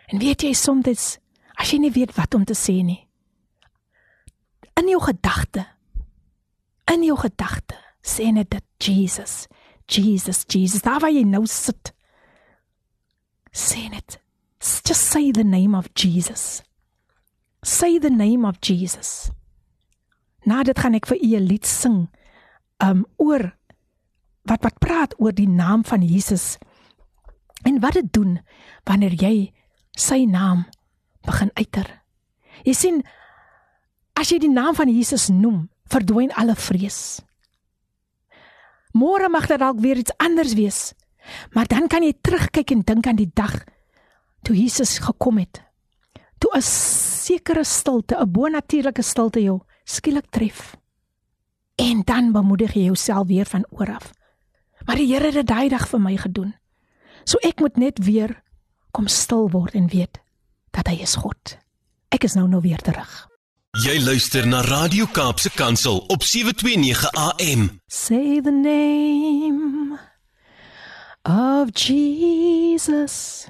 En 0.08 0.24
weet 0.24 0.47
jy 0.47 0.56
soms 0.56 1.20
as 1.60 1.68
jy 1.68 1.84
nie 1.84 1.93
weet 1.99 2.16
wat 2.16 2.32
om 2.34 2.47
te 2.47 2.56
sê 2.56 2.80
nie, 2.80 3.01
in 4.80 4.88
jou 4.88 5.04
gedagte 5.04 5.68
in 6.92 7.04
jou 7.04 7.18
gedagte 7.18 7.78
sê 8.04 8.32
net 8.34 8.50
dit 8.50 8.66
Jesus 8.80 9.48
Jesus 9.88 10.44
Jesus 10.48 10.82
daar 10.82 11.00
waar 11.00 11.14
jy 11.14 11.24
nou 11.24 11.46
sit 11.48 11.94
sê 13.54 13.90
net 13.90 14.24
just 14.64 15.02
say 15.12 15.32
the 15.32 15.44
name 15.44 15.76
of 15.76 15.94
Jesus. 15.94 16.64
Say 17.64 18.00
the 18.00 18.10
name 18.10 18.46
of 18.46 18.60
Jesus. 18.62 19.32
Nou 20.46 20.64
dit 20.64 20.80
gaan 20.80 20.96
ek 20.96 21.08
vir 21.08 21.20
u 21.24 21.30
'n 21.40 21.48
lied 21.48 21.66
sing 21.66 22.10
um 22.80 23.06
oor 23.18 23.56
wat 24.44 24.64
wat 24.64 24.80
praat 24.80 25.14
oor 25.20 25.32
die 25.32 25.48
naam 25.48 25.84
van 25.86 26.02
Jesus. 26.02 26.58
En 27.64 27.80
wat 27.80 27.94
dit 27.94 28.14
doen 28.14 28.40
wanneer 28.84 29.16
jy 29.16 29.54
sy 29.96 30.26
naam 30.26 30.66
begin 31.24 31.52
uiter? 31.54 32.04
Jy 32.64 32.74
sien 32.74 33.04
as 34.14 34.30
jy 34.30 34.40
die 34.40 34.52
naam 34.52 34.76
van 34.76 34.90
Jesus 34.90 35.30
noem 35.30 35.70
verdwyn 35.92 36.32
alle 36.34 36.56
vrees. 36.56 37.22
Môre 38.94 39.30
mag 39.30 39.48
dit 39.48 39.60
dalk 39.60 39.80
weer 39.82 39.98
iets 39.98 40.14
anders 40.18 40.54
wees. 40.54 40.94
Maar 41.52 41.66
dan 41.68 41.88
kan 41.88 42.04
jy 42.04 42.14
terugkyk 42.22 42.72
en 42.72 42.84
dink 42.86 43.08
aan 43.08 43.20
die 43.20 43.32
dag 43.34 43.64
toe 44.44 44.56
Jesus 44.56 44.98
gekom 45.00 45.40
het. 45.40 45.64
Toe 46.38 46.52
'n 46.56 46.62
sekere 46.62 47.64
stilte, 47.64 48.16
'n 48.16 48.32
bonatuurlike 48.32 49.02
stilte 49.02 49.42
jou 49.42 49.62
skielik 49.84 50.30
tref. 50.30 50.76
En 51.76 52.02
dan 52.04 52.32
bemoedig 52.32 52.74
jy 52.74 52.84
jouself 52.84 53.28
weer 53.28 53.46
van 53.46 53.66
oor 53.70 53.94
af. 53.96 54.12
Maar 54.86 54.96
die 54.96 55.14
Here 55.14 55.26
het 55.26 55.34
dit 55.34 55.48
daai 55.48 55.70
dag 55.70 55.88
vir 55.90 56.00
my 56.00 56.18
gedoen. 56.18 56.56
So 57.24 57.38
ek 57.42 57.60
moet 57.60 57.78
net 57.78 58.04
weer 58.04 58.44
kom 58.92 59.08
stil 59.08 59.50
word 59.50 59.74
en 59.74 59.88
weet 59.88 60.22
dat 60.72 60.88
hy 60.88 61.02
is 61.02 61.16
God. 61.16 61.58
Ek 62.10 62.24
is 62.24 62.34
nou 62.34 62.48
nou 62.48 62.62
weer 62.62 62.82
terug. 62.82 63.33
Jy 63.74 63.98
luister 64.06 64.46
na 64.46 64.62
Radio 64.62 65.08
Kaapse 65.10 65.50
Kansel 65.50 66.04
op 66.08 66.24
729 66.24 67.10
AM. 67.14 67.82
Say 67.88 68.40
the 68.40 68.52
name 68.52 69.98
of 71.26 71.74
Jesus. 71.74 73.48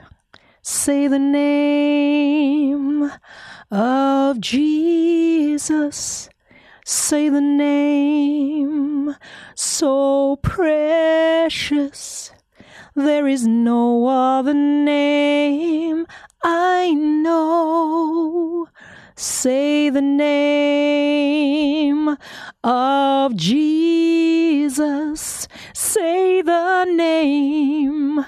Say 0.61 1.09
the 1.09 1.19
name 1.19 3.11
of 3.69 4.39
Jesus. 4.39 6.29
Say 6.85 7.27
the 7.29 7.41
name 7.41 9.17
so 9.55 10.37
precious. 10.41 12.31
There 12.95 13.27
is 13.27 13.45
no 13.45 14.07
other 14.07 14.53
name 14.53 16.05
I 16.41 16.93
know. 16.95 18.69
Say 19.15 19.89
the 19.89 20.01
name 20.01 22.17
of 22.63 23.35
Jesus. 23.35 25.47
Say 25.73 26.41
the 26.41 26.85
name 26.85 28.25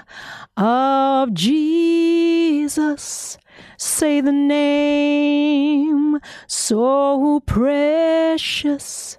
of 0.56 1.34
Jesus. 1.34 3.38
Say 3.76 4.20
the 4.20 4.32
name 4.32 6.20
so 6.46 7.40
precious. 7.40 9.18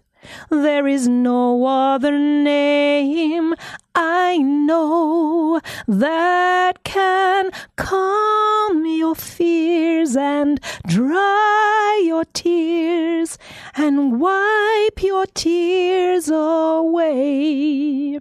There 0.50 0.88
is 0.88 1.08
no 1.08 1.66
other 1.66 2.18
name 2.18 3.54
I 3.96 4.38
know 4.38 5.62
that 5.88 6.84
can 6.84 7.52
calm 7.76 8.86
your 8.86 9.16
fears 9.16 10.16
and 10.16 10.60
dry 10.86 12.02
your 12.04 12.26
tears 12.26 13.38
and 13.76 14.20
wipe 14.20 15.02
your 15.02 15.26
tears 15.28 16.30
away. 16.30 18.20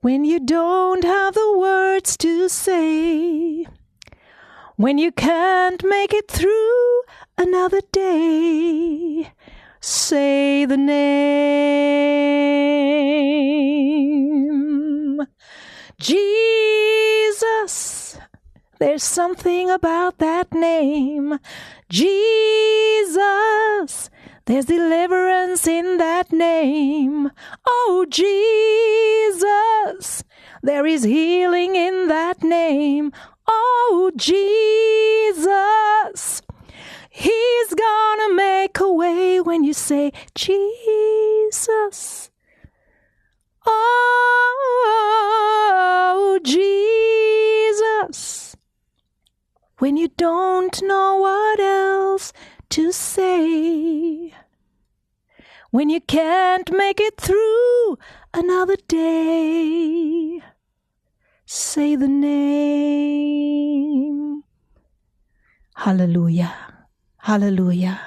When 0.00 0.24
you 0.24 0.40
don't 0.40 1.04
have 1.04 1.34
the 1.34 1.58
words 1.58 2.16
to 2.18 2.48
say, 2.48 3.66
when 4.76 4.98
you 4.98 5.12
can't 5.12 5.84
make 5.84 6.12
it 6.12 6.28
through 6.28 7.02
another 7.38 7.80
day, 7.92 9.32
say 9.82 10.64
the 10.64 10.76
name 10.76 10.92
Jesus. 15.98 18.16
There's 18.78 19.02
something 19.02 19.68
about 19.70 20.18
that 20.18 20.52
name, 20.52 21.40
Jesus. 21.88 23.18
There's 24.46 24.66
deliverance 24.66 25.66
in 25.66 25.96
that 25.98 26.30
name. 26.32 27.32
Oh, 27.66 28.06
Jesus. 28.08 30.22
There 30.62 30.86
is 30.86 31.02
healing 31.04 31.76
in 31.76 32.08
that 32.08 32.42
name. 32.42 33.12
Oh, 33.46 34.10
Jesus. 34.16 34.42
He's 37.14 37.74
gonna 37.74 38.34
make 38.34 38.80
a 38.80 38.90
way 38.90 39.38
when 39.38 39.64
you 39.64 39.74
say, 39.74 40.12
Jesus. 40.34 42.30
Oh, 43.66 44.80
Jesus. 46.42 48.56
When 49.76 49.98
you 49.98 50.08
don't 50.08 50.82
know 50.82 51.18
what 51.18 51.60
else 51.60 52.32
to 52.70 52.92
say. 52.92 54.32
When 55.70 55.90
you 55.90 56.00
can't 56.00 56.72
make 56.72 56.98
it 56.98 57.20
through 57.20 57.98
another 58.32 58.76
day. 58.88 60.40
Say 61.44 61.94
the 61.94 62.08
name. 62.08 63.12
Halleluja. 65.76 66.71
Halleluja. 67.21 67.97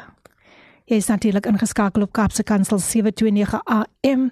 Jy 0.91 0.97
is 0.97 1.07
natuurlik 1.07 1.47
ingeskakel 1.47 2.03
op 2.03 2.13
Kapse 2.13 2.43
Kansel 2.43 2.79
729 2.79 3.61
AM. 3.65 4.31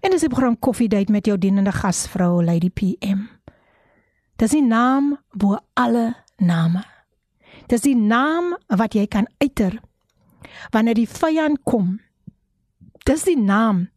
En 0.00 0.14
dis 0.14 0.22
die 0.24 0.30
program 0.32 0.58
Koffiedייט 0.58 1.10
met 1.12 1.26
jou 1.26 1.36
dienende 1.38 1.72
gasvrou 1.72 2.44
Lady 2.44 2.70
PM. 2.70 3.26
Dis 4.40 4.54
die 4.56 4.64
naam 4.64 5.18
bo 5.36 5.58
alle 5.74 6.14
name. 6.36 6.84
Dis 7.68 7.84
die 7.84 7.96
naam 7.96 8.54
wat 8.66 8.94
jy 8.96 9.04
kan 9.06 9.28
uiter 9.42 9.76
wanneer 10.72 10.96
die 10.96 11.08
vyand 11.08 11.60
kom. 11.68 11.98
Dis 13.04 13.26
die 13.28 13.36
naam 13.38 13.88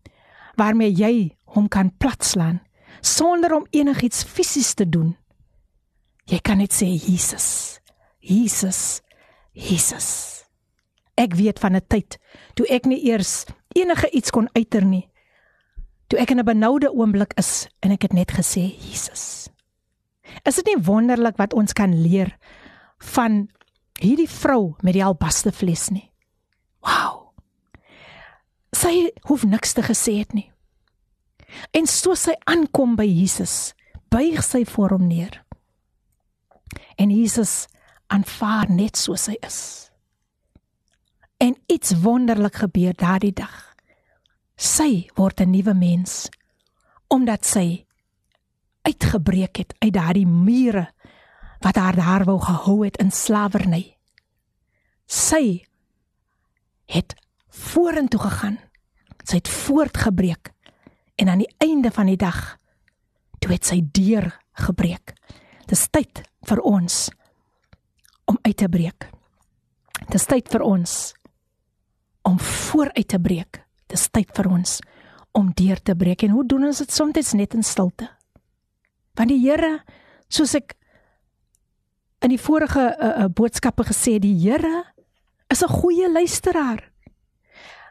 waarmee 0.59 0.91
jy 0.91 1.13
hom 1.55 1.67
kan 1.67 1.93
platslaan 1.97 2.59
sonder 3.01 3.53
om 3.55 3.67
enigiets 3.71 4.23
fisies 4.23 4.73
te 4.73 4.89
doen. 4.89 5.15
Jy 6.29 6.39
kan 6.39 6.59
net 6.59 6.75
sê 6.75 6.87
Jesus. 6.87 7.79
Jesus. 8.19 9.01
Jesus. 9.58 10.38
Ek 11.18 11.34
weet 11.34 11.58
van 11.58 11.74
'n 11.74 11.86
tyd 11.88 12.18
toe 12.54 12.66
ek 12.70 12.86
nie 12.86 13.02
eers 13.10 13.44
enige 13.74 14.10
iets 14.10 14.30
kon 14.30 14.48
uiter 14.54 14.84
nie. 14.84 15.10
Toe 16.06 16.18
ek 16.18 16.30
in 16.30 16.38
'n 16.38 16.44
benoude 16.44 16.92
oomblik 16.92 17.32
is 17.36 17.68
en 17.80 17.90
ek 17.90 18.02
het 18.02 18.12
net 18.12 18.32
gesê 18.32 18.78
Jesus. 18.78 19.48
Is 20.44 20.54
dit 20.54 20.66
nie 20.66 20.84
wonderlik 20.84 21.36
wat 21.36 21.52
ons 21.52 21.72
kan 21.72 22.02
leer 22.02 22.36
van 22.98 23.48
hierdie 24.00 24.30
vrou 24.30 24.74
met 24.82 24.94
die 24.94 25.04
albaste 25.04 25.52
fles 25.52 25.88
nie? 25.90 26.10
Wow. 26.80 27.34
Sy 28.72 29.10
hoef 29.26 29.44
niks 29.44 29.72
te 29.72 29.82
gesê 29.82 30.18
het 30.18 30.32
nie. 30.32 30.52
En 31.72 31.86
soos 31.86 32.22
sy 32.22 32.34
aankom 32.44 32.96
by 32.96 33.06
Jesus, 33.06 33.74
buig 34.08 34.42
sy 34.44 34.64
voor 34.64 34.90
hom 34.96 35.06
neer. 35.06 35.44
En 36.96 37.10
Jesus 37.10 37.66
aanvaar 38.08 38.70
net 38.72 38.96
soos 38.96 39.28
hy 39.30 39.36
is. 39.46 39.60
En 41.38 41.54
iets 41.66 41.94
wonderlik 42.02 42.62
gebeur 42.64 42.96
daardie 42.98 43.32
dag. 43.32 43.74
Sy 44.56 45.08
word 45.14 45.40
'n 45.40 45.50
nuwe 45.50 45.74
mens 45.74 46.28
omdat 47.08 47.44
sy 47.44 47.86
uitgebreek 48.82 49.56
het 49.56 49.74
uit 49.78 49.92
daardie 49.92 50.26
mure 50.26 50.88
wat 51.60 51.76
haar 51.76 51.96
daar 51.96 52.24
wou 52.24 52.40
gehou 52.40 52.84
het 52.84 52.96
in 52.96 53.10
slawerny. 53.10 53.96
Sy 55.06 55.64
het 56.86 57.14
vorentoe 57.48 58.20
gegaan. 58.20 58.58
Sy 59.24 59.40
het 59.40 59.48
voortgebreek 59.48 60.52
en 61.14 61.28
aan 61.28 61.42
die 61.42 61.54
einde 61.58 61.90
van 61.90 62.06
die 62.06 62.16
dag 62.16 62.56
toe 63.38 63.52
het 63.52 63.66
sy 63.66 63.82
deur 63.92 64.30
gebreek. 64.52 65.12
Dis 65.66 65.88
tyd 65.90 66.22
vir 66.48 66.62
ons 66.64 67.08
uit 68.48 68.56
te 68.56 68.68
breek. 68.68 69.08
Dis 70.08 70.26
tyd 70.28 70.48
vir 70.48 70.64
ons 70.64 70.94
om 72.28 72.38
vooruit 72.40 73.08
te 73.08 73.20
breek. 73.20 73.62
Dis 73.88 74.08
tyd 74.12 74.32
vir 74.36 74.48
ons 74.52 74.78
om 75.36 75.52
deur 75.56 75.80
te 75.80 75.94
breek. 75.96 76.24
En 76.24 76.34
hoe 76.36 76.46
doen 76.48 76.68
ons 76.70 76.82
dit 76.82 76.92
soms 76.92 77.32
net 77.34 77.54
in 77.54 77.62
stilte? 77.62 78.08
Want 79.18 79.32
die 79.32 79.40
Here, 79.42 79.82
soos 80.28 80.54
ek 80.54 80.74
in 82.24 82.32
die 82.34 82.40
vorige 82.40 82.82
uh, 82.82 83.10
uh, 83.24 83.28
boodskappe 83.28 83.86
gesê, 83.90 84.18
die 84.18 84.34
Here 84.34 84.84
is 85.50 85.62
'n 85.62 85.68
goeie 85.68 86.08
luisteraar. 86.10 86.82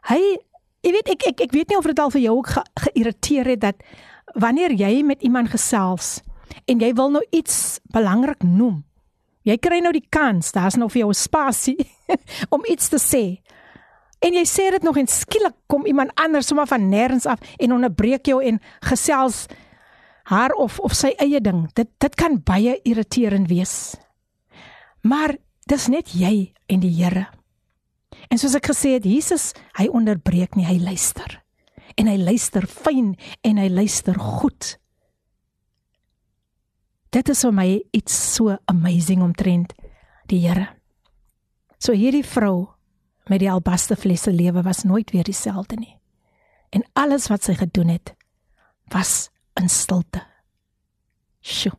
Hy 0.09 0.37
Jy 0.87 0.93
weet 0.93 1.09
ek 1.11 1.23
ek 1.27 1.41
ek 1.41 1.51
weet 1.51 1.69
nie 1.69 1.77
of 1.77 1.87
dit 1.89 1.99
al 1.99 2.11
vir 2.13 2.21
jou 2.21 2.37
ook 2.37 2.47
ge, 2.47 2.61
geïrriteer 2.79 3.47
het 3.51 3.59
dat 3.59 3.81
wanneer 4.39 4.71
jy 4.71 5.03
met 5.03 5.19
iemand 5.19 5.51
gesels 5.51 6.21
en 6.63 6.79
jy 6.79 6.93
wil 6.95 7.11
nou 7.11 7.23
iets 7.35 7.81
belangrik 7.91 8.39
noem. 8.43 8.86
Jy 9.47 9.55
kry 9.63 9.79
nou 9.83 9.93
die 9.95 10.05
kans, 10.11 10.51
daar's 10.51 10.75
nou 10.75 10.89
vir 10.91 11.05
jou 11.05 11.13
spasie 11.15 11.79
om 12.55 12.65
iets 12.67 12.91
te 12.91 12.99
sê. 12.99 13.23
En 14.23 14.33
jy 14.33 14.43
sê 14.49 14.67
dit 14.73 14.83
nog 14.83 14.97
en 14.99 15.07
skielik 15.07 15.55
kom 15.71 15.85
iemand 15.87 16.11
anders 16.19 16.49
sommer 16.49 16.67
van 16.67 16.89
nêrens 16.91 17.27
af 17.29 17.39
en 17.55 17.75
onderbreek 17.77 18.27
jou 18.27 18.41
en 18.43 18.59
gesels 18.89 19.45
haar 20.27 20.51
of 20.59 20.79
of 20.83 20.95
sy 20.97 21.13
eie 21.23 21.39
ding. 21.39 21.67
Dit 21.77 21.93
dit 22.01 22.19
kan 22.19 22.41
baie 22.43 22.75
irriterend 22.83 23.47
wees. 23.47 23.95
Maar 25.07 25.37
dis 25.69 25.87
net 25.87 26.11
jy 26.17 26.51
en 26.67 26.81
die 26.83 26.91
Here. 26.97 27.27
En 28.27 28.39
soos 28.41 28.57
ek 28.57 28.71
gesê 28.73 28.97
het, 28.97 29.05
Jesus, 29.07 29.53
hy 29.77 29.87
onderbreek 29.93 30.57
nie, 30.57 30.65
hy 30.67 30.79
luister. 30.81 31.39
En 31.95 32.09
hy 32.09 32.17
luister 32.19 32.65
fyn 32.67 33.13
en 33.47 33.61
hy 33.61 33.69
luister 33.71 34.17
goed. 34.19 34.75
Dit 37.09 37.29
is 37.29 37.41
vir 37.45 37.53
my 37.55 37.67
iets 37.95 38.15
so 38.35 38.57
amazing 38.65 39.21
omtrent 39.23 39.73
die 40.27 40.41
Here. 40.43 40.67
So 41.79 41.93
hierdie 41.95 42.25
vrou 42.25 42.67
met 43.27 43.39
die 43.39 43.51
albaste 43.51 43.95
flesse 43.95 44.31
lewe 44.31 44.63
was 44.63 44.83
nooit 44.83 45.11
weer 45.11 45.23
dieselfde 45.23 45.75
nie. 45.79 45.95
En 46.69 46.83
alles 46.93 47.27
wat 47.31 47.43
sy 47.43 47.55
gedoen 47.55 47.93
het 47.95 48.13
was 48.91 49.29
in 49.59 49.69
stilte. 49.69 50.23
Sjoe. 51.41 51.75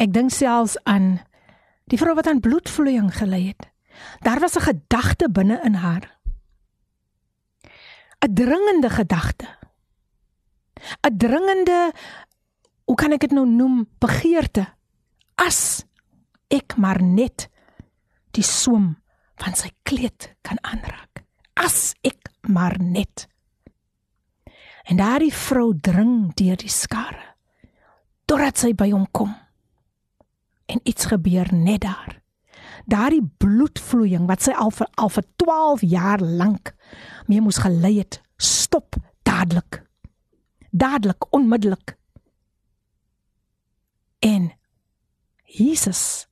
Ek 0.00 0.12
dink 0.12 0.32
selfs 0.34 0.76
aan 0.88 1.18
die 1.92 2.00
vrou 2.00 2.14
wat 2.16 2.28
aan 2.28 2.42
bloedvloeiing 2.42 3.12
gely 3.14 3.42
het. 3.52 3.68
Daar 4.24 4.40
was 4.40 4.56
'n 4.56 4.66
gedagte 4.68 5.28
binne 5.30 5.60
in 5.64 5.74
haar. 5.74 6.18
'n 8.24 8.34
Dringende 8.34 8.90
gedagte. 8.90 9.46
'n 11.04 11.16
Dringende 11.16 11.92
hoe 12.84 12.96
kan 12.96 13.14
ek 13.16 13.26
dit 13.26 13.34
nou 13.36 13.46
noem, 13.48 13.84
begeerte. 14.02 14.66
As 15.40 15.84
ek 16.52 16.76
maar 16.78 17.00
net 17.02 17.48
die 18.36 18.44
soem 18.46 18.94
van 19.42 19.56
sy 19.58 19.70
kleed 19.86 20.30
kan 20.46 20.60
aanraak. 20.62 21.24
As 21.58 21.94
ek 22.04 22.30
maar 22.48 22.76
net. 22.80 23.26
En 24.84 25.00
daardie 25.00 25.32
vrou 25.32 25.72
dring 25.80 26.34
deur 26.36 26.58
die 26.60 26.72
skare 26.72 27.32
totdat 28.28 28.60
sy 28.60 28.72
by 28.76 28.90
hom 28.92 29.06
kom. 29.12 29.32
En 30.68 30.80
iets 30.88 31.08
gebeur 31.10 31.50
net 31.52 31.84
daar 31.84 32.20
daardie 32.90 33.22
bloedvloeiing 33.40 34.26
wat 34.28 34.44
sy 34.44 34.54
al 34.60 34.72
vir 34.74 34.88
al 35.00 35.10
vir 35.12 35.26
12 35.40 35.84
jaar 35.88 36.22
lank 36.22 36.74
mee 37.30 37.40
moes 37.40 37.60
gelei 37.64 37.98
het, 37.98 38.20
stop 38.36 38.96
dadelik. 39.24 39.80
Dadelik, 40.70 41.28
onmiddellik. 41.32 41.94
En 44.24 44.52
Jesus 45.44 46.26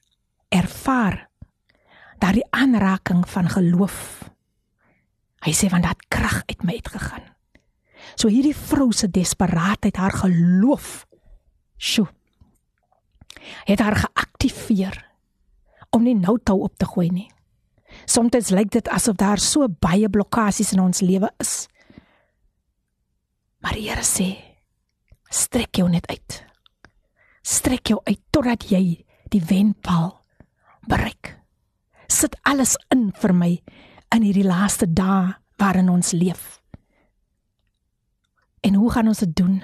ervaar 0.49 1.29
daardie 2.19 2.47
aanraking 2.51 3.29
van 3.29 3.51
geloof. 3.53 3.99
Hy 5.45 5.53
sê 5.53 5.69
want 5.69 5.85
dat 5.85 6.07
krag 6.09 6.41
uit 6.47 6.63
my 6.65 6.79
uitgegaan. 6.79 7.27
So 8.17 8.31
hierdie 8.33 8.57
vrou 8.57 8.91
se 8.97 9.11
desperaatheid, 9.11 9.97
haar 10.01 10.15
geloof, 10.25 11.05
sjo, 11.77 12.07
het 13.69 13.83
haar 13.83 13.99
geaktiveer 14.07 14.97
om 15.93 16.07
nie 16.07 16.17
nou 16.17 16.39
tou 16.41 16.63
op 16.65 16.79
te 16.81 16.89
gooi 16.89 17.11
nie. 17.13 17.29
Soms 18.09 18.51
lyk 18.55 18.71
dit 18.73 18.89
asof 18.89 19.19
daar 19.21 19.39
so 19.39 19.69
baie 19.69 20.09
blokkades 20.09 20.73
in 20.73 20.81
ons 20.81 21.05
lewe 21.05 21.29
is. 21.45 21.69
Maar 23.61 23.77
die 23.77 23.91
Here 23.91 24.03
sê: 24.03 24.31
"Strek 25.29 25.77
jou 25.77 25.89
net 25.91 26.07
uit. 26.07 26.52
Strek 27.53 27.93
jou 27.93 28.01
uit 28.09 28.21
totdat 28.33 28.65
jy 28.71 29.05
die 29.33 29.43
wenpaal 29.45 30.15
bereik. 30.89 31.35
Sit 32.09 32.37
alles 32.49 32.79
in 32.93 33.11
vir 33.21 33.35
my 33.37 33.53
in 34.13 34.25
hierdie 34.25 34.47
laaste 34.47 34.89
dae 34.89 35.35
waarin 35.61 35.93
ons 35.93 36.13
leef." 36.17 36.61
En 38.63 38.75
hoe 38.75 38.91
gaan 38.91 39.09
ons 39.09 39.19
dit 39.19 39.37
doen? 39.37 39.63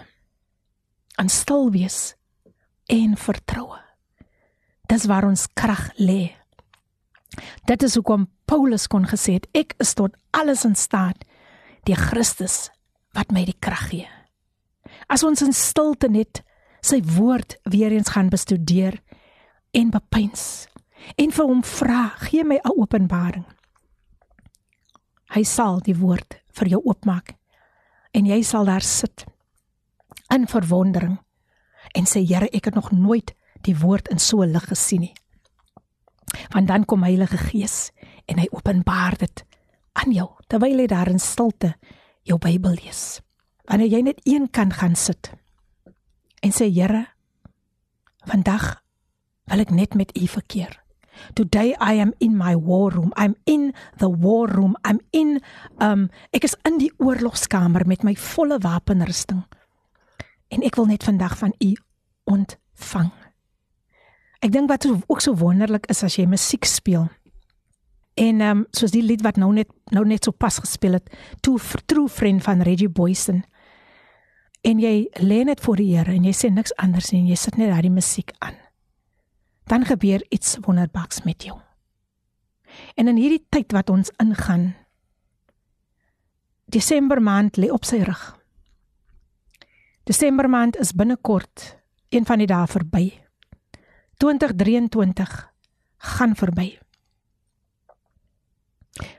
Aan 1.16 1.28
stil 1.28 1.70
wees 1.70 2.14
en 2.86 3.16
vertroue. 3.16 3.78
Dis 4.88 5.06
waar 5.06 5.24
ons 5.24 5.46
krag 5.54 5.92
lê. 5.96 6.34
Dit 7.68 7.82
is 7.82 7.94
hoekom 7.94 8.26
Paulus 8.44 8.86
kon 8.86 9.06
gesê 9.06 9.36
het 9.38 9.46
ek 9.52 9.74
is 9.78 9.94
tot 9.94 10.16
alles 10.30 10.64
in 10.64 10.74
staat 10.74 11.24
deur 11.86 12.00
Christus 12.10 12.70
wat 13.16 13.32
my 13.32 13.44
die 13.44 13.56
krag 13.60 13.88
gee. 13.92 14.08
As 15.08 15.22
ons 15.22 15.42
in 15.44 15.52
stilte 15.52 16.08
net 16.08 16.42
sy 16.80 17.02
woord 17.02 17.58
weer 17.62 17.92
eens 17.92 18.08
gaan 18.14 18.28
bestudeer 18.28 19.00
en 19.70 19.90
bepeins 19.90 20.66
en 21.16 21.32
vir 21.32 21.46
hom 21.46 21.62
vra, 21.62 22.08
gee 22.26 22.44
my 22.44 22.58
'n 22.58 22.80
openbaring. 22.80 23.44
Hy 25.30 25.42
sal 25.42 25.80
die 25.80 25.96
woord 25.96 26.40
vir 26.52 26.68
jou 26.68 26.80
oopmaak 26.84 27.36
en 28.12 28.26
jy 28.26 28.42
sal 28.42 28.64
daar 28.64 28.82
sit 28.82 29.26
in 30.34 30.46
verwondering 30.46 31.18
en 31.94 32.04
sê 32.04 32.24
Here, 32.26 32.48
ek 32.52 32.64
het 32.64 32.74
nog 32.74 32.90
nooit 32.90 33.34
die 33.62 33.76
woord 33.76 34.08
in 34.08 34.18
so 34.18 34.42
'n 34.42 34.52
lig 34.52 34.68
gesien 34.68 35.00
nie. 35.00 35.14
Want 36.52 36.68
dan 36.68 36.84
kom 36.84 37.02
Heilige 37.02 37.36
Gees 37.36 37.90
en 38.26 38.38
hy 38.38 38.46
openbaar 38.50 39.16
dit 39.18 39.44
aan 39.92 40.12
jou 40.12 40.28
terwyl 40.48 40.78
jy 40.78 40.86
daar 40.86 41.08
in 41.08 41.20
stilte 41.20 41.74
jou 42.22 42.38
Bybel 42.38 42.76
lees. 42.84 43.20
Wanneer 43.64 43.88
jy 43.88 44.00
net 44.00 44.20
een 44.24 44.50
kan 44.50 44.72
gaan 44.72 44.96
sit 44.96 45.32
en 46.42 46.52
sê 46.52 46.68
Here, 46.70 47.06
Vandag 48.28 48.82
wil 49.48 49.62
ek 49.64 49.70
net 49.72 49.94
met 49.96 50.12
U 50.18 50.26
verkeer. 50.28 50.74
Today 51.34 51.74
I 51.80 51.98
am 51.98 52.12
in 52.18 52.36
my 52.36 52.54
war 52.54 52.92
room. 52.92 53.12
I'm 53.16 53.34
in 53.44 53.72
the 53.98 54.10
war 54.10 54.46
room. 54.48 54.76
I'm 54.84 55.00
in 55.10 55.40
um 55.80 56.08
ek 56.36 56.44
is 56.44 56.56
in 56.68 56.78
die 56.78 56.92
oorlogskamer 56.98 57.86
met 57.88 58.04
my 58.06 58.14
volle 58.14 58.58
wapenrusting. 58.62 59.42
En 60.52 60.64
ek 60.64 60.76
wil 60.78 60.90
net 60.92 61.04
vandag 61.04 61.38
van 61.40 61.54
u 61.58 61.72
ontvang. 62.28 63.10
Ek 64.44 64.52
dink 64.54 64.70
wat 64.70 64.86
ook 64.86 65.20
so 65.24 65.34
wonderlik 65.34 65.88
is 65.90 66.04
as 66.06 66.18
jy 66.20 66.28
musiek 66.28 66.68
speel. 66.68 67.08
En 68.18 68.42
um 68.44 68.64
soos 68.74 68.94
die 68.94 69.02
lied 69.02 69.24
wat 69.26 69.40
nou 69.40 69.50
net 69.56 69.72
nou 69.94 70.04
net 70.06 70.28
so 70.28 70.36
pas 70.36 70.60
gespeel 70.60 70.98
het, 71.00 71.08
To 71.42 71.58
True 71.86 72.08
Friend 72.08 72.42
van 72.44 72.62
Reggie 72.62 72.90
Boysen. 72.90 73.44
En 74.66 74.80
jy 74.82 75.08
lê 75.22 75.44
net 75.44 75.60
voor 75.60 75.76
die 75.76 75.92
Here 75.96 76.12
en 76.12 76.24
jy 76.24 76.32
sê 76.34 76.50
niks 76.50 76.74
anders 76.76 77.12
nie, 77.12 77.28
jy 77.30 77.36
sit 77.36 77.56
net 77.56 77.70
daardie 77.70 77.94
musiek 77.94 78.32
aan 78.38 78.56
dan 79.68 79.84
gebeur 79.84 80.26
iets 80.28 80.56
wonderbaaks 80.60 81.22
met 81.22 81.42
jou. 81.42 81.60
En 82.94 83.08
in 83.08 83.16
hierdie 83.16 83.44
tyd 83.48 83.72
wat 83.72 83.90
ons 83.90 84.10
ingaan, 84.22 84.72
Desember 86.64 87.20
maand 87.22 87.56
lê 87.56 87.70
op 87.72 87.84
sy 87.84 88.00
rug. 88.04 88.24
Desember 90.08 90.48
maand 90.48 90.76
is 90.76 90.92
binnekort 90.92 91.76
een 92.08 92.24
van 92.28 92.40
die 92.40 92.48
dae 92.48 92.66
verby. 92.68 93.04
2023 94.16 95.36
gaan 96.16 96.36
verby. 96.36 96.68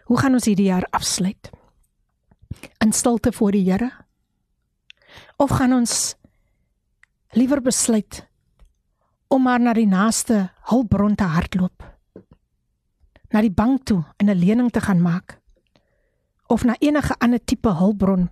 Hoe 0.09 0.17
gaan 0.17 0.33
ons 0.33 0.45
hierdie 0.49 0.69
jaar 0.69 0.85
afsluit? 0.89 1.49
In 2.81 2.93
stilte 2.93 3.31
voor 3.31 3.51
die 3.51 3.65
Here? 3.71 3.91
Of 5.37 5.49
gaan 5.49 5.73
ons 5.73 6.15
liewer 7.31 7.61
besluit 7.61 8.27
om 9.27 9.43
maar 9.45 9.59
na 9.59 9.73
die 9.73 9.87
naaste 9.87 10.49
hulpbron 10.71 11.15
te 11.15 11.23
hardloop. 11.23 11.83
Na 13.29 13.41
die 13.41 13.53
bank 13.53 13.85
toe 13.85 14.03
en 14.17 14.29
'n 14.29 14.39
lening 14.39 14.71
te 14.71 14.81
gaan 14.81 15.01
maak 15.01 15.39
of 16.49 16.63
na 16.63 16.75
enige 16.79 17.15
ander 17.17 17.43
tipe 17.43 17.69
hulpbron 17.69 18.29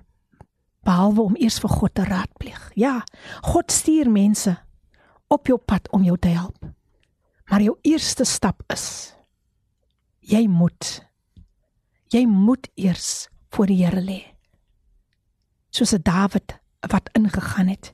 behalwe 0.81 1.21
om 1.21 1.35
eers 1.37 1.59
vir 1.61 1.69
God 1.69 1.93
te 1.93 2.03
raadpleeg. 2.03 2.71
Ja, 2.75 3.03
God 3.41 3.71
stuur 3.71 4.09
mense 4.09 4.55
op 5.27 5.47
jou 5.47 5.57
pad 5.57 5.89
om 5.91 6.03
jou 6.03 6.17
te 6.17 6.31
help. 6.33 6.57
Maar 7.47 7.61
jou 7.61 7.77
eerste 7.81 8.25
stap 8.25 8.63
is 8.73 9.13
jy 10.19 10.47
moet 10.47 11.03
jy 12.11 12.25
moet 12.27 12.69
eers 12.75 13.27
voor 13.51 13.67
die 13.67 13.83
Here 13.83 14.01
lê. 14.01 14.21
Soos 15.69 15.93
'n 15.93 16.01
Dawid 16.01 16.59
wat 16.79 17.09
ingegaan 17.13 17.67
het. 17.67 17.93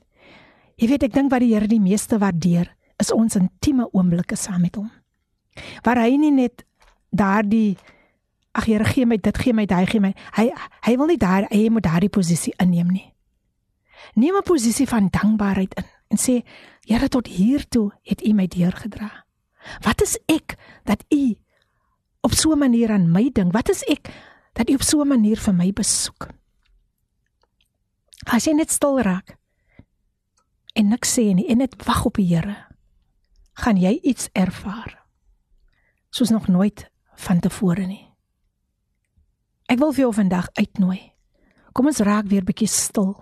Jy 0.76 0.88
weet 0.88 1.02
ek 1.02 1.14
dink 1.14 1.30
wat 1.30 1.40
die 1.40 1.54
Here 1.54 1.68
die 1.70 1.80
meeste 1.80 2.18
waardeer 2.18 2.68
is 2.98 3.12
ons 3.12 3.36
intieme 3.38 3.88
oomblikke 3.92 4.36
saam 4.36 4.60
met 4.60 4.76
hom. 4.76 4.90
Waar 5.82 6.02
hy 6.02 6.16
nie 6.18 6.32
net 6.34 6.64
daardie 7.10 7.76
ag 8.54 8.66
Here 8.66 8.84
gee 8.84 9.06
my 9.06 9.18
dit 9.18 9.38
gee 9.38 9.54
my 9.54 9.66
daai 9.66 9.86
gee 9.86 10.00
my 10.00 10.12
hy 10.36 10.50
hy 10.86 10.96
wil 10.96 11.10
nie 11.10 11.18
daar 11.18 11.48
hy 11.50 11.68
moet 11.70 11.86
daardie 11.86 12.12
posisie 12.12 12.54
inneem 12.58 12.90
nie. 12.90 13.08
Neem 14.14 14.36
'n 14.36 14.42
posisie 14.42 14.86
van 14.86 15.08
dankbaarheid 15.10 15.74
in 15.74 15.84
en 16.10 16.18
sê 16.18 16.42
Here 16.84 17.08
tot 17.08 17.26
hier 17.26 17.64
toe 17.68 17.90
het 18.04 18.20
U 18.20 18.32
my 18.36 18.46
deurgedra. 18.46 19.24
Wat 19.80 20.02
is 20.02 20.18
ek 20.28 20.56
dat 20.84 21.04
U 21.08 21.34
op 22.20 22.32
so 22.32 22.52
'n 22.52 22.58
manier 22.58 22.90
aan 22.92 23.10
my 23.10 23.30
dink? 23.32 23.52
Wat 23.52 23.68
is 23.68 23.82
ek 23.88 24.12
dat 24.52 24.70
U 24.70 24.74
op 24.74 24.82
so 24.82 25.00
'n 25.00 25.08
manier 25.08 25.36
vir 25.36 25.54
my 25.54 25.72
besoek? 25.72 26.28
As 28.26 28.46
jy 28.46 28.54
net 28.56 28.70
stil 28.70 29.00
raak 29.04 29.36
en 30.74 30.88
niks 30.88 31.12
sê 31.16 31.34
nie 31.34 31.46
en 31.52 31.58
net 31.58 31.76
wag 31.86 32.04
op 32.08 32.16
die 32.16 32.26
Here 32.30 32.56
gaan 33.54 33.76
jy 33.78 34.00
iets 34.02 34.28
ervaar 34.34 35.04
soos 36.14 36.30
nog 36.30 36.48
nooit 36.48 36.86
vantevore 37.18 37.86
nie. 37.86 38.04
Ek 39.70 39.80
wil 39.80 39.92
vir 39.94 40.04
jou 40.04 40.12
vandag 40.14 40.48
uitnooi. 40.54 41.00
Kom 41.74 41.88
ons 41.90 42.02
raak 42.06 42.28
weer 42.30 42.44
bietjie 42.46 42.68
stil. 42.70 43.16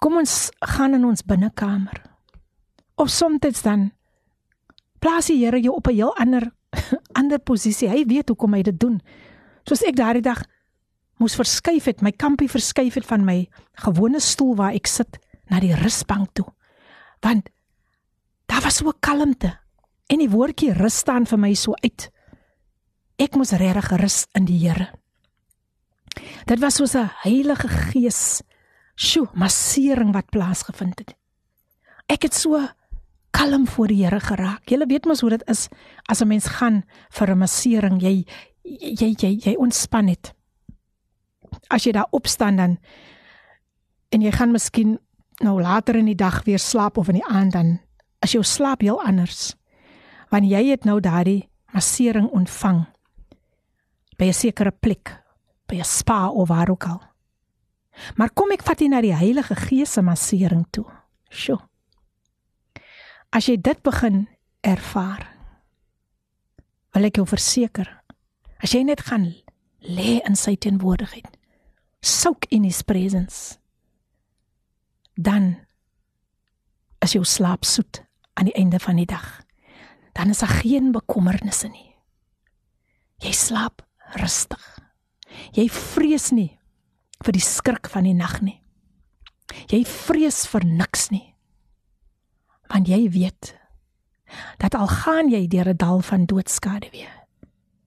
Kom 0.00 0.16
ons 0.20 0.50
gaan 0.74 0.96
in 0.96 1.04
ons 1.04 1.24
binnekamer. 1.24 2.00
Of 2.96 3.10
soms 3.12 3.62
dan 3.62 3.90
plaas 5.00 5.28
die 5.28 5.40
Here 5.44 5.60
jou 5.60 5.74
op 5.76 5.88
'n 5.88 5.94
heel 5.94 6.16
ander 6.16 6.52
ander 7.20 7.38
posisie. 7.38 7.88
Hy 7.88 8.04
weet 8.06 8.28
hoekom 8.28 8.54
hy 8.54 8.62
dit 8.62 8.80
doen. 8.80 9.00
Soos 9.68 9.82
ek 9.82 9.96
daardie 9.96 10.22
dag 10.22 10.44
moes 11.18 11.36
verskuif 11.36 11.84
het, 11.84 12.02
my 12.02 12.12
kampie 12.12 12.48
verskuif 12.48 12.94
het 12.94 13.06
van 13.06 13.24
my 13.24 13.48
gewone 13.74 14.20
stoel 14.20 14.56
waar 14.56 14.74
ek 14.74 14.86
sit 14.86 15.18
na 15.50 15.60
die 15.60 15.74
rusbank 15.74 16.34
toe. 16.34 16.46
Want 17.20 17.48
Daar 18.46 18.62
was 18.62 18.76
so 18.76 18.92
kalmte 19.00 19.58
en 20.06 20.20
die 20.20 20.30
woordjie 20.30 20.72
rus 20.76 21.00
staan 21.02 21.24
vir 21.26 21.40
my 21.40 21.54
so 21.58 21.72
uit. 21.80 22.10
Ek 23.18 23.36
moes 23.38 23.54
regtig 23.56 23.88
rus 24.00 24.18
in 24.36 24.46
die 24.48 24.58
Here. 24.60 24.90
Dit 26.46 26.60
was 26.60 26.76
soos 26.76 26.94
'n 26.94 27.10
Heilige 27.22 27.68
Gees 27.68 28.42
sjo 28.94 29.26
massering 29.34 30.12
wat 30.12 30.30
plaasgevind 30.30 30.98
het. 30.98 31.16
Ek 32.06 32.22
het 32.22 32.34
so 32.34 32.68
kalm 33.30 33.66
voor 33.66 33.88
die 33.88 34.04
Here 34.04 34.20
geraak. 34.20 34.70
Jy 34.70 34.86
weet 34.86 35.06
mos 35.06 35.20
hoe 35.20 35.30
dit 35.30 35.48
is 35.48 35.68
as 36.06 36.20
'n 36.20 36.28
mens 36.28 36.46
gaan 36.46 36.84
vir 37.10 37.30
'n 37.30 37.38
massering, 37.38 38.02
jy 38.02 38.26
jy 38.62 39.14
jy 39.18 39.38
jy 39.40 39.56
ontspan 39.56 40.04
net. 40.04 40.33
As 41.68 41.84
jy 41.84 41.92
daar 41.92 42.10
opstaan 42.10 42.56
dan 42.56 42.78
en 44.08 44.22
jy 44.22 44.30
gaan 44.30 44.52
miskien 44.52 44.98
nou 45.42 45.60
later 45.62 45.96
in 45.96 46.06
die 46.06 46.18
dag 46.18 46.44
weer 46.44 46.58
slaap 46.58 46.98
of 46.98 47.08
in 47.08 47.18
die 47.18 47.26
aand 47.26 47.52
dan 47.52 47.80
as 48.22 48.32
jou 48.32 48.44
slaap 48.44 48.80
heel 48.80 49.00
anders. 49.02 49.54
Want 50.30 50.48
jy 50.48 50.70
het 50.70 50.84
nou 50.84 51.00
daardie 51.00 51.48
massering 51.74 52.28
ontvang 52.30 52.84
by 54.18 54.24
'n 54.30 54.32
sekere 54.32 54.70
plek, 54.70 55.22
by 55.66 55.76
'n 55.76 55.84
spa 55.84 56.28
of 56.28 56.48
waar 56.48 56.70
ook 56.70 56.84
al. 56.84 57.02
Maar 58.16 58.30
kom 58.30 58.52
ek 58.52 58.62
vat 58.62 58.80
jy 58.80 58.88
na 58.88 59.00
die 59.00 59.14
Heilige 59.14 59.54
Gees 59.54 59.92
se 59.92 60.02
massering 60.02 60.66
toe. 60.70 60.86
Sjoe. 61.30 61.58
As 63.30 63.46
jy 63.46 63.56
dit 63.60 63.82
begin 63.82 64.28
ervaar, 64.60 65.26
wil 66.94 67.04
ek 67.04 67.16
jou 67.16 67.26
verseker, 67.26 67.88
as 68.62 68.72
jy 68.72 68.82
net 68.82 69.00
gaan 69.00 69.34
lê 69.80 70.20
in 70.26 70.36
sy 70.36 70.54
teenwoordigheid, 70.56 71.33
soak 72.04 72.44
in 72.52 72.64
his 72.64 72.82
presence, 72.82 73.58
dan 75.16 75.56
is 77.04 77.14
jou 77.16 77.24
slaap 77.24 77.64
soet 77.64 78.02
aan 78.34 78.48
die 78.50 78.56
einde 78.58 78.80
van 78.82 78.98
die 79.00 79.08
dag. 79.08 79.42
Dan 80.12 80.30
is 80.30 80.42
daar 80.44 80.60
geen 80.62 80.92
bekommernisse 80.92 81.68
nie. 81.68 81.94
Jy 83.24 83.32
slaap 83.32 83.82
rustig. 84.20 84.62
Jy 85.56 85.68
vrees 85.72 86.30
nie 86.34 86.52
vir 87.24 87.34
die 87.34 87.42
skrik 87.42 87.88
van 87.90 88.06
die 88.06 88.14
nag 88.16 88.40
nie. 88.44 88.60
Jy 89.70 89.84
vrees 89.88 90.44
vir 90.50 90.66
niks 90.66 91.08
nie. 91.14 91.34
Want 92.70 92.88
jy 92.90 93.06
weet 93.12 93.54
dat 94.58 94.74
al 94.74 94.88
gaan 94.90 95.30
jy 95.30 95.46
deur 95.46 95.68
'n 95.68 95.76
dal 95.76 96.00
van 96.02 96.26
doodskade 96.26 96.90
weer, 96.90 97.26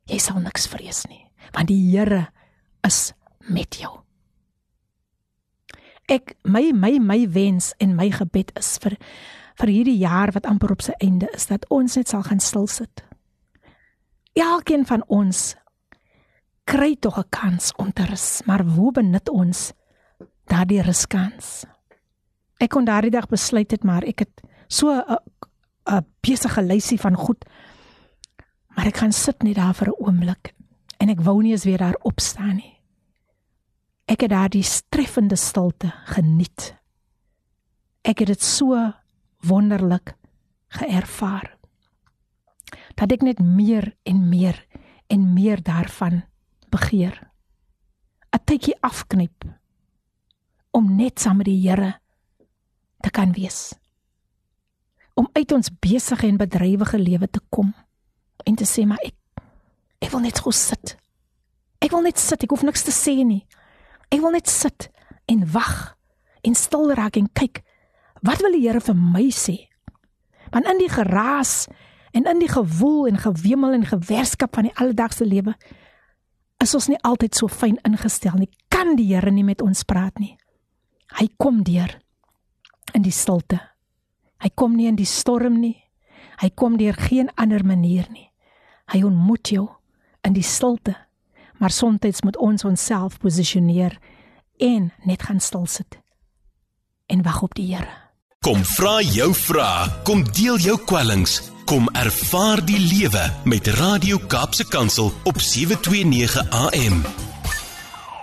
jy 0.05 0.17
sal 0.17 0.39
niks 0.39 0.67
vrees 0.67 1.05
nie, 1.09 1.27
want 1.51 1.67
die 1.67 1.91
Here 1.91 2.31
is 2.83 3.13
met 3.49 3.75
jou. 3.75 4.06
Ek 6.07 6.35
my 6.43 6.71
my 6.71 6.99
my 6.99 7.27
wens 7.29 7.73
en 7.83 7.95
my 7.95 8.09
gebed 8.11 8.53
is 8.59 8.77
vir 8.83 8.97
vir 9.57 9.71
hierdie 9.73 9.97
jaar 9.99 10.31
wat 10.31 10.45
amper 10.45 10.71
op 10.71 10.81
sy 10.85 10.93
einde 11.01 11.27
is 11.33 11.49
dat 11.49 11.65
ons 11.73 11.97
net 11.97 12.07
sal 12.07 12.23
gaan 12.23 12.39
stil 12.39 12.67
sit. 12.67 13.03
Elkeen 14.37 14.85
van 14.85 15.03
ons 15.07 15.55
kry 16.63 16.95
tog 16.95 17.17
'n 17.17 17.29
kans 17.29 17.73
om 17.77 17.91
te 17.91 18.05
rus, 18.05 18.41
maar 18.45 18.63
hoe 18.63 18.91
benut 18.91 19.29
ons 19.29 19.73
daardie 20.45 20.81
ruskans? 20.81 21.65
Ek 22.59 22.69
kon 22.69 22.85
daardie 22.85 23.11
dag 23.11 23.27
besluit 23.27 23.71
het 23.71 23.83
maar 23.83 24.03
ek 24.03 24.19
het 24.19 24.41
so 24.67 24.91
'n 24.91 25.17
'n 25.87 26.05
besige 26.21 26.61
lysie 26.61 26.99
van 26.99 27.15
goed 27.15 27.45
maar 28.77 28.85
ek 28.85 28.97
gaan 28.97 29.11
sit 29.11 29.43
net 29.43 29.55
daar 29.55 29.73
vir 29.73 29.89
'n 29.89 29.99
oomblik 30.05 30.53
en 31.01 31.09
ek 31.09 31.21
wou 31.21 31.41
nie 31.41 31.51
eens 31.51 31.65
weer 31.65 31.77
daar 31.77 31.97
opstaan 32.01 32.55
nie. 32.55 32.76
Ek 34.07 34.23
het 34.23 34.31
daardie 34.31 34.63
streffende 34.63 35.35
stilte 35.35 35.91
geniet. 36.13 36.71
Ek 38.07 38.23
het 38.23 38.31
dit 38.31 38.43
so 38.43 38.79
wonderlik 39.43 40.13
geervaar. 40.79 41.57
Dat 42.95 43.11
ek 43.11 43.25
net 43.27 43.39
meer 43.43 43.91
en 44.07 44.29
meer 44.29 44.63
en 45.11 45.33
meer 45.35 45.59
daarvan 45.63 46.23
begeer. 46.71 47.19
'n 48.31 48.43
Tydjie 48.45 48.77
afknyp 48.79 49.43
om 50.71 50.95
net 50.95 51.19
saam 51.19 51.37
met 51.37 51.45
die 51.45 51.61
Here 51.61 51.99
te 53.01 53.09
kan 53.09 53.31
wees. 53.33 53.73
Om 55.13 55.29
uit 55.33 55.51
ons 55.51 55.71
besige 55.79 56.27
en 56.27 56.37
bedrywige 56.37 56.99
lewe 56.99 57.27
te 57.27 57.41
kom 57.49 57.73
en 58.45 58.55
te 58.55 58.65
sê 58.65 58.85
maar 58.85 59.01
ek 59.03 59.15
ek 59.99 60.11
wil 60.11 60.21
net 60.21 60.39
gou 60.39 60.53
sit. 60.53 60.95
Ek 61.81 61.91
wil 61.91 62.01
net 62.01 62.19
sit, 62.19 62.43
ek 62.43 62.49
hoef 62.49 62.63
niks 62.63 62.83
te 62.85 62.93
sê 62.93 63.23
nie. 63.25 63.45
Ek 64.11 64.21
wil 64.23 64.35
net 64.35 64.47
sit 64.47 64.89
en 65.27 65.43
wag 65.51 65.95
en 66.47 66.55
stil 66.55 66.93
raak 66.95 67.17
en 67.19 67.27
kyk 67.33 67.63
Wat 68.21 68.41
wil 68.41 68.55
die 68.55 68.65
Here 68.65 68.81
vir 68.81 68.97
my 68.97 69.27
sê? 69.33 69.67
Want 70.53 70.67
in 70.69 70.79
die 70.81 70.89
geraas 70.89 71.67
en 72.15 72.25
in 72.25 72.39
die 72.41 72.49
gewoel 72.49 73.07
en 73.11 73.19
gewemel 73.21 73.75
en 73.77 73.85
gewerskap 73.85 74.55
van 74.55 74.69
die 74.69 74.75
alledaagse 74.75 75.25
lewe 75.25 75.53
is 76.63 76.73
ons 76.73 76.87
nie 76.89 76.97
altyd 77.05 77.35
so 77.37 77.47
fyn 77.51 77.77
ingestel 77.85 78.39
nie. 78.39 78.49
Kan 78.73 78.95
die 78.97 79.09
Here 79.11 79.31
nie 79.31 79.45
met 79.45 79.61
ons 79.61 79.85
praat 79.85 80.17
nie. 80.19 80.37
Hy 81.19 81.27
kom 81.37 81.61
deur 81.63 81.99
in 82.95 83.05
die 83.05 83.13
stilte. 83.13 83.59
Hy 84.41 84.49
kom 84.55 84.75
nie 84.77 84.87
in 84.89 84.97
die 84.97 85.07
storm 85.07 85.59
nie. 85.61 85.77
Hy 86.41 86.49
kom 86.55 86.77
deur 86.77 86.97
geen 86.97 87.29
ander 87.35 87.63
manier 87.65 88.07
nie. 88.11 88.29
Hy 88.93 89.03
ontmoet 89.05 89.51
jou 89.53 89.67
in 90.25 90.33
die 90.33 90.45
stilte. 90.45 90.95
Maar 91.57 91.71
soms 91.71 92.21
moet 92.21 92.37
ons 92.37 92.63
onsself 92.63 93.17
posisioneer 93.17 93.97
en 94.57 94.91
net 95.03 95.23
gaan 95.23 95.39
stil 95.39 95.65
sit 95.65 95.99
en 97.07 97.23
wag 97.23 97.41
op 97.41 97.55
die 97.55 97.75
Here. 97.75 97.87
Kom 98.39 98.63
vra 98.63 98.99
jou 99.01 99.33
vrae, 99.33 99.87
kom 100.03 100.23
deel 100.37 100.59
jou 100.61 100.77
kwellings, 100.85 101.39
kom 101.65 101.87
ervaar 101.97 102.61
die 102.65 102.79
lewe 102.79 103.23
met 103.49 103.67
Radio 103.79 104.19
Kaapse 104.27 104.67
Kansel 104.67 105.11
op 105.23 105.39
729 105.41 106.51
AM. 106.51 107.01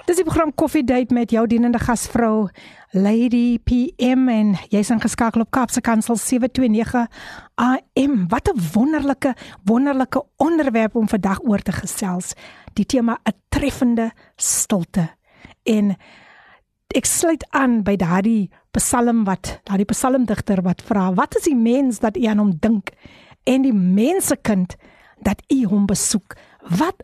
Dis 0.04 0.20
die 0.20 0.24
program 0.24 0.52
Coffee 0.54 0.84
Date 0.84 1.14
met 1.14 1.32
jou 1.32 1.46
dienende 1.48 1.80
gasvrou 1.80 2.50
Lady 2.94 3.58
PM 3.64 4.28
en 4.28 4.52
jy's 4.70 4.92
ingeskakel 4.94 5.42
op 5.42 5.50
Kaapse 5.50 5.80
Kansel 5.80 6.16
729 6.20 7.08
AM. 7.58 8.28
Wat 8.28 8.48
'n 8.48 8.60
wonderlike 8.72 9.34
wonderlike 9.64 10.24
onderwerp 10.36 10.94
om 10.94 11.08
vandag 11.08 11.40
oor 11.42 11.58
te 11.58 11.72
gesels. 11.72 12.32
Die 12.74 12.86
tema 12.86 13.18
'n 13.24 13.34
treffende 13.48 14.12
stilte. 14.36 15.08
En 15.62 15.96
ek 16.94 17.04
sluit 17.04 17.46
aan 17.50 17.82
by 17.82 17.96
daardie 17.96 18.50
Psalm 18.74 19.24
wat 19.24 19.60
daardie 19.64 19.86
psalmdigter 19.86 20.62
wat 20.62 20.82
vra 20.82 21.12
wat 21.14 21.36
is 21.36 21.46
die 21.46 21.56
mens 21.56 22.00
dat 22.02 22.16
u 22.16 22.24
aan 22.26 22.38
hom 22.38 22.52
dink 22.58 22.90
en 23.46 23.62
die 23.62 23.74
mensekind 23.74 24.76
dat 25.22 25.42
u 25.52 25.64
hom 25.66 25.86
besoek? 25.86 26.34
Wat 26.78 27.02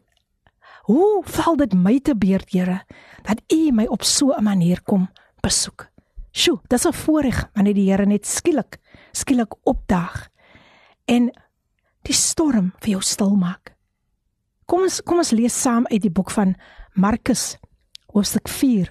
hoe 0.90 1.22
val 1.24 1.56
dit 1.56 1.74
my 1.74 2.00
te 2.00 2.16
beurt 2.16 2.50
Here 2.50 2.82
dat 3.22 3.42
u 3.52 3.70
my 3.72 3.86
op 3.86 4.02
so 4.02 4.32
'n 4.32 4.42
manier 4.42 4.82
kom 4.82 5.08
besoek? 5.40 5.88
Sjoe 6.32 6.60
dis 6.68 6.86
'n 6.86 6.92
voorreg 6.92 7.48
wanneer 7.54 7.74
die 7.74 7.90
Here 7.90 8.06
net 8.06 8.26
skielik 8.26 8.78
skielik 9.12 9.54
opdaag 9.62 10.28
en 11.04 11.30
die 12.02 12.14
storm 12.14 12.72
vir 12.80 12.90
jou 12.90 13.02
stil 13.02 13.36
maak 13.36 13.69
kom 14.70 14.86
ons 14.86 15.00
kom 15.02 15.18
ons 15.18 15.32
lees 15.34 15.54
saam 15.64 15.86
uit 15.90 16.02
die 16.04 16.12
boek 16.14 16.30
van 16.30 16.54
Markus 16.94 17.56
hoofstuk 18.14 18.46
4 18.50 18.90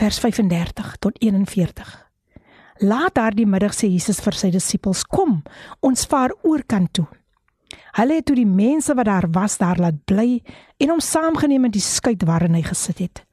vers 0.00 0.18
35 0.20 0.94
tot 1.04 1.16
41. 1.20 1.88
Laat 2.88 3.14
daardie 3.16 3.46
middag 3.48 3.74
sê 3.76 3.88
Jesus 3.92 4.20
vir 4.24 4.36
sy 4.36 4.48
disippels: 4.52 5.04
"Kom, 5.04 5.42
ons 5.80 6.06
vaar 6.08 6.32
oor 6.42 6.64
kant 6.64 6.92
toe." 6.92 7.06
Hulle 7.96 8.20
het 8.20 8.26
toe 8.26 8.36
die 8.36 8.48
mense 8.48 8.94
wat 8.94 9.06
daar 9.06 9.28
was 9.32 9.58
daar 9.58 9.80
laat 9.80 10.04
bly 10.04 10.42
en 10.80 10.90
hom 10.90 11.00
saamgeneem 11.00 11.64
in 11.68 11.74
die 11.76 11.84
skuit 11.84 12.24
waarin 12.24 12.54
hy 12.54 12.62
gesit 12.62 12.98
het. 12.98 13.24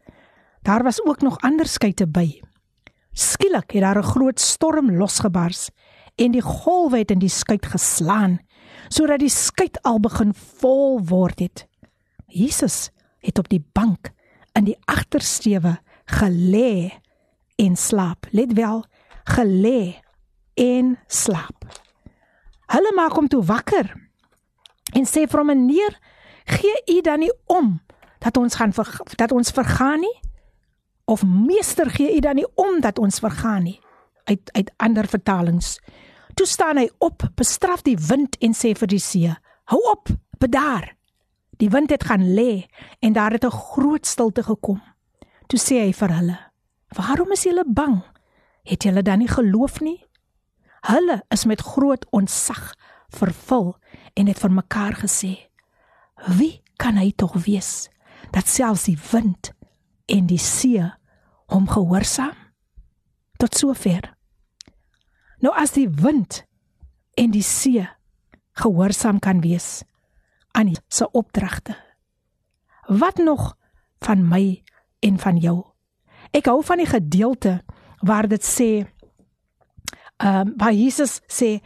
Daar 0.63 0.83
was 0.83 0.99
ook 1.03 1.21
nog 1.21 1.39
ander 1.43 1.67
skuite 1.67 2.07
by. 2.07 2.41
Skielik 3.13 3.71
het 3.71 3.81
daar 3.81 3.99
'n 3.99 4.11
groot 4.15 4.39
storm 4.39 4.91
losgebars 4.91 5.69
en 6.15 6.31
die 6.31 6.41
golwe 6.41 6.97
het 6.97 7.11
in 7.11 7.19
die 7.19 7.29
skuit 7.29 7.65
geslaan 7.65 8.39
sodat 8.87 9.19
die 9.19 9.31
skuit 9.31 9.79
al 9.87 9.99
begin 9.99 10.33
vol 10.33 10.99
word 11.03 11.39
het. 11.39 11.65
Jesus 12.27 12.89
het 13.23 13.39
op 13.39 13.49
die 13.49 13.63
bank 13.73 14.11
in 14.57 14.67
die 14.67 14.77
agtersteewe 14.85 15.77
gelê 16.19 16.91
en 17.55 17.75
slaap. 17.75 18.27
Let 18.31 18.53
wel, 18.53 18.85
gelê 19.23 19.99
en 20.53 20.97
slaap. 21.07 21.65
Hulle 22.67 22.91
maak 22.95 23.15
hom 23.15 23.29
toe 23.31 23.43
wakker 23.47 23.93
en 24.95 25.05
sê 25.05 25.27
vir 25.27 25.39
hom: 25.39 25.47
"Meneer, 25.47 25.99
gee 26.45 26.97
u 26.97 27.01
dan 27.01 27.19
nie 27.19 27.33
om 27.45 27.79
dat 28.19 28.37
ons 28.37 28.55
gaan 28.55 28.73
ver, 28.73 29.01
dat 29.15 29.31
ons 29.31 29.51
vergaan 29.51 29.99
nie? 29.99 30.19
Of 31.05 31.23
meester, 31.23 31.89
gee 31.89 32.15
u 32.15 32.19
dan 32.19 32.35
nie 32.35 32.47
om 32.55 32.81
dat 32.81 32.99
ons 32.99 33.19
vergaan 33.19 33.63
nie?" 33.63 33.79
Uit 34.23 34.51
uit 34.51 34.71
ander 34.77 35.07
vertalings. 35.07 35.79
Toe 36.37 36.45
staan 36.45 36.77
hy 36.77 36.85
op, 37.01 37.23
bestraf 37.33 37.81
die 37.81 37.97
wind 37.97 38.35
en 38.45 38.53
sê 38.53 38.75
vir 38.77 38.89
die 38.91 39.01
see: 39.01 39.33
"Hou 39.73 39.79
op, 39.89 40.09
bedaar." 40.37 40.93
Die 41.57 41.69
wind 41.73 41.89
het 41.89 42.03
gaan 42.05 42.33
lê 42.37 42.67
en 43.01 43.13
daar 43.13 43.31
het 43.31 43.45
'n 43.45 43.49
groot 43.49 44.05
stilte 44.05 44.43
gekom. 44.43 44.81
Toe 45.47 45.59
sê 45.59 45.81
hy 45.85 45.93
vir 45.93 46.11
hulle: 46.13 46.37
"Waarom 46.93 47.31
is 47.31 47.43
julle 47.43 47.63
bang? 47.65 48.03
Het 48.63 48.83
julle 48.83 49.01
dan 49.01 49.17
nie 49.19 49.27
geloof 49.27 49.79
nie?" 49.81 50.05
Hulle 50.81 51.23
is 51.29 51.45
met 51.45 51.61
groot 51.61 52.05
ontzag 52.11 52.73
vervul 53.09 53.75
en 54.13 54.27
het 54.27 54.39
vir 54.39 54.51
mekaar 54.51 54.93
gesê: 54.93 55.49
"Wie 56.37 56.61
kan 56.77 56.97
hy 56.97 57.11
tog 57.15 57.33
wees 57.33 57.89
dat 58.31 58.47
selfs 58.47 58.83
die 58.83 58.99
wind 59.11 59.53
en 60.05 60.25
die 60.27 60.37
see 60.39 60.93
hom 61.47 61.67
gehoorsaam?" 61.67 62.35
Tot 63.37 63.55
sover. 63.55 64.16
Nou 65.47 65.53
as 65.55 65.71
die 65.71 65.87
wind 65.87 66.41
en 67.15 67.31
die 67.31 67.45
see 67.45 67.85
gehoorsaam 68.59 69.21
kan 69.23 69.37
wees 69.39 69.85
aan 70.51 70.73
sy 70.91 71.05
opdragte. 71.15 71.77
Wat 72.91 73.21
nog 73.23 73.53
van 74.03 74.25
my 74.27 74.59
en 75.07 75.19
van 75.23 75.39
jou. 75.39 75.61
Ek 76.35 76.49
hou 76.51 76.59
van 76.67 76.83
die 76.83 76.89
gedeelte 76.89 77.61
waar 78.03 78.27
dit 78.27 78.43
sê 78.43 78.69
ehm 80.17 80.49
um, 80.49 80.51
waar 80.59 80.75
Jesus 80.75 81.21
sê 81.31 81.61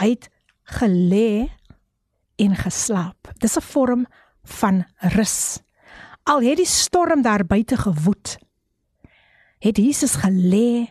hy 0.00 0.08
het 0.14 0.30
gelê 0.80 1.50
en 2.40 2.56
geslaap. 2.56 3.34
Dis 3.36 3.58
'n 3.58 3.68
vorm 3.68 4.06
van 4.44 4.84
rus. 5.12 5.60
Al 6.24 6.40
het 6.40 6.56
die 6.56 6.66
storm 6.66 7.22
daar 7.22 7.44
buite 7.44 7.76
gewoed, 7.76 8.38
het 9.58 9.76
Jesus 9.76 10.16
gelê 10.24 10.88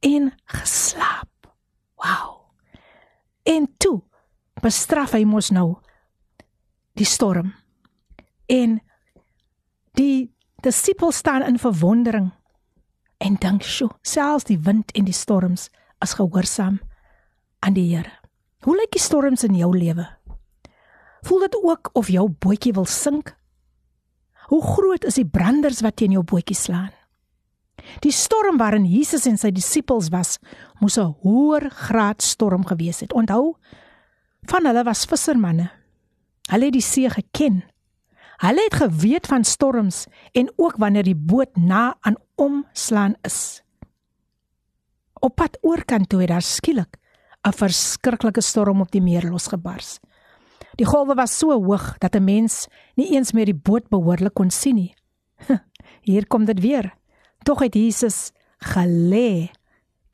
en 0.00 0.32
geslaap. 0.44 1.29
Wow. 2.00 2.40
En 3.42 3.68
toe 3.76 4.00
bestraf 4.60 5.12
hy 5.16 5.24
mos 5.24 5.50
nou 5.52 5.78
die 6.98 7.08
storm. 7.08 7.52
En 8.50 8.80
die 9.96 10.30
disippels 10.64 11.20
staan 11.22 11.44
in 11.46 11.58
verwondering 11.58 12.30
en 13.20 13.36
dink, 13.40 13.62
"Sjoe, 13.62 13.90
selfs 14.02 14.44
die 14.44 14.58
wind 14.58 14.92
en 14.92 15.04
die 15.04 15.16
storms 15.16 15.70
is 16.00 16.14
gehoorsaam 16.14 16.80
aan 17.60 17.74
die 17.74 17.96
Here." 17.96 18.10
Hoe 18.60 18.76
lyk 18.76 18.90
die 18.92 19.00
storms 19.00 19.44
in 19.44 19.54
jou 19.54 19.76
lewe? 19.76 20.08
Voel 21.22 21.38
dit 21.38 21.56
ook 21.62 21.90
of 21.92 22.08
jou 22.08 22.28
bootjie 22.28 22.72
wil 22.72 22.84
sink? 22.84 23.36
Hoe 24.48 24.62
groot 24.62 25.04
is 25.04 25.14
die 25.14 25.28
branders 25.28 25.80
wat 25.80 25.96
teen 25.96 26.10
jou 26.10 26.24
bootjie 26.24 26.56
slaan? 26.56 26.90
Die 28.00 28.12
storm 28.12 28.56
waarin 28.56 28.84
Jesus 28.84 29.26
en 29.26 29.36
sy 29.36 29.50
disippels 29.50 30.08
was, 30.08 30.38
moes 30.80 30.98
'n 30.98 31.14
hoër 31.22 31.70
graad 31.70 32.22
storm 32.22 32.66
gewees 32.66 33.00
het. 33.00 33.12
Onthou, 33.12 33.56
van 34.46 34.66
hulle 34.66 34.84
was 34.84 35.04
vissermanne. 35.04 35.70
Hulle 36.50 36.64
het 36.64 36.72
die 36.72 36.82
see 36.82 37.10
geken. 37.10 37.62
Hulle 38.40 38.62
het 38.64 38.74
geweet 38.74 39.26
van 39.26 39.44
storms 39.44 40.06
en 40.32 40.52
ook 40.56 40.76
wanneer 40.76 41.04
die 41.04 41.16
boot 41.16 41.56
na 41.56 41.96
aan 42.00 42.16
omslaan 42.34 43.14
is. 43.22 43.62
Op 45.20 45.34
pad 45.36 45.58
oorkant 45.60 46.08
toe 46.08 46.20
het 46.20 46.28
daar 46.28 46.42
skielik 46.42 46.96
'n 47.44 47.52
verskriklike 47.52 48.40
storm 48.40 48.80
op 48.80 48.90
die 48.90 49.02
meer 49.02 49.24
losgebars. 49.30 49.98
Die 50.76 50.86
golwe 50.86 51.14
was 51.14 51.38
so 51.38 51.52
hoog 51.52 51.98
dat 51.98 52.14
'n 52.14 52.24
mens 52.24 52.68
nie 52.96 53.12
eens 53.16 53.32
meer 53.32 53.44
die 53.44 53.54
boot 53.54 53.88
behoorlik 53.88 54.34
kon 54.34 54.50
sien 54.50 54.74
nie. 54.74 54.94
Hier 56.08 56.26
kom 56.26 56.44
dit 56.44 56.60
weer. 56.60 56.94
Tog 57.44 57.62
het 57.64 57.74
Jesus 57.74 58.32
gelê 58.72 59.50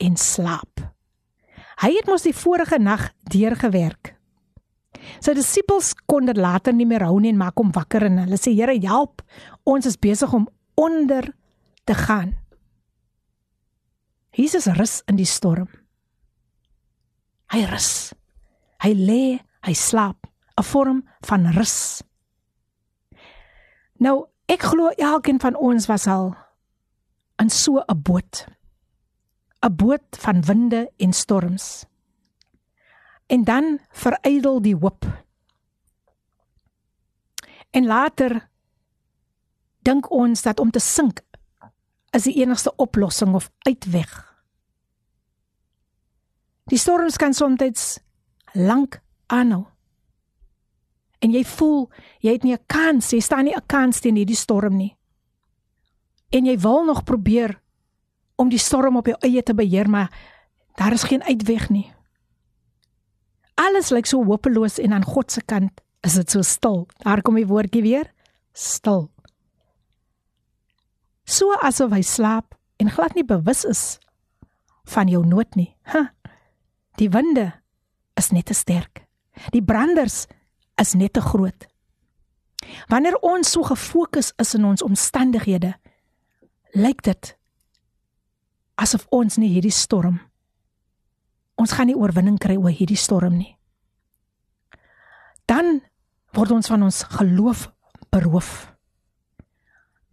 en 0.02 0.16
slaap. 0.16 0.82
Hy 1.82 1.90
het 1.98 2.08
mos 2.08 2.24
die 2.24 2.36
vorige 2.36 2.78
nag 2.80 3.10
deurgewerk. 3.32 4.14
Sy 5.20 5.34
disippels 5.36 5.92
kon 6.08 6.26
dit 6.28 6.38
later 6.38 6.74
nie 6.74 6.86
meer 6.88 7.04
hou 7.06 7.18
nie 7.20 7.32
en 7.34 7.40
maak 7.40 7.58
hom 7.60 7.72
wakker 7.74 8.06
en 8.08 8.22
hulle 8.24 8.38
sê 8.40 8.54
Here 8.56 8.74
help, 8.86 9.22
ons 9.64 9.86
is 9.86 9.98
besig 10.00 10.32
om 10.32 10.48
onder 10.74 11.32
te 11.84 11.94
gaan. 11.94 12.34
Jesus 14.36 14.66
rus 14.76 15.00
in 15.08 15.16
die 15.16 15.28
storm. 15.28 15.68
Hy 17.52 17.62
rus. 17.70 18.12
Hy 18.82 18.92
lê, 18.92 19.38
hy 19.64 19.74
slaap, 19.74 20.26
'n 20.58 20.62
vorm 20.62 21.04
van 21.24 21.46
rus. 21.52 22.02
Nou, 23.98 24.28
ek 24.48 24.62
glo 24.62 24.90
elkeen 24.96 25.40
van 25.40 25.56
ons 25.56 25.86
was 25.86 26.06
al 26.06 26.36
in 27.38 27.50
so 27.50 27.82
'n 27.86 28.02
boot. 28.02 28.46
'n 29.62 29.76
boot 29.76 30.16
van 30.18 30.42
winde 30.42 30.92
en 30.96 31.12
storms. 31.12 31.84
En 33.26 33.44
dan 33.44 33.80
verydel 33.90 34.62
die 34.62 34.76
hoop. 34.76 35.24
En 37.70 37.86
later 37.86 38.48
dink 39.78 40.10
ons 40.10 40.42
dat 40.42 40.60
om 40.60 40.70
te 40.70 40.78
sink 40.78 41.20
is 42.10 42.22
die 42.22 42.34
enigste 42.34 42.72
oplossing 42.76 43.34
of 43.34 43.50
uitweg. 43.58 44.34
Die 46.64 46.78
storms 46.78 47.16
kan 47.16 47.34
soms 47.34 47.98
lank 48.52 49.00
aanhou. 49.26 49.66
En 51.18 51.32
jy 51.32 51.44
voel 51.44 51.90
jy 52.20 52.32
het 52.32 52.42
nie 52.42 52.54
'n 52.54 52.66
kans, 52.66 53.10
jy 53.10 53.20
staan 53.20 53.44
nie 53.44 53.54
'n 53.54 53.66
kans 53.66 54.00
teen 54.00 54.16
hierdie 54.16 54.36
storm 54.36 54.76
nie. 54.76 54.95
En 56.30 56.46
jy 56.46 56.56
wil 56.58 56.84
nog 56.84 57.04
probeer 57.04 57.60
om 58.36 58.48
die 58.48 58.60
storm 58.60 58.96
op 58.96 59.06
jou 59.06 59.16
eie 59.24 59.42
te 59.42 59.54
beheer, 59.54 59.90
maar 59.90 60.12
daar 60.76 60.92
is 60.92 61.06
geen 61.08 61.22
uitweg 61.22 61.68
nie. 61.70 61.86
Alles 63.56 63.90
lyk 63.90 64.06
so 64.06 64.24
hopeloos 64.24 64.78
en 64.78 64.92
aan 64.92 65.04
God 65.04 65.32
se 65.32 65.40
kant 65.42 65.80
is 66.04 66.14
dit 66.18 66.30
so 66.30 66.42
stil. 66.42 66.84
Daar 67.04 67.22
kom 67.22 67.38
die 67.38 67.46
woordjie 67.48 67.82
weer, 67.82 68.10
stil. 68.52 69.08
So 71.24 71.56
asof 71.64 71.94
hy 71.96 72.02
slaap 72.06 72.54
en 72.76 72.92
glad 72.92 73.16
nie 73.16 73.24
bewus 73.26 73.64
is 73.64 73.84
van 74.92 75.08
jou 75.10 75.24
nood 75.26 75.56
nie. 75.56 75.72
Ha. 75.90 76.10
Die 77.00 77.08
winde 77.10 77.50
is 78.14 78.30
net 78.30 78.46
te 78.46 78.54
sterk. 78.54 79.02
Die 79.52 79.64
branders 79.64 80.26
is 80.80 80.94
net 80.94 81.16
te 81.16 81.24
groot. 81.24 81.66
Wanneer 82.90 83.16
ons 83.24 83.50
so 83.50 83.66
gefokus 83.66 84.32
is 84.42 84.54
in 84.54 84.64
ons 84.64 84.84
omstandighede, 84.84 85.74
lyk 86.76 87.02
dit 87.08 87.32
asof 88.76 89.06
ons 89.16 89.38
nie 89.40 89.48
hierdie 89.56 89.74
storm 89.74 90.20
ons 91.56 91.72
gaan 91.72 91.88
nie 91.90 91.96
oorwinning 91.96 92.36
kry 92.40 92.56
oor 92.60 92.72
hierdie 92.72 93.00
storm 93.00 93.38
nie. 93.40 93.56
Dan 95.48 95.80
word 96.36 96.52
ons 96.58 96.68
van 96.70 96.84
ons 96.84 97.02
geloof 97.16 97.66
beroof. 98.12 98.50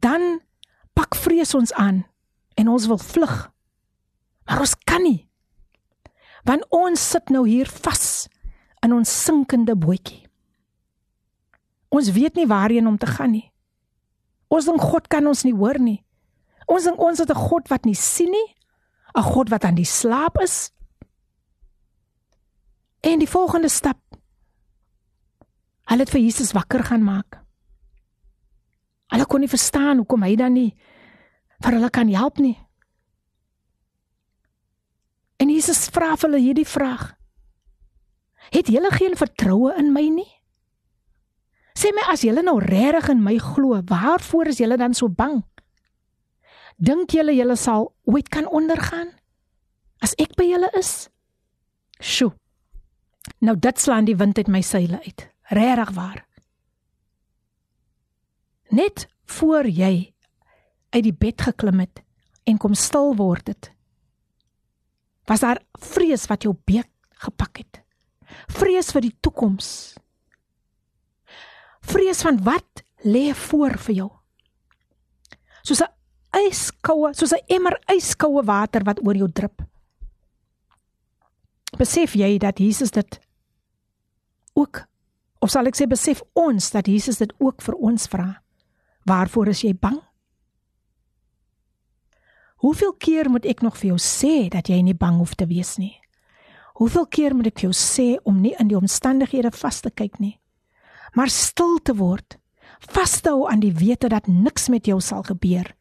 Dan 0.04 0.40
pak 0.96 1.18
vrees 1.20 1.54
ons 1.58 1.74
aan 1.80 2.04
en 2.60 2.72
ons 2.72 2.88
wil 2.88 3.02
vlug. 3.02 3.36
Maar 4.48 4.64
ons 4.64 4.76
kan 4.88 5.04
nie. 5.04 5.28
Want 6.48 6.68
ons 6.76 7.00
sit 7.00 7.32
nou 7.32 7.46
hier 7.48 7.70
vas 7.84 8.28
in 8.84 8.96
ons 8.96 9.08
sinkende 9.08 9.76
bootjie. 9.80 10.26
Ons 11.94 12.12
weet 12.16 12.36
nie 12.36 12.50
waarheen 12.50 12.88
om 12.90 12.98
te 13.00 13.08
gaan 13.08 13.32
nie. 13.36 13.48
Ons 14.52 14.68
dink 14.68 14.82
God 14.82 15.08
kan 15.10 15.28
ons 15.28 15.44
nie 15.48 15.56
hoor 15.56 15.80
nie. 15.80 16.02
Ons 16.66 16.84
dink 16.84 17.00
ons 17.00 17.20
het 17.20 17.30
'n 17.30 17.46
God 17.50 17.68
wat 17.70 17.86
nie 17.86 17.96
sien 17.96 18.32
nie, 18.32 18.56
'n 19.16 19.24
God 19.24 19.50
wat 19.50 19.64
aan 19.64 19.76
die 19.76 19.86
slaap 19.86 20.40
is. 20.42 20.72
En 23.02 23.20
die 23.20 23.30
volgende 23.30 23.70
stap. 23.70 24.00
Hulle 25.84 26.00
het 26.00 26.10
vir 26.10 26.22
Jesus 26.22 26.52
wakker 26.52 26.84
gaan 26.84 27.04
maak. 27.04 27.44
Hulle 29.08 29.26
kon 29.26 29.40
nie 29.40 29.50
verstaan 29.50 29.98
hoekom 29.98 30.24
hy 30.24 30.36
dan 30.36 30.54
nie 30.54 30.76
vir 31.64 31.78
hulle 31.78 31.90
kan 31.90 32.10
help 32.12 32.38
nie. 32.38 32.58
En 35.40 35.52
Jesus 35.52 35.88
vra 35.94 36.16
vir 36.16 36.30
hulle 36.30 36.42
hierdie 36.44 36.68
vraag: 36.68 37.14
Het 38.52 38.68
julle 38.68 38.92
geen 38.92 39.16
vertroue 39.20 39.76
in 39.78 39.94
my 39.94 40.08
nie? 40.10 40.30
Sê 41.78 41.92
my 41.96 42.06
as 42.12 42.24
julle 42.24 42.44
nou 42.46 42.60
regtig 42.62 43.10
in 43.10 43.24
my 43.24 43.38
glo, 43.42 43.82
waarvoor 43.90 44.52
is 44.52 44.62
julle 44.62 44.78
dan 44.78 44.94
so 44.94 45.10
bang? 45.10 45.42
Dink 46.78 47.14
julle 47.14 47.36
julle 47.36 47.56
sal 47.56 47.92
ooit 48.10 48.30
kan 48.30 48.48
ondergaan 48.48 49.12
as 50.04 50.16
ek 50.20 50.36
by 50.36 50.48
julle 50.50 50.70
is? 50.78 51.10
Sjoe. 52.00 52.34
Nou 53.40 53.56
dit 53.60 53.80
slaan 53.80 54.08
die 54.08 54.18
wind 54.20 54.38
uit 54.38 54.50
my 54.52 54.62
seile 54.62 55.00
uit. 55.06 55.28
Regtig 55.54 55.92
waar. 55.96 56.26
Net 58.74 59.08
voor 59.26 59.68
jy 59.70 60.14
uit 60.94 61.04
die 61.04 61.16
bed 61.16 61.42
geklim 61.42 61.80
het 61.84 62.04
en 62.50 62.60
kom 62.60 62.76
stil 62.76 63.14
word 63.16 63.48
het. 63.48 63.72
Was 65.30 65.44
daar 65.46 65.62
vrees 65.80 66.26
wat 66.28 66.44
jou 66.44 66.56
beek 66.68 66.90
gepak 67.24 67.62
het? 67.64 67.80
Vrees 68.52 68.92
vir 68.92 69.06
die 69.08 69.16
toekoms. 69.24 69.96
Vrees 71.84 72.24
van 72.26 72.40
wat 72.44 72.84
lê 73.04 73.32
voor 73.36 73.78
vir 73.88 73.96
jou? 73.96 74.12
Soos 75.64 75.82
'n 75.82 75.92
yskoue, 76.34 77.14
soos 77.14 77.34
'n 77.34 77.46
emmer 77.48 77.78
yskoue 77.96 78.44
water 78.44 78.84
wat 78.84 79.00
oor 79.06 79.16
jou 79.16 79.32
drup. 79.32 79.62
Besef 81.78 82.14
jy 82.14 82.38
dat 82.38 82.60
Jesus 82.60 82.92
dit 82.92 83.20
ook 84.54 84.86
of 85.42 85.50
sal 85.50 85.68
ek 85.68 85.76
sê 85.76 85.88
besef 85.88 86.22
ons 86.34 86.72
dat 86.72 86.88
Jesus 86.88 87.18
dit 87.18 87.34
ook 87.40 87.62
vir 87.62 87.76
ons 87.76 88.08
vra? 88.08 88.42
Waarvoor 89.06 89.48
is 89.48 89.62
jy 89.62 89.74
bang? 89.74 90.00
Hoeveel 92.64 92.94
keer 92.94 93.30
moet 93.30 93.46
ek 93.46 93.62
nog 93.62 93.76
vir 93.78 93.90
jou 93.90 94.00
sê 94.00 94.50
dat 94.50 94.70
jy 94.70 94.82
nie 94.82 94.96
bang 94.96 95.18
hoef 95.18 95.36
te 95.36 95.46
wees 95.46 95.78
nie? 95.78 96.00
Hoeveel 96.80 97.06
keer 97.06 97.36
moet 97.36 97.48
ek 97.48 97.60
vir 97.60 97.70
jou 97.70 97.76
sê 97.76 98.18
om 98.24 98.40
nie 98.42 98.56
in 98.60 98.68
die 98.68 98.78
omstandighede 98.78 99.52
vas 99.52 99.82
te 99.82 99.92
kyk 99.92 100.20
nie, 100.20 100.40
maar 101.14 101.30
stil 101.30 101.78
te 101.84 101.94
word, 101.94 102.38
vas 102.90 103.22
te 103.22 103.30
hou 103.30 103.50
aan 103.52 103.60
die 103.60 103.74
wete 103.76 104.10
dat 104.10 104.28
niks 104.28 104.70
met 104.70 104.88
jou 104.88 105.02
sal 105.02 105.24
gebeur 105.28 105.76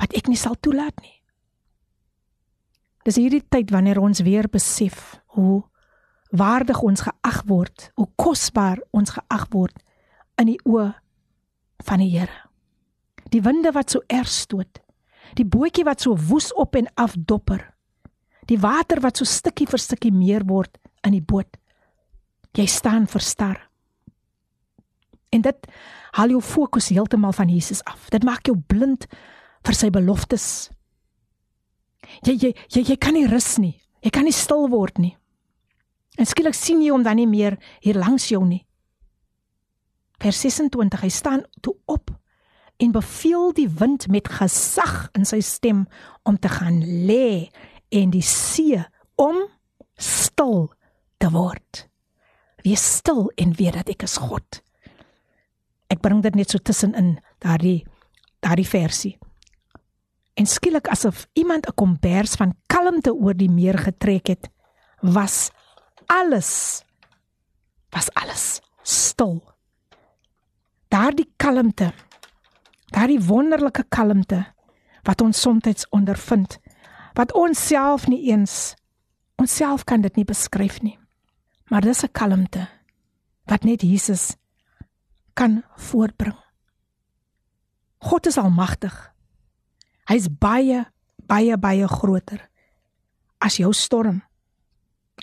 wat 0.00 0.14
ek 0.16 0.30
nie 0.30 0.38
sal 0.38 0.56
toelaat 0.60 0.96
nie. 1.04 1.16
Dis 3.04 3.16
hierdie 3.20 3.44
tyd 3.48 3.72
wanneer 3.72 4.00
ons 4.00 4.20
weer 4.24 4.48
besef 4.52 5.20
hoe 5.36 5.62
waardig 6.36 6.80
ons 6.84 7.02
geag 7.06 7.40
word, 7.48 7.90
hoe 7.98 8.08
kosbaar 8.20 8.80
ons 8.96 9.14
geag 9.16 9.46
word 9.54 9.80
in 10.40 10.52
die 10.52 10.60
oë 10.68 10.92
van 11.88 12.02
die 12.02 12.12
Here. 12.12 12.46
Die 13.30 13.42
winde 13.42 13.72
wat 13.74 13.92
so 13.92 14.02
erg 14.10 14.28
stoot, 14.30 14.80
die 15.38 15.46
bootjie 15.46 15.86
wat 15.86 16.02
so 16.02 16.16
woes 16.16 16.50
op 16.58 16.76
en 16.76 16.90
af 16.98 17.14
dopper. 17.16 17.62
Die 18.50 18.58
water 18.58 19.00
wat 19.02 19.20
so 19.20 19.28
stukkie 19.28 19.68
vir 19.70 19.78
stukkie 19.78 20.12
meer 20.12 20.44
word 20.46 20.78
in 21.06 21.14
die 21.14 21.24
boot. 21.24 21.56
Jy 22.58 22.66
staan 22.66 23.06
verstar. 23.06 23.60
En 25.30 25.44
dit 25.46 25.68
haal 26.18 26.34
jou 26.34 26.40
fokus 26.42 26.90
heeltemal 26.90 27.32
van 27.36 27.48
Jesus 27.48 27.84
af. 27.86 28.08
Dit 28.10 28.26
maak 28.26 28.50
jou 28.50 28.56
blind 28.58 29.06
vir 29.66 29.76
sy 29.76 29.90
beloftes. 29.92 30.70
Jy 32.26 32.34
jy 32.34 32.50
jy, 32.72 32.82
jy 32.82 32.96
kan 32.96 33.14
nie 33.14 33.28
rus 33.30 33.56
nie. 33.58 33.76
Jy 34.00 34.12
kan 34.14 34.24
nie 34.24 34.34
stil 34.34 34.68
word 34.72 34.98
nie. 34.98 35.14
En 36.18 36.26
skielik 36.28 36.56
sien 36.56 36.80
jy 36.82 36.90
hom 36.92 37.04
dan 37.04 37.20
nie 37.20 37.28
meer 37.28 37.58
hier 37.84 37.98
langs 38.00 38.30
jou 38.32 38.42
nie. 38.44 38.64
Vers 40.20 40.40
26, 40.42 41.00
hy 41.00 41.12
staan 41.12 41.44
toe 41.64 41.76
op 41.88 42.10
en 42.80 42.92
beveel 42.92 43.52
die 43.56 43.68
wind 43.68 44.06
met 44.08 44.28
gesag 44.28 45.08
in 45.16 45.26
sy 45.28 45.40
stem 45.44 45.84
om 46.28 46.36
te 46.40 46.48
gaan 46.48 46.80
lê 47.08 47.48
en 47.92 48.12
die 48.12 48.24
see 48.24 48.80
om 49.20 49.42
stil 50.00 50.70
te 51.20 51.28
word. 51.32 51.86
Wees 52.64 52.84
stil 53.00 53.28
en 53.40 53.56
weet 53.56 53.76
dat 53.80 53.92
ek 53.92 54.04
is 54.08 54.16
God. 54.20 54.60
Ek 55.92 56.00
bring 56.04 56.22
dit 56.24 56.36
net 56.36 56.52
so 56.52 56.60
tussenin 56.60 57.18
daardie 57.42 57.82
daardie 58.40 58.68
versie. 58.68 59.16
En 60.40 60.46
skielik 60.48 60.88
asof 60.88 61.26
iemand 61.32 61.66
'n 61.68 61.74
kombers 61.74 62.32
van 62.40 62.56
kalmte 62.66 63.12
oor 63.14 63.36
die 63.36 63.50
meer 63.50 63.78
getrek 63.78 64.26
het, 64.26 64.48
was 65.00 65.50
alles 66.06 66.82
was 67.90 68.08
alles 68.14 68.60
stil. 68.82 69.42
Daardie 70.88 71.32
kalmte 71.36 71.92
daardie 72.86 73.20
wonderlike 73.20 73.84
kalmte 73.88 74.54
wat 75.02 75.20
ons 75.20 75.40
soms 75.40 75.86
ondervind 75.88 76.58
wat 77.12 77.32
ons 77.32 77.66
self 77.66 78.06
nie 78.06 78.30
eens 78.30 78.74
ons 79.36 79.56
self 79.56 79.84
kan 79.84 80.00
dit 80.00 80.16
nie 80.16 80.24
beskryf 80.24 80.80
nie. 80.80 80.98
Maar 81.64 81.80
dis 81.80 82.02
'n 82.02 82.12
kalmte 82.12 82.68
wat 83.44 83.62
net 83.64 83.82
Jesus 83.82 84.36
kan 85.34 85.64
voortbring 85.76 86.38
God 87.98 88.26
is 88.26 88.38
almagtig 88.38 89.10
hy's 90.10 90.28
baie 90.28 90.84
baie 91.30 91.56
baie 91.56 91.86
groter 91.88 92.42
as 93.40 93.56
jou 93.62 93.72
storm 93.72 94.20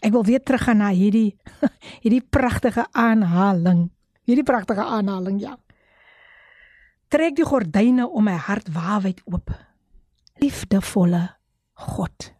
ek 0.01 0.13
wil 0.13 0.25
weer 0.25 0.41
teruggaan 0.43 0.81
na 0.81 0.89
hierdie 0.95 1.35
hierdie 2.03 2.23
pragtige 2.23 2.87
aanhaling 2.93 3.89
hierdie 4.23 4.47
pragtige 4.47 4.83
aanhaling 4.83 5.41
ja 5.43 5.57
trek 7.13 7.37
die 7.37 7.47
gordyne 7.47 8.07
om 8.07 8.27
my 8.27 8.35
hart 8.47 8.69
waawyd 8.75 9.21
oop. 9.31 9.51
Liefdevolle 10.41 11.23
God. 11.87 12.31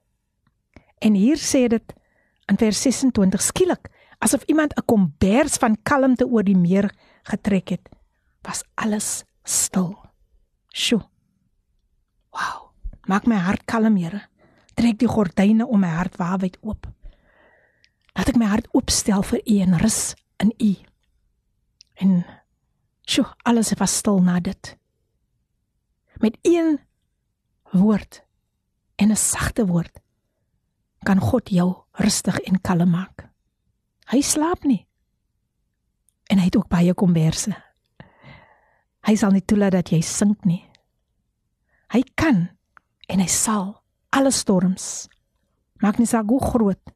En 1.04 1.16
hier 1.16 1.40
sê 1.40 1.68
dit 1.72 1.94
in 2.52 2.60
vers 2.60 2.82
26 2.84 3.44
skielik 3.44 3.90
asof 4.24 4.44
iemand 4.50 4.74
'n 4.74 4.86
kombers 4.86 5.58
van 5.58 5.78
kalmte 5.84 6.26
oor 6.26 6.44
die 6.44 6.58
meer 6.58 6.90
getrek 7.24 7.70
het, 7.70 7.90
was 8.42 8.64
alles 8.76 9.24
stil. 9.44 9.96
Sjoe. 10.74 11.02
Maak 13.08 13.28
my 13.28 13.40
hart 13.40 13.66
kalm, 13.66 13.96
Here. 13.96 14.28
Trek 14.76 15.00
die 15.00 15.10
gordyne 15.10 15.66
om 15.66 15.82
my 15.82 15.90
hart 15.90 16.18
waawyd 16.20 16.58
oop. 16.62 16.88
Laat 18.18 18.30
ek 18.30 18.38
my 18.38 18.50
hart 18.52 18.68
oopstel 18.76 19.24
vir 19.26 19.42
U 19.42 19.56
en 19.64 19.78
rus 19.82 20.02
in 20.44 20.52
U. 20.52 20.74
En 22.04 22.20
Sjoe, 23.08 23.26
alles 23.48 23.72
was 23.80 23.96
stil 23.98 24.20
na 24.20 24.40
dit. 24.44 24.74
Met 26.20 26.38
een 26.44 26.80
woord 27.72 28.24
en 28.96 29.12
'n 29.12 29.16
sagte 29.16 29.66
woord 29.66 30.00
kan 31.04 31.20
God 31.20 31.50
jou 31.50 31.76
rustig 31.92 32.40
en 32.40 32.62
kalm 32.62 32.90
maak. 32.90 33.30
Hy 34.12 34.22
slaap 34.22 34.64
nie. 34.64 34.88
En 36.30 36.38
hy 36.38 36.46
het 36.46 36.56
ook 36.56 36.68
baie 36.68 36.94
komberse. 36.94 37.56
Hy 39.08 39.16
sal 39.16 39.32
nie 39.32 39.46
toelaat 39.46 39.72
dat 39.72 39.90
jy 39.90 40.02
sink 40.02 40.46
nie. 40.46 40.66
Hy 41.88 42.04
kan 42.16 42.57
en 43.08 43.24
hy 43.24 43.30
sal 43.32 43.76
alle 44.16 44.32
storms 44.32 45.08
maak 45.84 46.00
nie 46.02 46.10
saak 46.10 46.30
hoe 46.30 46.42
groot 46.42 46.94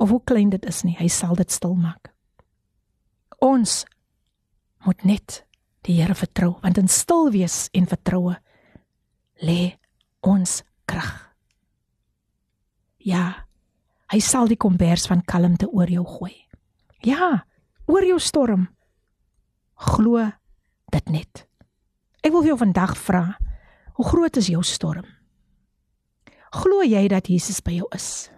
of 0.00 0.10
hoe 0.12 0.22
klein 0.28 0.50
dit 0.52 0.64
is 0.68 0.82
nie, 0.84 0.96
hy 0.98 1.08
sal 1.08 1.36
dit 1.36 1.50
stil 1.52 1.74
maak. 1.78 2.12
Ons 3.40 3.84
moet 4.84 5.04
net 5.08 5.42
die 5.86 5.96
Here 6.00 6.16
vertrou, 6.18 6.56
want 6.64 6.78
in 6.80 6.88
stil 6.90 7.30
wees 7.32 7.66
en 7.76 7.86
vertroue 7.88 8.34
lê 9.44 9.76
ons 10.26 10.60
krag. 10.88 11.12
Ja, 13.06 13.46
hy 14.12 14.20
sal 14.20 14.50
die 14.50 14.58
kombers 14.58 15.06
van 15.08 15.22
kalmte 15.24 15.68
oor 15.70 15.90
jou 15.90 16.04
gooi. 16.18 16.34
Ja, 17.06 17.46
oor 17.86 18.04
jou 18.04 18.18
storm. 18.20 18.66
Glo 19.76 20.24
dit 20.92 21.12
net. 21.12 21.46
Ek 22.24 22.34
wil 22.34 22.48
jou 22.48 22.56
vandag 22.58 22.96
vra, 22.98 23.24
hoe 23.96 24.08
groot 24.08 24.40
is 24.40 24.50
jou 24.50 24.64
storm? 24.66 25.06
Glo 26.52 26.82
jy 26.82 27.08
dat 27.08 27.28
Jesus 27.28 27.60
by 27.60 27.80
jou 27.80 27.88
is? 27.94 28.28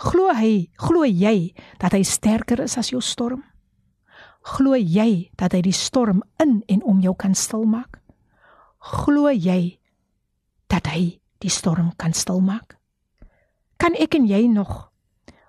Glo 0.00 0.32
hy, 0.34 0.70
glo 0.80 1.04
jy 1.04 1.54
dat 1.80 1.94
hy 1.94 2.02
sterker 2.02 2.60
is 2.64 2.78
as 2.80 2.90
jou 2.90 3.02
storm? 3.04 3.44
Glo 4.44 4.76
jy 4.76 5.30
dat 5.40 5.54
hy 5.56 5.62
die 5.64 5.76
storm 5.76 6.22
in 6.42 6.62
en 6.68 6.82
om 6.84 7.00
jou 7.00 7.14
kan 7.16 7.34
stilmaak? 7.34 8.00
Glo 8.84 9.30
jy 9.32 9.78
dat 10.68 10.88
hy 10.92 11.20
die 11.40 11.52
storm 11.52 11.92
kan 12.00 12.12
stilmaak? 12.12 12.76
Kan 13.80 13.96
ek 14.00 14.16
en 14.18 14.26
jy 14.28 14.46
nog 14.48 14.90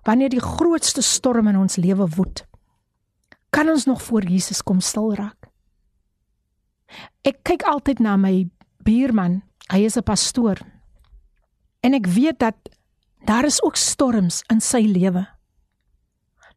wanneer 0.05 0.29
die 0.29 0.43
grootste 0.43 1.01
storm 1.01 1.49
in 1.49 1.57
ons 1.57 1.79
lewe 1.81 2.05
woed, 2.15 2.43
kan 3.49 3.69
ons 3.71 3.87
nog 3.87 4.01
voor 4.03 4.27
Jesus 4.27 4.61
kom 4.61 4.81
stil 4.83 5.13
raak? 5.15 5.49
Ek 7.25 7.41
kyk 7.47 7.65
altyd 7.65 8.03
na 8.03 8.15
my 8.19 8.45
buurman, 8.85 9.41
hy 9.71 9.85
is 9.85 9.97
'n 9.97 10.03
pastoor. 10.03 10.74
En 11.85 11.93
ek 11.93 12.09
weet 12.09 12.39
dat 12.41 12.57
daar 13.29 13.45
is 13.45 13.61
ook 13.61 13.77
storms 13.77 14.41
in 14.49 14.61
sy 14.61 14.81
lewe. 14.89 15.25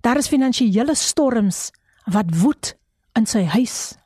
Daar 0.00 0.16
is 0.16 0.30
finansiële 0.30 0.94
storms 0.96 1.68
wat 2.08 2.32
woed 2.40 2.72
in 3.18 3.26
sy 3.28 3.44
huis. 3.44 3.96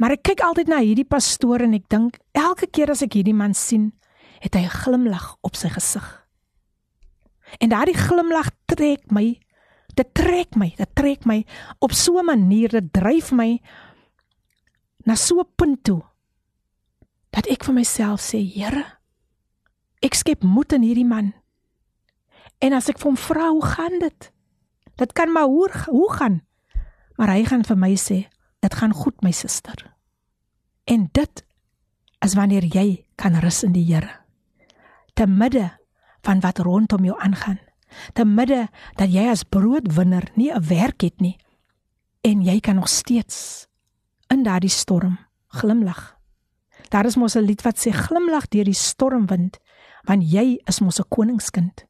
Maar 0.00 0.16
ek 0.16 0.26
kyk 0.30 0.44
altyd 0.44 0.70
na 0.72 0.80
hierdie 0.84 1.08
pastoor 1.08 1.64
en 1.64 1.76
ek 1.76 1.88
dink 1.92 2.18
elke 2.36 2.68
keer 2.68 2.92
as 2.92 3.02
ek 3.04 3.16
hierdie 3.18 3.36
man 3.36 3.56
sien, 3.56 3.92
het 4.40 4.54
hy 4.54 4.64
'n 4.64 4.78
glimlag 4.84 5.36
op 5.40 5.56
sy 5.56 5.68
gesig. 5.68 6.06
En 7.60 7.68
daardie 7.68 7.96
glimlag 7.96 8.50
trek 8.66 9.10
my, 9.10 9.40
dit 9.94 10.14
trek 10.14 10.56
my, 10.56 10.74
dit 10.76 10.94
trek 10.94 11.24
my 11.24 11.44
op 11.80 11.92
so 11.92 12.18
'n 12.18 12.24
manier, 12.24 12.68
dit 12.68 12.92
dryf 12.92 13.32
my 13.32 13.60
na 15.04 15.14
so 15.14 15.40
'n 15.40 15.52
punt 15.56 15.84
toe 15.84 16.02
dat 17.30 17.46
ek 17.46 17.64
vir 17.64 17.74
myself 17.74 18.20
sê, 18.20 18.40
Here, 18.40 18.95
ek 20.00 20.14
skep 20.14 20.42
moed 20.42 20.72
in 20.72 20.82
hierdie 20.82 21.06
man. 21.06 21.32
En 22.58 22.72
as 22.72 22.88
ek 22.88 22.98
vir 22.98 23.10
hom 23.10 23.16
vra, 23.20 23.48
hoe 23.50 23.64
gaan 23.64 23.98
dit? 24.00 24.32
Dit 24.96 25.12
kan 25.12 25.32
maar 25.32 25.48
hoe 25.50 25.68
hoe 25.86 26.12
gaan. 26.12 26.40
Maar 27.16 27.28
hy 27.36 27.44
gaan 27.44 27.64
vir 27.64 27.76
my 27.76 27.94
sê, 27.96 28.28
dit 28.60 28.74
gaan 28.74 28.92
goed 28.92 29.22
my 29.24 29.32
suster. 29.32 29.94
En 30.84 31.08
dit 31.12 31.44
is 32.24 32.34
wanneer 32.34 32.64
jy 32.64 33.06
kan 33.16 33.36
rus 33.40 33.62
in 33.64 33.72
die 33.72 33.84
Here. 33.84 34.20
Te 35.14 35.26
midde 35.26 35.70
van 36.24 36.40
wat 36.40 36.58
rondom 36.58 37.04
jou 37.04 37.16
aangaan. 37.20 37.58
Te 38.12 38.24
midde 38.24 38.66
dat 38.96 39.12
jy 39.12 39.28
as 39.30 39.44
broodwinner 39.44 40.30
nie 40.34 40.52
'n 40.52 40.68
werk 40.68 41.00
het 41.02 41.20
nie 41.20 41.38
en 42.26 42.42
jy 42.42 42.60
kan 42.60 42.74
nog 42.74 42.88
steeds 42.88 43.66
in 44.28 44.42
daardie 44.42 44.70
storm 44.70 45.18
glimlag. 45.48 46.16
Daar 46.88 47.06
is 47.06 47.16
mos 47.16 47.36
'n 47.36 47.46
lied 47.46 47.62
wat 47.62 47.78
sê 47.78 47.90
glimlag 47.92 48.48
deur 48.48 48.64
die 48.64 48.74
stormwind 48.74 49.58
want 50.06 50.22
jy 50.22 50.58
is 50.68 50.80
mos 50.80 51.00
'n 51.00 51.08
koningskind. 51.10 51.84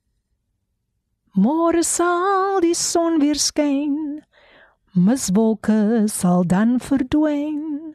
Môre 1.37 1.83
sal 1.85 2.61
die 2.61 2.75
son 2.75 3.21
weer 3.21 3.37
skyn. 3.37 4.23
Miswolke 4.95 6.09
sal 6.09 6.45
dan 6.45 6.79
verdwyn. 6.81 7.95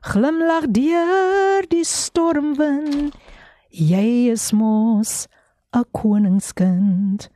Glimlag 0.00 0.70
deur 0.72 1.66
die 1.68 1.84
stormwind. 1.84 3.12
Jy 3.68 4.32
is 4.32 4.52
mos 4.52 5.28
'n 5.76 5.84
koningskind. 5.92 7.28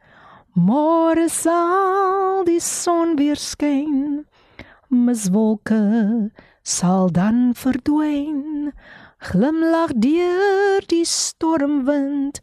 Môre 0.56 1.28
sal 1.28 2.44
die 2.44 2.60
son 2.60 3.16
weer 3.16 3.36
skyn. 3.36 4.24
Miswolke 4.88 6.30
sal 6.62 7.10
dan 7.10 7.52
verdwyn. 7.52 8.72
Glimlag 9.24 9.94
deur 9.96 10.84
die 10.92 11.04
stormwind. 11.08 12.42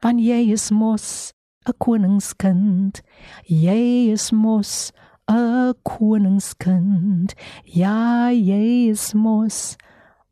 Want 0.00 0.20
jy 0.24 0.48
is 0.54 0.70
mos 0.72 1.34
'n 1.68 1.76
koningskind. 1.76 3.02
Jy 3.44 4.08
is 4.12 4.32
mos 4.32 4.92
'n 5.28 5.74
koningskind. 5.84 7.34
Ja, 7.64 8.30
jy 8.30 8.88
is 8.88 9.12
mos 9.12 9.76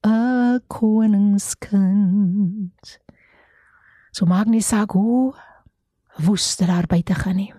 'n 0.03 0.61
koningskind. 0.69 1.65
So 4.13 4.27
maak 4.27 4.47
nie 4.47 4.63
saak 4.63 4.91
hoe 4.93 5.35
woest 6.17 6.67
daar 6.67 6.87
buite 6.87 7.15
gaan 7.15 7.37
nie. 7.37 7.53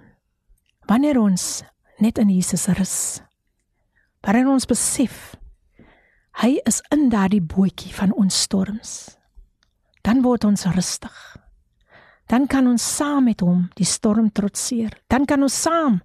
Wanneer 0.88 1.20
ons 1.20 1.64
net 2.00 2.18
in 2.18 2.30
Jesus 2.30 2.68
rus. 2.68 3.22
Wanneer 4.22 4.48
ons 4.48 4.66
besef 4.66 5.36
hy 6.42 6.60
is 6.66 6.82
in 6.92 7.10
daardie 7.10 7.42
bootjie 7.42 7.94
van 7.94 8.14
ons 8.14 8.42
storms. 8.42 9.18
Dan 10.04 10.22
word 10.22 10.44
ons 10.44 10.66
rustig 10.66 11.36
dan 12.26 12.48
kan 12.50 12.68
ons 12.68 12.82
saam 12.82 13.28
met 13.30 13.42
hom 13.46 13.68
die 13.78 13.88
storm 13.88 14.32
trotseer. 14.34 14.94
Dan 15.10 15.26
kan 15.30 15.44
ons 15.46 15.56
saam 15.66 16.00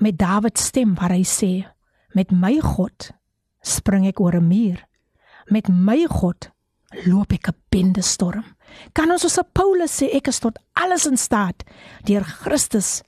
met 0.00 0.18
Dawid 0.18 0.58
stem 0.58 0.94
waar 0.96 1.12
hy 1.12 1.24
sê: 1.24 1.66
"Met 2.14 2.32
my 2.32 2.58
God 2.60 3.10
spring 3.62 4.06
ek 4.06 4.20
oor 4.20 4.36
'n 4.36 4.48
muur. 4.48 4.86
Met 5.50 5.68
my 5.68 6.06
God 6.06 6.50
loop 7.06 7.32
ek 7.32 7.48
'n 7.48 7.56
bende 7.70 8.02
storm." 8.02 8.56
Kan 8.92 9.10
ons 9.10 9.22
soos 9.22 9.38
Paulus 9.52 10.02
sê 10.02 10.14
ek 10.14 10.28
is 10.28 10.40
tot 10.40 10.58
alles 10.74 11.06
in 11.06 11.16
staat 11.16 11.64
deur 12.04 12.24
Christus 12.24 13.02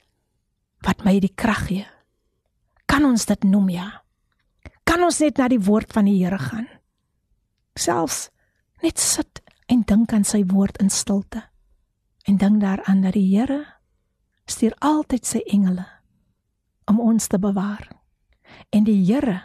wat 0.81 1.05
my 1.05 1.19
die 1.19 1.33
krag 1.35 1.67
gee? 1.67 1.85
Kan 2.85 3.05
ons 3.05 3.25
dit 3.25 3.43
noem 3.43 3.69
ja? 3.69 4.00
Kan 4.91 5.05
ons 5.07 5.21
net 5.23 5.37
na 5.39 5.45
die 5.47 5.61
woord 5.63 5.93
van 5.95 6.03
die 6.03 6.17
Here 6.19 6.35
gaan? 6.35 6.65
Selfs 7.79 8.25
net 8.83 8.99
sit 8.99 9.39
en 9.71 9.85
dink 9.87 10.11
aan 10.11 10.25
sy 10.27 10.41
woord 10.49 10.81
in 10.83 10.89
stilte 10.91 11.45
en 12.27 12.35
dink 12.41 12.57
daaraan 12.59 12.99
dat 13.05 13.15
die 13.15 13.29
Here 13.29 13.61
stuur 14.51 14.73
altyd 14.83 15.23
sy 15.23 15.39
engele 15.47 15.85
om 16.91 16.99
ons 16.99 17.29
te 17.31 17.39
bewaar. 17.39 17.85
En 18.75 18.83
die 18.83 18.97
Here 19.07 19.37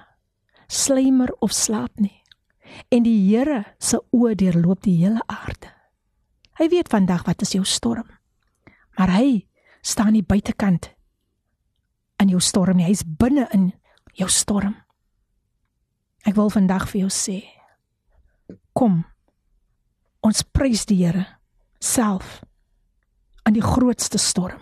slymer 0.66 1.30
of 1.38 1.54
slaap 1.54 1.94
nie. 2.02 2.24
En 2.90 3.04
die 3.06 3.20
Here 3.28 3.60
se 3.78 4.00
oë 4.10 4.34
deurloop 4.34 4.82
die 4.82 4.96
hele 4.98 5.22
aarde. 5.30 5.70
Hy 6.58 6.66
weet 6.72 6.90
vandag 6.90 7.22
wat 7.28 7.44
is 7.46 7.54
jou 7.54 7.62
storm. 7.62 8.08
Maar 8.98 9.14
hy 9.14 9.46
staan 9.78 10.16
nie 10.18 10.26
buitekant 10.26 10.90
in 12.18 12.34
jou 12.34 12.42
storm 12.42 12.80
nie. 12.80 12.88
Hy's 12.90 13.06
binne 13.06 13.46
in 13.54 13.70
jou 14.18 14.26
storm. 14.26 14.74
Ek 16.26 16.34
wil 16.34 16.50
vandag 16.50 16.88
vir 16.90 17.04
jou 17.04 17.12
sê 17.12 17.38
kom 18.76 19.04
ons 20.26 20.42
prys 20.52 20.82
die 20.90 20.98
Here 20.98 21.22
self 21.78 22.40
in 23.46 23.54
die 23.54 23.62
grootste 23.62 24.18
storm. 24.18 24.58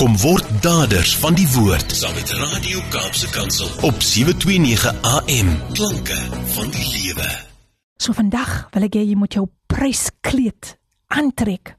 Kom 0.00 0.16
word 0.18 0.48
daders 0.64 1.12
van 1.22 1.36
die 1.38 1.46
woord 1.54 1.94
saam 1.94 2.16
met 2.16 2.32
Radio 2.40 2.82
Kaapse 2.90 3.30
Kansel 3.30 3.70
op 3.86 4.02
729 4.02 4.90
AM. 5.12 5.52
Klanke 5.78 6.18
van 6.56 6.74
die 6.74 6.86
lewe. 6.96 7.28
So 8.00 8.16
vandag 8.16 8.72
wil 8.74 8.88
ek 8.88 8.98
hê 8.98 9.06
jy 9.12 9.18
moet 9.20 9.38
jou 9.38 9.46
pryskleed 9.70 10.74
aantrek. 11.14 11.76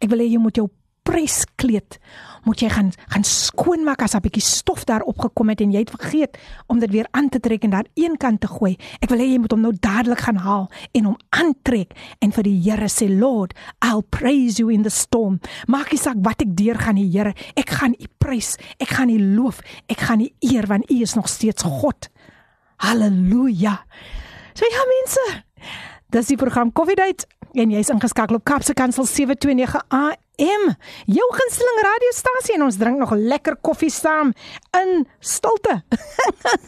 Ek 0.00 0.08
wil 0.08 0.24
hê 0.24 0.30
jy 0.32 0.40
moet 0.40 0.56
jou 0.62 0.70
pryskleed 1.06 2.00
moet 2.46 2.62
jy 2.62 2.68
gaan 2.70 2.92
gaan 3.10 3.24
skoonmaak 3.26 4.02
as 4.02 4.14
'n 4.14 4.22
bietjie 4.22 4.42
stof 4.42 4.84
daar 4.84 5.02
opgekom 5.02 5.48
het 5.48 5.60
en 5.60 5.72
jy 5.72 5.78
het 5.82 5.90
vergeet 5.90 6.38
om 6.66 6.78
dit 6.78 6.90
weer 6.90 7.06
aan 7.10 7.28
te 7.28 7.40
trek 7.40 7.64
en 7.64 7.70
daar 7.70 7.86
een 7.94 8.16
kant 8.16 8.40
te 8.40 8.46
gooi. 8.46 8.76
Ek 9.00 9.10
wil 9.10 9.18
hê 9.18 9.32
jy 9.32 9.38
moet 9.38 9.50
hom 9.50 9.60
nou 9.60 9.72
dadelik 9.80 10.18
gaan 10.18 10.36
haal 10.36 10.70
en 10.92 11.04
hom 11.04 11.16
aantrek 11.30 11.90
en 12.20 12.32
vir 12.32 12.42
die 12.42 12.60
Here 12.66 12.88
sê 12.88 13.08
Lord, 13.08 13.54
I'll 13.82 14.02
praise 14.02 14.58
you 14.58 14.72
in 14.72 14.82
the 14.82 14.90
storm. 14.90 15.40
Maak 15.66 15.90
nie 15.90 15.98
saak 15.98 16.16
wat 16.22 16.40
ek 16.40 16.56
deur 16.56 16.78
gaan 16.78 16.94
die 16.94 17.10
Here, 17.10 17.34
ek 17.56 17.70
gaan 17.70 17.94
U 17.98 18.06
prys, 18.18 18.56
ek 18.78 18.88
gaan 18.88 19.10
U 19.10 19.18
loof, 19.18 19.60
ek 19.88 19.98
gaan 19.98 20.20
U 20.20 20.28
eer 20.40 20.66
want 20.66 20.90
U 20.90 21.02
is 21.02 21.14
nog 21.14 21.28
steeds 21.28 21.62
God. 21.62 22.08
Halleluja. 22.76 23.84
So 24.54 24.64
ja 24.64 24.84
mense, 24.86 25.44
dis 26.10 26.26
die 26.26 26.36
program 26.36 26.72
Coffee 26.72 26.94
Date 26.94 27.26
en 27.54 27.70
jy's 27.70 27.90
ingeskakel 27.90 28.36
op 28.36 28.44
Kapse 28.44 28.74
Kansel 28.74 29.04
729 29.04 30.25
FM, 30.41 30.71
jou 31.05 31.27
gunsteling 31.37 31.79
radiostasie 31.85 32.55
en 32.55 32.65
ons 32.65 32.77
drink 32.81 32.97
nog 33.01 33.13
lekker 33.13 33.57
koffie 33.61 33.91
saam 33.93 34.33
in 34.79 35.05
stilte. 35.19 35.81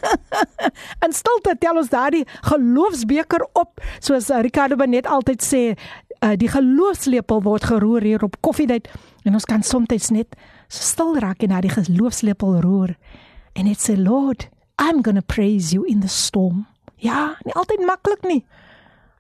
in 1.06 1.16
stilte 1.16 1.56
tel 1.60 1.80
ons 1.82 1.90
daardie 1.90 2.24
geloofsbeker 2.46 3.48
op, 3.60 3.82
soos 4.00 4.30
Ricardo 4.46 4.78
Benet 4.80 5.10
altyd 5.10 5.46
sê, 5.46 5.64
uh, 5.74 6.34
die 6.40 6.52
geloofslepel 6.54 7.42
word 7.46 7.66
geroer 7.72 8.06
hier 8.06 8.26
op 8.26 8.38
koffiedייט 8.46 8.92
en 9.26 9.40
ons 9.40 9.50
kan 9.50 9.66
soms 9.66 10.12
net 10.14 10.38
stil 10.74 11.18
raak 11.22 11.44
en 11.44 11.54
na 11.54 11.62
die 11.64 11.74
geloofslepel 11.74 12.62
roer 12.64 12.96
en 13.58 13.70
net 13.70 13.82
sê 13.82 13.98
Lord, 13.98 14.50
I'm 14.78 15.02
going 15.02 15.18
to 15.18 15.26
praise 15.26 15.74
you 15.74 15.86
in 15.86 16.02
the 16.02 16.10
storm. 16.10 16.66
Ja, 16.98 17.36
nie 17.46 17.54
altyd 17.54 17.84
maklik 17.86 18.24
nie. 18.26 18.42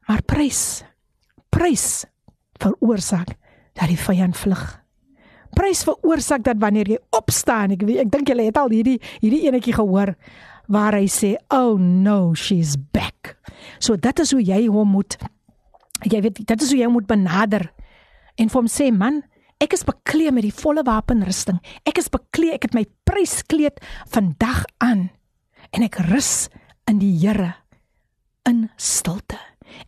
Maar 0.08 0.24
prys. 0.26 0.84
Prys 1.54 2.06
veroorsaak 2.62 3.36
dat 3.79 3.89
die 3.91 4.01
vyand 4.01 4.37
vlug. 4.37 4.65
Prys 5.57 5.85
veroorsaak 5.87 6.45
dat 6.45 6.61
wanneer 6.61 6.91
jy 6.93 6.99
opstaan, 7.17 7.73
ek 7.77 7.87
weet 7.89 8.05
ek 8.05 8.13
dink 8.13 8.29
julle 8.29 8.49
het 8.51 8.59
al 8.61 8.73
hierdie 8.75 8.99
hierdie 9.23 9.47
enetjie 9.49 9.77
gehoor 9.79 10.15
waar 10.69 10.99
hy 10.99 11.07
sê, 11.09 11.37
"Oh 11.51 11.79
no, 11.79 12.35
she's 12.35 12.77
back." 12.77 13.39
So 13.79 13.97
dit 13.97 14.19
is 14.19 14.33
hoe 14.33 14.43
jy 14.43 14.67
hom 14.67 14.89
moet 14.89 15.17
jy 16.03 16.21
weet 16.21 16.47
dit 16.47 16.63
is 16.63 16.71
hoe 16.71 16.79
jy 16.79 16.85
hom 16.85 16.93
moet 16.93 17.07
benader 17.07 17.73
en 18.37 18.49
vir 18.49 18.61
hom 18.61 18.69
sê, 18.69 18.93
"Man, 18.93 19.23
ek 19.59 19.73
is 19.73 19.85
bekleed 19.85 20.33
met 20.35 20.43
die 20.43 20.55
volle 20.55 20.83
wapenrusting. 20.83 21.59
Ek 21.85 21.99
is 21.99 22.09
bekleed, 22.09 22.55
ek 22.55 22.63
het 22.63 22.75
my 22.75 22.87
pryskleed 23.05 23.81
vandag 24.07 24.65
aan 24.79 25.11
en 25.73 25.83
ek 25.83 25.99
rus 26.09 26.49
in 26.87 26.99
die 26.99 27.19
Here 27.19 27.55
in 28.47 28.71
stilte. 28.77 29.39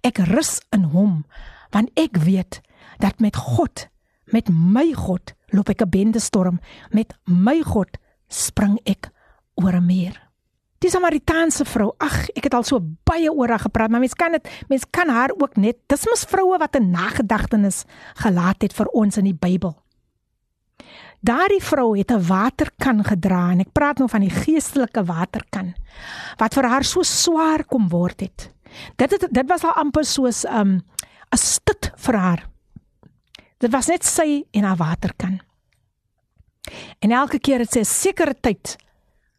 Ek 0.02 0.18
rus 0.18 0.60
in 0.72 0.90
hom 0.94 1.24
want 1.70 1.90
ek 1.96 2.16
weet 2.16 2.60
dat 3.01 3.20
met 3.20 3.36
God, 3.36 3.89
met 4.31 4.48
my 4.48 4.93
God, 4.93 5.35
loop 5.51 5.68
ek 5.68 5.82
'n 5.82 5.90
bende 5.90 6.20
storm. 6.20 6.60
Met 6.90 7.14
my 7.24 7.62
God 7.62 7.98
spring 8.28 8.78
ek 8.85 9.10
oor 9.55 9.74
'n 9.74 9.86
meer. 9.86 10.31
Die 10.78 10.90
Samaritaanse 10.90 11.64
vrou, 11.64 11.93
ag, 11.98 12.28
ek 12.28 12.44
het 12.44 12.55
al 12.55 12.62
so 12.62 12.81
baie 13.05 13.28
oor 13.32 13.48
haar 13.48 13.60
gepraat, 13.60 13.90
maar 13.90 14.01
mens 14.01 14.14
kan 14.14 14.32
dit, 14.32 14.48
mens 14.68 14.85
kan 14.90 15.09
haar 15.09 15.31
ook 15.36 15.56
net, 15.56 15.77
dis 15.86 16.06
mos 16.06 16.24
vroue 16.24 16.59
wat 16.59 16.77
'n 16.77 16.90
nagedagtenis 16.90 17.85
gelaat 18.14 18.62
het 18.62 18.72
vir 18.72 18.86
ons 18.86 19.16
in 19.16 19.24
die 19.24 19.35
Bybel. 19.35 19.77
Daardie 21.20 21.60
vrou 21.60 21.98
het 21.98 22.10
'n 22.10 22.27
waterkan 22.27 23.05
gedra 23.05 23.51
en 23.51 23.60
ek 23.60 23.72
praat 23.72 23.98
nou 23.98 24.09
van 24.09 24.20
die 24.20 24.31
geestelike 24.31 25.05
waterkan 25.05 25.74
wat 26.39 26.55
vir 26.55 26.64
haar 26.64 26.85
so 26.85 27.02
swaar 27.02 27.64
kom 27.64 27.89
word 27.89 28.20
het. 28.20 28.52
Dit 28.97 29.10
het, 29.10 29.27
dit 29.31 29.48
was 29.48 29.64
al 29.64 29.72
amper 29.72 30.05
soos 30.05 30.44
'n 30.44 30.56
um, 30.56 30.82
'n 31.31 31.36
stut 31.36 31.93
vir 31.97 32.16
haar. 32.16 32.48
Dit 33.60 33.72
was 33.74 33.90
net 33.92 34.06
sy 34.08 34.44
en 34.56 34.64
haar 34.64 34.78
waterkan. 34.80 35.40
En 37.00 37.12
elke 37.12 37.38
keer 37.38 37.60
het 37.64 37.72
sy 37.72 37.80
'n 37.80 37.84
sekere 37.84 38.34
tyd 38.34 38.76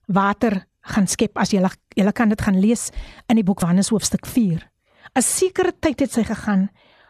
water 0.07 0.65
gaan 0.81 1.07
skep 1.07 1.38
as 1.38 1.52
jy 1.52 1.61
jy 1.95 2.11
kan 2.11 2.30
dit 2.30 2.41
gaan 2.41 2.60
lees 2.60 2.91
in 3.30 3.35
die 3.35 3.43
boek 3.43 3.61
Johannes 3.61 3.89
hoofstuk 3.89 4.26
4. 4.26 4.69
'n 5.15 5.22
Sekere 5.22 5.73
tyd 5.80 5.99
het 5.99 6.11
sy 6.11 6.23
gegaan 6.23 6.69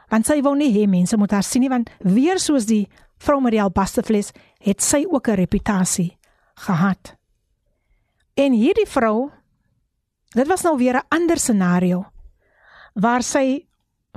want 0.09 0.25
sy 0.25 0.41
wou 0.41 0.55
nie 0.55 0.71
hê 0.73 0.87
mense 0.87 1.17
moet 1.17 1.31
haar 1.31 1.43
sien 1.43 1.61
nie 1.61 1.69
want 1.69 1.89
weer 1.99 2.39
soos 2.39 2.65
die 2.65 2.87
vrou 3.17 3.39
met 3.41 3.51
die 3.51 3.61
albasterfles 3.61 4.33
het 4.59 4.81
sy 4.81 5.05
ook 5.05 5.27
'n 5.27 5.35
reputasie 5.35 6.17
gehad. 6.55 7.15
En 8.35 8.53
hierdie 8.53 8.87
vrou 8.87 9.31
dit 10.33 10.47
was 10.47 10.63
nou 10.63 10.77
weer 10.77 10.95
'n 10.95 11.07
ander 11.09 11.37
scenario 11.37 12.05
waar 12.93 13.23
sy 13.23 13.67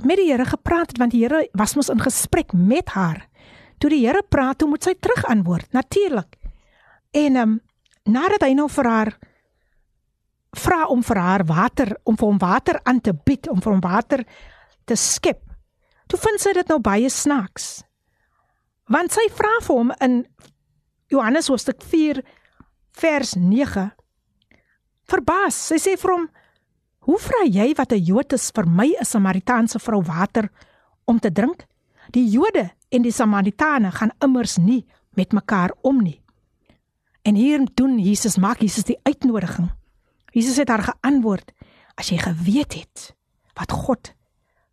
met 0.03 0.17
die 0.17 0.31
Here 0.31 0.45
gepraat 0.45 0.91
het 0.91 0.97
want 0.97 1.11
die 1.11 1.23
Here 1.23 1.47
was 1.53 1.75
mos 1.75 1.89
in 1.89 2.01
gesprek 2.01 2.53
met 2.53 2.89
haar. 2.89 3.27
Toe 3.77 3.89
die 3.89 4.03
Here 4.05 4.23
praat, 4.23 4.57
toe 4.57 4.69
moet 4.69 4.83
sy 4.83 4.95
terug 4.99 5.25
antwoord, 5.25 5.71
natuurlik. 5.71 6.37
En 7.11 7.35
ehm 7.35 7.49
um, 7.49 7.59
nadat 8.05 8.43
hy 8.45 8.53
nou 8.53 8.67
vir 8.69 8.85
haar 8.85 9.09
vra 10.55 10.85
om 10.93 11.01
vir 11.03 11.17
haar 11.17 11.43
water, 11.49 11.95
om 12.03 12.17
vir 12.17 12.27
hom 12.27 12.37
water 12.37 12.79
aan 12.83 13.01
te 13.01 13.13
bied, 13.13 13.49
om 13.49 13.61
vir 13.61 13.73
hom 13.73 13.81
water 13.81 14.23
te 14.85 14.95
skep. 14.95 15.41
Toe 16.07 16.19
vind 16.21 16.41
sy 16.41 16.53
dit 16.53 16.69
nou 16.69 16.79
baie 16.79 17.09
snaaks. 17.09 17.81
Want 18.93 19.15
sy 19.15 19.25
vra 19.33 19.55
vir 19.65 19.75
hom 19.75 19.91
in 20.05 20.19
Johannes 21.09 21.49
hoofstuk 21.49 21.81
4 21.81 22.21
vers 23.01 23.33
9 23.35 23.87
verbaas. 25.09 25.57
Sy 25.71 25.79
sê 25.81 25.95
vir 25.97 26.13
hom: 26.13 26.27
Hoe 27.05 27.19
vra 27.21 27.43
jy 27.45 27.67
wat 27.77 27.91
'n 27.93 28.01
Jood 28.01 28.33
is 28.33 28.49
vir 28.49 28.65
my 28.65 28.87
'n 28.97 29.05
Samaritaanse 29.05 29.79
vrou 29.79 30.01
water 30.01 30.49
om 31.05 31.19
te 31.19 31.31
drink? 31.31 31.65
Die 32.09 32.25
Jode 32.29 32.71
en 32.89 33.01
die 33.01 33.11
Samaritane 33.11 33.91
gaan 33.91 34.11
immers 34.19 34.57
nie 34.57 34.85
met 35.13 35.31
mekaar 35.31 35.71
om 35.81 36.01
nie. 36.01 36.21
En 37.21 37.35
hier 37.35 37.67
doen 37.73 37.99
Jesus 37.99 38.37
maak 38.37 38.59
Jesus 38.59 38.83
die 38.83 38.99
uitnodiging. 39.03 39.71
Jesus 40.31 40.57
het 40.57 40.69
haar 40.69 40.83
geantwoord: 40.83 41.51
As 41.95 42.09
jy 42.09 42.17
geweet 42.17 42.73
het 42.73 43.15
wat 43.53 43.71
God 43.71 44.13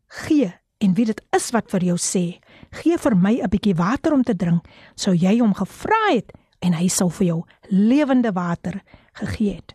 gee 0.06 0.52
en 0.78 0.94
wie 0.94 1.04
dit 1.04 1.22
is 1.36 1.50
wat 1.50 1.70
vir 1.70 1.84
jou 1.84 1.96
sê, 1.96 2.40
gee 2.70 2.98
vir 2.98 3.16
my 3.16 3.40
'n 3.42 3.48
bietjie 3.48 3.74
water 3.74 4.12
om 4.12 4.22
te 4.22 4.36
drink, 4.36 4.66
sou 4.94 5.14
jy 5.14 5.38
hom 5.38 5.54
gevra 5.54 6.12
het 6.12 6.32
en 6.60 6.72
hy 6.72 6.88
sou 6.88 7.10
vir 7.10 7.26
jou 7.26 7.44
lewende 7.68 8.32
water 8.32 8.82
gegee 9.12 9.54
het. 9.54 9.74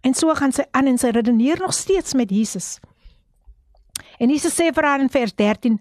En 0.00 0.14
so 0.14 0.34
gaan 0.34 0.52
sy 0.52 0.64
aan 0.70 0.86
en 0.86 0.98
sy 0.98 1.12
redeneer 1.12 1.60
nog 1.60 1.74
steeds 1.76 2.14
met 2.14 2.30
Jesus. 2.30 2.78
En 4.18 4.30
Jesus 4.32 4.54
sê 4.56 4.70
vir 4.72 4.84
haar 4.84 5.00
in 5.00 5.12
vers 5.12 5.34
13: 5.34 5.80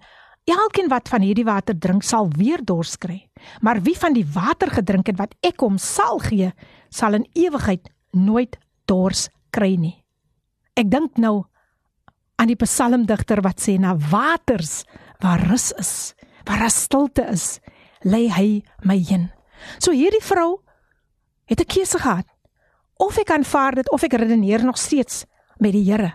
Elkeen 0.50 0.90
wat 0.90 1.10
van 1.12 1.22
hierdie 1.22 1.46
water 1.46 1.78
drink, 1.78 2.04
sal 2.04 2.30
weer 2.36 2.64
dors 2.66 2.98
kry. 2.98 3.30
Maar 3.62 3.82
wie 3.86 3.96
van 3.98 4.16
die 4.16 4.26
water 4.34 4.72
gedrink 4.72 5.08
het 5.12 5.20
wat 5.20 5.36
ek 5.46 5.62
hom 5.64 5.78
sal 5.78 6.20
gee, 6.24 6.52
sal 6.90 7.14
in 7.14 7.28
ewigheid 7.38 7.90
nooit 8.12 8.58
dors 8.90 9.28
kry 9.54 9.76
nie. 9.78 9.96
Ek 10.76 10.90
dink 10.90 11.20
nou 11.22 11.44
aan 12.40 12.50
die 12.50 12.60
psalmdigter 12.60 13.44
wat 13.46 13.62
sê 13.62 13.78
na 13.80 13.96
waters 13.96 14.84
waar 15.20 15.44
rus 15.52 15.72
is, 15.78 16.16
waar 16.48 16.64
daar 16.64 16.74
stilte 16.74 17.26
is, 17.30 17.60
lê 18.08 18.28
hy 18.32 18.64
my 18.88 18.98
heen. 18.98 19.28
So 19.78 19.92
hierdie 19.92 20.24
vrou 20.24 20.62
het 21.52 21.60
'n 21.60 21.68
keuse 21.68 22.00
gehad 22.00 22.26
of 23.00 23.18
ek 23.18 23.32
aanvaar 23.32 23.80
dit 23.80 23.92
of 23.96 24.04
ek 24.04 24.18
redeneer 24.20 24.64
nog 24.66 24.78
steeds 24.78 25.24
met 25.58 25.72
die 25.76 25.86
Here. 25.88 26.14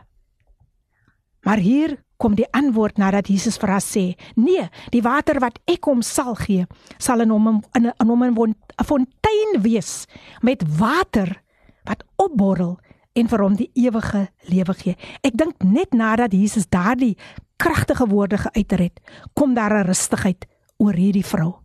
Maar 1.45 1.61
hier 1.61 1.97
kom 2.21 2.37
die 2.37 2.47
antwoord 2.57 3.01
nadat 3.01 3.29
Jesus 3.29 3.59
vir 3.61 3.75
haar 3.75 3.85
sê: 3.85 4.15
"Nee, 4.37 4.69
die 4.93 5.03
water 5.03 5.41
wat 5.41 5.59
ek 5.69 5.85
hom 5.85 6.03
sal 6.03 6.35
gee, 6.35 6.67
sal 6.99 7.21
in 7.21 7.31
hom 7.31 7.63
in 7.75 7.93
'n 7.93 8.09
hom 8.09 8.23
'n 8.23 8.55
fontein 8.85 9.61
wees 9.61 10.07
met 10.43 10.63
water 10.79 11.43
wat 11.85 12.05
opborrel 12.17 12.79
en 13.15 13.29
vir 13.29 13.43
hom 13.43 13.57
die 13.57 13.71
ewige 13.75 14.29
lewe 14.49 14.75
gee." 14.75 14.97
Ek 15.23 15.37
dink 15.37 15.63
net 15.63 15.93
nadat 15.93 16.33
Jesus 16.33 16.67
daardie 16.69 17.17
kragtige 17.57 18.07
woorde 18.07 18.39
geuiter 18.39 18.79
het, 18.79 19.01
kom 19.35 19.55
daar 19.55 19.73
'n 19.73 19.87
rustigheid 19.87 20.47
oor 20.79 20.95
hierdie 20.95 21.27
vrou. 21.27 21.64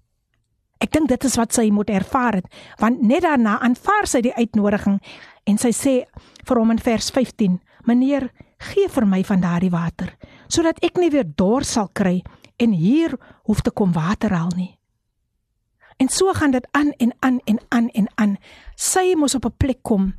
Ek 0.80 0.92
dink 0.96 1.10
dit 1.12 1.26
is 1.28 1.36
wat 1.36 1.54
sy 1.56 1.68
moet 1.76 1.90
ervaar 1.92 2.40
het, 2.40 2.48
want 2.80 3.02
net 3.04 3.26
daarna 3.28 3.58
aanvaar 3.60 4.08
sy 4.08 4.22
die 4.24 4.36
uitnodiging 4.36 5.00
en 5.50 5.58
sy 5.60 5.74
sê 5.76 5.96
vir 6.48 6.60
hom 6.60 6.72
in 6.72 6.80
vers 6.80 7.12
15: 7.12 7.60
"Meneer, 7.86 8.30
gee 8.72 8.88
vir 8.88 9.06
my 9.06 9.24
van 9.24 9.42
daardie 9.42 9.72
water, 9.72 10.16
sodat 10.48 10.80
ek 10.84 10.98
nie 10.98 11.10
weer 11.10 11.28
dors 11.28 11.74
sal 11.76 11.90
kry 11.94 12.22
en 12.60 12.72
hier 12.72 13.18
hoef 13.44 13.62
te 13.62 13.72
kom 13.72 13.92
water 13.94 14.32
haal 14.32 14.52
nie." 14.56 14.80
En 16.00 16.08
so 16.08 16.34
gaan 16.34 16.52
dit 16.52 16.68
aan 16.72 16.92
en 16.98 17.12
aan 17.20 17.40
en 17.46 17.60
aan 17.70 17.90
en 17.90 18.08
aan. 18.16 18.38
Sy 18.76 19.16
moes 19.16 19.36
op 19.36 19.46
'n 19.46 19.58
plek 19.58 19.84
kom 19.84 20.14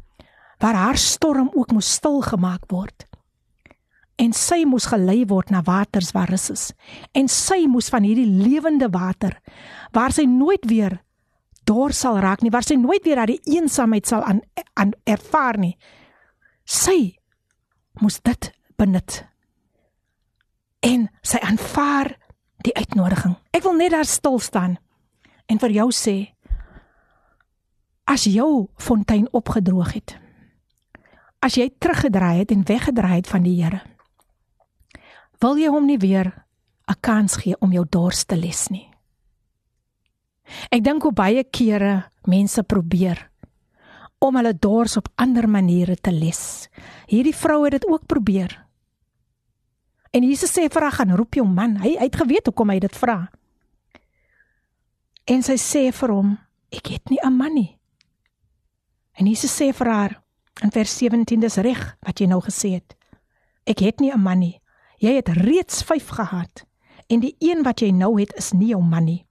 waar 0.58 0.74
haar 0.74 0.96
storm 0.96 1.50
ook 1.54 1.72
moes 1.72 1.92
stil 1.92 2.20
gemaak 2.20 2.68
word 2.68 3.09
en 4.20 4.34
sy 4.36 4.64
moes 4.68 4.90
gelei 4.90 5.22
word 5.28 5.50
na 5.52 5.62
waters 5.64 6.12
waar 6.12 6.28
rus 6.30 6.50
is. 6.52 6.64
En 7.16 7.28
sy 7.30 7.64
moes 7.70 7.88
van 7.92 8.04
hierdie 8.04 8.28
lewende 8.28 8.90
water 8.92 9.38
waar 9.96 10.12
sy 10.12 10.26
nooit 10.28 10.66
weer 10.68 11.00
dors 11.68 12.02
sal 12.02 12.18
raak 12.20 12.42
nie 12.42 12.52
waar 12.52 12.66
sy 12.66 12.76
nooit 12.80 13.04
weer 13.06 13.20
daardie 13.20 13.40
eensaamheid 13.48 14.08
sal 14.08 14.24
aan, 14.26 14.42
aan 14.74 14.92
ervaar 15.08 15.58
nie. 15.60 15.76
Sy 16.64 17.16
moes 18.00 18.20
dit 18.24 18.50
benut. 18.80 19.22
En 20.84 21.08
sy 21.22 21.40
aanvaar 21.44 22.14
die 22.64 22.74
uitnodiging. 22.76 23.36
Ek 23.56 23.64
wil 23.64 23.76
net 23.78 23.94
daar 23.94 24.08
stil 24.08 24.38
staan 24.40 24.76
en 25.50 25.60
vir 25.60 25.76
jou 25.80 25.88
sê 25.94 26.16
as 28.10 28.26
jou 28.26 28.68
fontein 28.78 29.28
opgedroog 29.36 29.94
het 29.94 30.16
as 31.40 31.56
jy 31.56 31.70
teruggedraai 31.80 32.42
het 32.42 32.52
en 32.52 32.66
weggedraai 32.68 33.20
het 33.20 33.30
van 33.30 33.46
die 33.46 33.56
Here 33.62 33.80
wil 35.40 35.58
jy 35.58 35.68
hom 35.68 35.86
nie 35.86 35.98
weer 35.98 36.44
'n 36.88 37.00
kans 37.00 37.36
gee 37.36 37.56
om 37.60 37.72
jou 37.72 37.86
dors 37.88 38.24
te 38.24 38.36
les 38.36 38.68
nie. 38.70 38.90
Ek 40.70 40.82
dink 40.82 41.02
hoe 41.02 41.12
baie 41.12 41.44
kere 41.44 42.10
mense 42.26 42.62
probeer 42.62 43.30
om 44.20 44.36
hulle 44.36 44.52
dors 44.52 44.96
op 44.96 45.08
ander 45.16 45.48
maniere 45.48 45.96
te 45.96 46.12
les. 46.12 46.68
Hierdie 47.08 47.34
vrou 47.34 47.64
het 47.64 47.72
dit 47.72 47.86
ook 47.88 48.06
probeer. 48.06 48.66
En 50.12 50.26
Jesus 50.26 50.52
sê 50.52 50.66
vir 50.68 50.82
haar 50.82 50.92
gaan 50.98 51.14
roep 51.16 51.38
jou 51.38 51.46
man. 51.46 51.78
Hy, 51.80 51.94
hy 51.96 52.08
het 52.08 52.16
geweet 52.16 52.50
hoekom 52.50 52.70
hy 52.70 52.78
dit 52.82 52.96
vra. 52.96 53.30
En 55.30 55.44
sy 55.46 55.56
sê 55.56 55.88
vir 55.94 56.12
hom: 56.12 56.38
"Ek 56.72 56.86
het 56.86 57.10
nie 57.10 57.20
'n 57.22 57.32
man 57.32 57.54
nie." 57.54 57.78
En 59.14 59.26
Jesus 59.26 59.54
sê 59.54 59.72
vir 59.72 59.86
haar 59.86 60.22
in 60.62 60.70
vers 60.70 60.98
17: 60.98 61.40
"Dis 61.40 61.56
reg 61.56 61.96
wat 62.00 62.20
jy 62.20 62.26
nou 62.26 62.40
gesê 62.40 62.74
het. 62.74 62.96
Ek 63.66 63.78
het 63.78 64.00
nie 64.00 64.12
'n 64.12 64.20
man 64.20 64.38
nie. 64.38 64.60
Jy 65.00 65.14
het 65.16 65.28
reeds 65.28 65.82
5 65.88 66.08
gehad 66.18 66.64
en 67.08 67.20
die 67.20 67.34
een 67.38 67.64
wat 67.64 67.80
jy 67.80 67.90
nou 67.90 68.20
het 68.20 68.34
is 68.36 68.52
nie 68.52 68.70
jou 68.74 68.82
man 68.84 69.04
nie. 69.04 69.26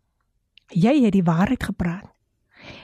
Jy 0.74 1.04
het 1.06 1.14
die 1.14 1.24
waarheid 1.24 1.64
gepraat." 1.64 2.10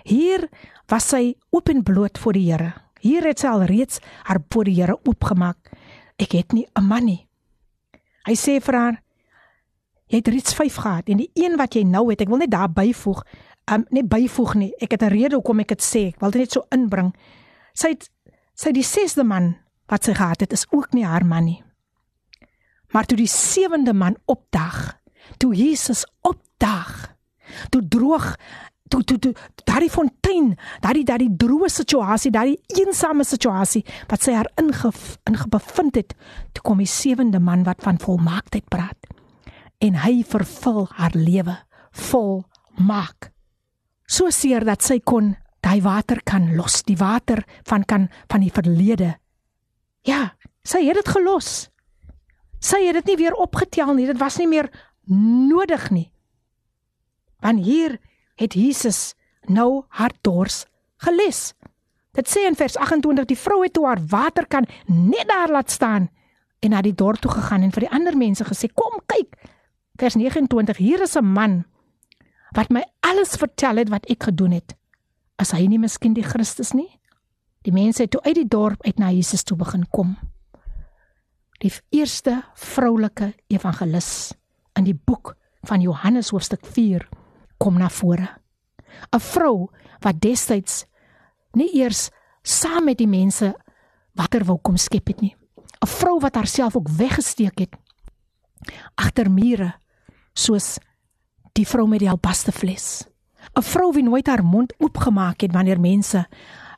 Hier 0.03 0.47
was 0.89 1.09
sy 1.09 1.35
oop 1.49 1.69
en 1.69 1.83
bloot 1.83 2.17
voor 2.17 2.37
die 2.37 2.51
Here. 2.51 2.73
Hier 3.01 3.25
het 3.27 3.41
sy 3.41 3.47
al 3.51 3.65
reeds 3.69 3.99
haar 4.23 4.41
voor 4.49 4.69
die 4.69 4.77
Here 4.77 4.97
oopgemaak. 5.03 5.71
Ek 6.17 6.31
het 6.31 6.53
nie 6.53 6.67
'n 6.75 6.83
man 6.83 7.05
nie. 7.05 7.27
Hy 8.25 8.33
sê 8.33 8.61
vir 8.61 8.73
haar: 8.73 9.01
Jy 10.07 10.17
het 10.17 10.27
reeds 10.27 10.53
5 10.53 10.75
gehad 10.75 11.09
en 11.09 11.17
die 11.17 11.31
een 11.33 11.57
wat 11.57 11.73
jy 11.73 11.83
nou 11.83 12.09
het, 12.09 12.21
ek 12.21 12.29
wil 12.29 12.37
net 12.37 12.51
daar 12.51 12.69
byvoeg, 12.69 13.23
um, 13.71 13.85
net 13.89 14.07
byvoeg 14.07 14.55
nie. 14.55 14.73
Ek 14.79 14.91
het 14.91 15.01
'n 15.01 15.09
rede 15.09 15.35
hoekom 15.35 15.59
ek 15.59 15.67
dit 15.67 15.81
sê. 15.81 16.07
Ek 16.13 16.19
wil 16.19 16.31
dit 16.31 16.41
net 16.41 16.51
so 16.51 16.65
inbring. 16.69 17.15
Sy 17.73 17.87
het 17.89 18.09
sy 18.53 18.71
die 18.71 18.83
sesde 18.83 19.23
man 19.23 19.57
wat 19.87 20.03
sy 20.03 20.13
gehad 20.13 20.39
het, 20.39 20.53
is 20.53 20.65
ook 20.71 20.93
nie 20.93 21.05
haar 21.05 21.25
man 21.25 21.45
nie. 21.45 21.64
Maar 22.95 23.09
toe 23.11 23.17
die 23.19 23.27
sewende 23.27 23.91
man 23.93 24.15
opdag, 24.31 24.95
toe 25.37 25.51
Jesus 25.51 26.05
opdag, 26.23 27.11
toe 27.69 27.83
droog 27.87 28.35
toe 28.87 29.01
toe 29.03 29.17
toe 29.19 29.33
daardie 29.65 29.89
fontein, 29.89 30.53
daardie 30.79 31.03
daardie 31.03 31.31
droë 31.41 31.67
situasie, 31.73 32.31
daardie 32.31 32.59
eensame 32.79 33.25
situasie 33.25 33.81
wat 34.07 34.23
sy 34.23 34.35
haar 34.37 34.47
inge 34.61 34.91
ingebevind 35.27 35.97
het, 35.99 36.13
toe 36.53 36.63
kom 36.63 36.79
die 36.79 36.89
sewende 36.89 37.41
man 37.41 37.65
wat 37.67 37.83
van 37.83 37.99
volmaaktheid 37.99 38.69
praat 38.69 39.09
en 39.83 39.97
hy 40.05 40.21
vervul 40.23 40.85
haar 40.95 41.17
lewe 41.17 41.57
vol 42.09 42.45
maak. 42.79 43.31
So 44.07 44.31
seer 44.31 44.63
dat 44.63 44.85
sy 44.85 45.01
kon 45.03 45.33
daai 45.65 45.81
water 45.83 46.21
kan 46.23 46.53
los, 46.55 46.83
die 46.85 46.97
water 47.01 47.43
van 47.67 47.83
kan 47.83 48.07
van 48.31 48.45
die 48.45 48.53
verlede. 48.53 49.15
Ja, 50.05 50.35
sy 50.63 50.85
het 50.85 51.01
dit 51.01 51.15
gelos. 51.17 51.67
Sy 52.65 52.81
het 52.87 52.97
dit 53.01 53.11
nie 53.13 53.19
weer 53.25 53.37
opgetel 53.37 53.93
nie. 53.93 54.07
Dit 54.09 54.21
was 54.21 54.39
nie 54.41 54.49
meer 54.49 54.71
nodig 55.51 55.89
nie. 55.93 56.07
Want 57.43 57.65
hier 57.65 57.99
het 58.41 58.55
Jesus 58.57 59.13
nou 59.45 59.85
haar 59.99 60.13
dors 60.25 60.65
geles. 61.05 61.53
Dit 62.15 62.29
sê 62.31 62.45
in 62.47 62.55
vers 62.57 62.77
28 62.79 63.27
die 63.29 63.37
vrou 63.37 63.61
het 63.63 63.75
toe 63.75 63.85
haar 63.85 64.01
water 64.09 64.47
kan 64.47 64.65
net 64.87 65.27
daar 65.29 65.51
laat 65.51 65.69
staan 65.69 66.09
en 66.63 66.71
na 66.73 66.81
die 66.81 66.95
dorp 66.95 67.19
toe 67.21 67.31
gegaan 67.31 67.65
en 67.67 67.73
vir 67.75 67.85
die 67.85 67.93
ander 67.93 68.17
mense 68.17 68.45
gesê 68.47 68.71
kom 68.71 69.01
kyk 69.11 69.35
vers 69.99 70.15
29 70.15 70.79
hier 70.79 71.03
is 71.03 71.15
'n 71.15 71.25
man 71.25 71.65
wat 72.55 72.71
my 72.71 72.83
alles 72.99 73.35
vertel 73.35 73.75
het 73.77 73.89
wat 73.89 74.05
ek 74.09 74.23
gedoen 74.23 74.51
het. 74.51 74.75
Is 75.41 75.51
hy 75.51 75.67
nie 75.67 75.79
miskien 75.79 76.13
die 76.13 76.23
Christus 76.23 76.71
nie? 76.73 76.99
Die 77.61 77.73
mense 77.73 78.01
het 78.01 78.11
toe 78.11 78.21
uit 78.23 78.35
die 78.35 78.47
dorp 78.47 78.85
uit 78.85 78.99
na 78.99 79.11
Jesus 79.11 79.43
toe 79.43 79.57
begin 79.57 79.85
kom. 79.89 80.17
Die 81.63 81.71
eerste 81.89 82.41
vroulike 82.55 83.33
evangelis 83.47 84.33
in 84.75 84.83
die 84.83 84.95
boek 84.95 85.35
van 85.65 85.81
Johannes 85.81 86.29
hoofstuk 86.29 86.65
4 86.65 87.07
kom 87.57 87.77
na 87.79 87.89
vore. 87.89 88.27
'n 89.11 89.19
Vrou 89.19 89.69
wat 89.99 90.21
destyds 90.21 90.85
nie 91.53 91.71
eers 91.75 92.09
saam 92.43 92.85
met 92.85 92.97
die 92.97 93.07
mense 93.07 93.55
water 94.13 94.43
wou 94.43 94.57
kom 94.61 94.77
skep 94.77 95.07
het 95.07 95.21
nie. 95.21 95.35
'n 95.81 95.87
Vrou 95.87 96.19
wat 96.19 96.35
haarself 96.35 96.75
ook 96.75 96.89
weggesteek 96.89 97.59
het 97.59 97.75
agter 98.95 99.31
mure 99.31 99.73
soos 100.33 100.77
die 101.53 101.67
vrou 101.67 101.87
met 101.87 101.99
die 101.99 102.09
albaste 102.09 102.51
fles. 102.51 103.07
'n 103.55 103.61
Vrou 103.61 103.93
wie 103.93 104.03
nooit 104.03 104.27
haar 104.27 104.43
mond 104.43 104.73
oopgemaak 104.77 105.41
het 105.41 105.53
wanneer 105.53 105.79
mense 105.79 106.27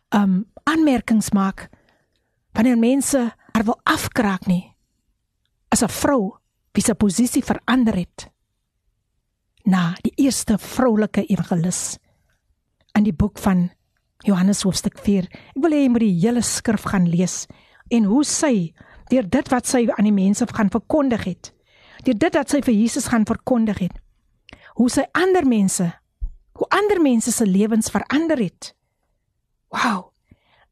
um 0.09 0.45
aanmerkings 0.63 1.31
maak 1.31 1.69
wanneer 2.53 2.77
mense 2.77 3.33
haar 3.57 3.65
wil 3.65 3.79
afkraak 3.89 4.45
nie. 4.45 4.75
As 5.73 5.81
'n 5.81 5.89
vrou 5.89 6.38
wie 6.73 6.84
se 6.84 6.93
posisie 6.93 7.43
verander 7.43 7.95
het 7.95 8.29
na 9.65 9.95
die 10.01 10.13
eerste 10.15 10.57
vroulike 10.57 11.25
evangelis 11.25 11.97
in 12.93 13.03
die 13.03 13.13
boek 13.13 13.39
van 13.39 13.71
Johannes 14.23 14.61
hoofstuk 14.61 14.97
4. 14.97 15.23
Ek 15.23 15.61
wil 15.61 15.71
hê 15.71 15.81
jy 15.84 15.89
moet 15.89 16.05
die 16.05 16.19
hele 16.21 16.41
skrif 16.41 16.84
gaan 16.84 17.09
lees 17.09 17.47
en 17.89 18.03
hoe 18.03 18.23
sy 18.23 18.73
deur 19.09 19.29
dit 19.29 19.49
wat 19.49 19.67
sy 19.67 19.88
aan 19.97 20.05
die 20.05 20.13
mense 20.13 20.45
gaan 20.47 20.69
verkondig 20.69 21.23
het, 21.23 21.53
deur 22.03 22.17
dit 22.17 22.34
wat 22.35 22.49
sy 22.49 22.61
vir 22.61 22.73
Jesus 22.73 23.07
gaan 23.07 23.25
verkondig 23.25 23.79
het, 23.79 23.99
hoe 24.75 24.89
sy 24.89 25.05
ander 25.13 25.45
mense, 25.45 25.93
hoe 26.53 26.67
ander 26.69 27.01
mense 27.01 27.31
se 27.31 27.45
lewens 27.45 27.89
verander 27.89 28.38
het. 28.38 28.75
Wow. 29.69 30.13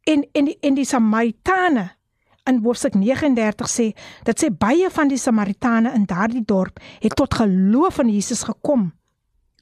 En 0.03 0.23
en 0.33 0.45
die, 0.45 0.57
en 0.61 0.75
die 0.75 0.85
Samaritane 0.85 1.95
in 2.49 2.61
hoofstuk 2.63 2.93
39 2.93 3.69
sê 3.69 3.91
dat 4.23 4.41
sê 4.41 4.51
baie 4.53 4.89
van 4.93 5.09
die 5.09 5.19
Samaritane 5.19 5.93
in 5.97 6.05
daardie 6.09 6.43
dorp 6.45 6.79
het 7.01 7.15
tot 7.15 7.33
geloof 7.33 7.99
in 8.03 8.11
Jesus 8.13 8.43
gekom. 8.45 8.91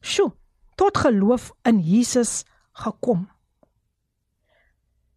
Sjoe, 0.01 0.33
tot 0.75 0.97
geloof 0.97 1.51
in 1.63 1.79
Jesus 1.79 2.43
gekom. 2.83 3.29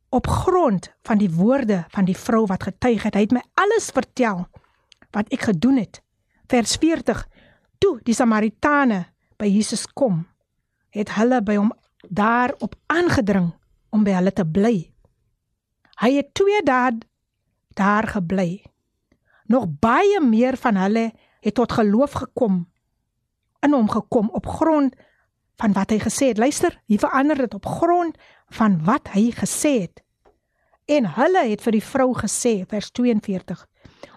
Op 0.09 0.27
grond 0.27 0.93
van 1.03 1.19
die 1.19 1.31
woorde 1.31 1.85
van 1.91 2.07
die 2.07 2.17
vrou 2.17 2.47
wat 2.47 2.63
getuig 2.63 3.03
het, 3.03 3.15
hy 3.15 3.27
het 3.27 3.35
my 3.35 3.43
alles 3.59 3.91
vertel 3.91 4.47
wat 5.11 5.29
ek 5.35 5.49
gedoen 5.51 5.81
het. 5.83 6.01
Vers 6.47 6.77
40. 6.79 7.25
Toe 7.83 7.99
die 8.07 8.15
Samaritane 8.15 9.03
by 9.37 9.49
Jesus 9.51 9.85
kom, 9.87 10.23
het 10.95 11.17
hulle 11.19 11.43
by 11.43 11.59
hom 11.59 11.73
daarop 12.09 12.77
aangedring 12.87 13.51
om 13.91 14.05
by 14.07 14.15
hulle 14.17 14.33
te 14.33 14.47
bly. 14.47 14.77
Hy 16.01 16.11
het 16.15 16.33
twee 16.37 16.63
dae 16.65 16.95
daar 17.77 18.09
gebly. 18.09 18.65
Nog 19.47 19.69
baie 19.81 20.21
meer 20.21 20.57
van 20.57 20.77
hulle 20.81 21.11
het 21.41 21.55
tot 21.55 21.73
geloof 21.73 22.13
gekom 22.13 22.65
in 23.67 23.73
hom 23.73 23.89
gekom 23.91 24.31
op 24.33 24.47
grond 24.47 24.95
van 25.57 25.73
wat 25.73 25.91
hy 25.91 25.99
gesê 25.99 26.31
het. 26.33 26.39
Luister, 26.39 26.83
hier 26.87 27.01
verander 27.03 27.37
dit 27.37 27.55
op 27.55 27.67
grond 27.67 28.19
van 28.55 28.79
wat 28.85 29.09
hy 29.15 29.31
gesê 29.35 29.73
het. 29.87 30.03
En 30.87 31.09
hulle 31.17 31.49
het 31.49 31.65
vir 31.65 31.79
die 31.79 31.83
vrou 31.83 32.13
gesê 32.15 32.61
vers 32.71 32.93
42. 32.95 33.65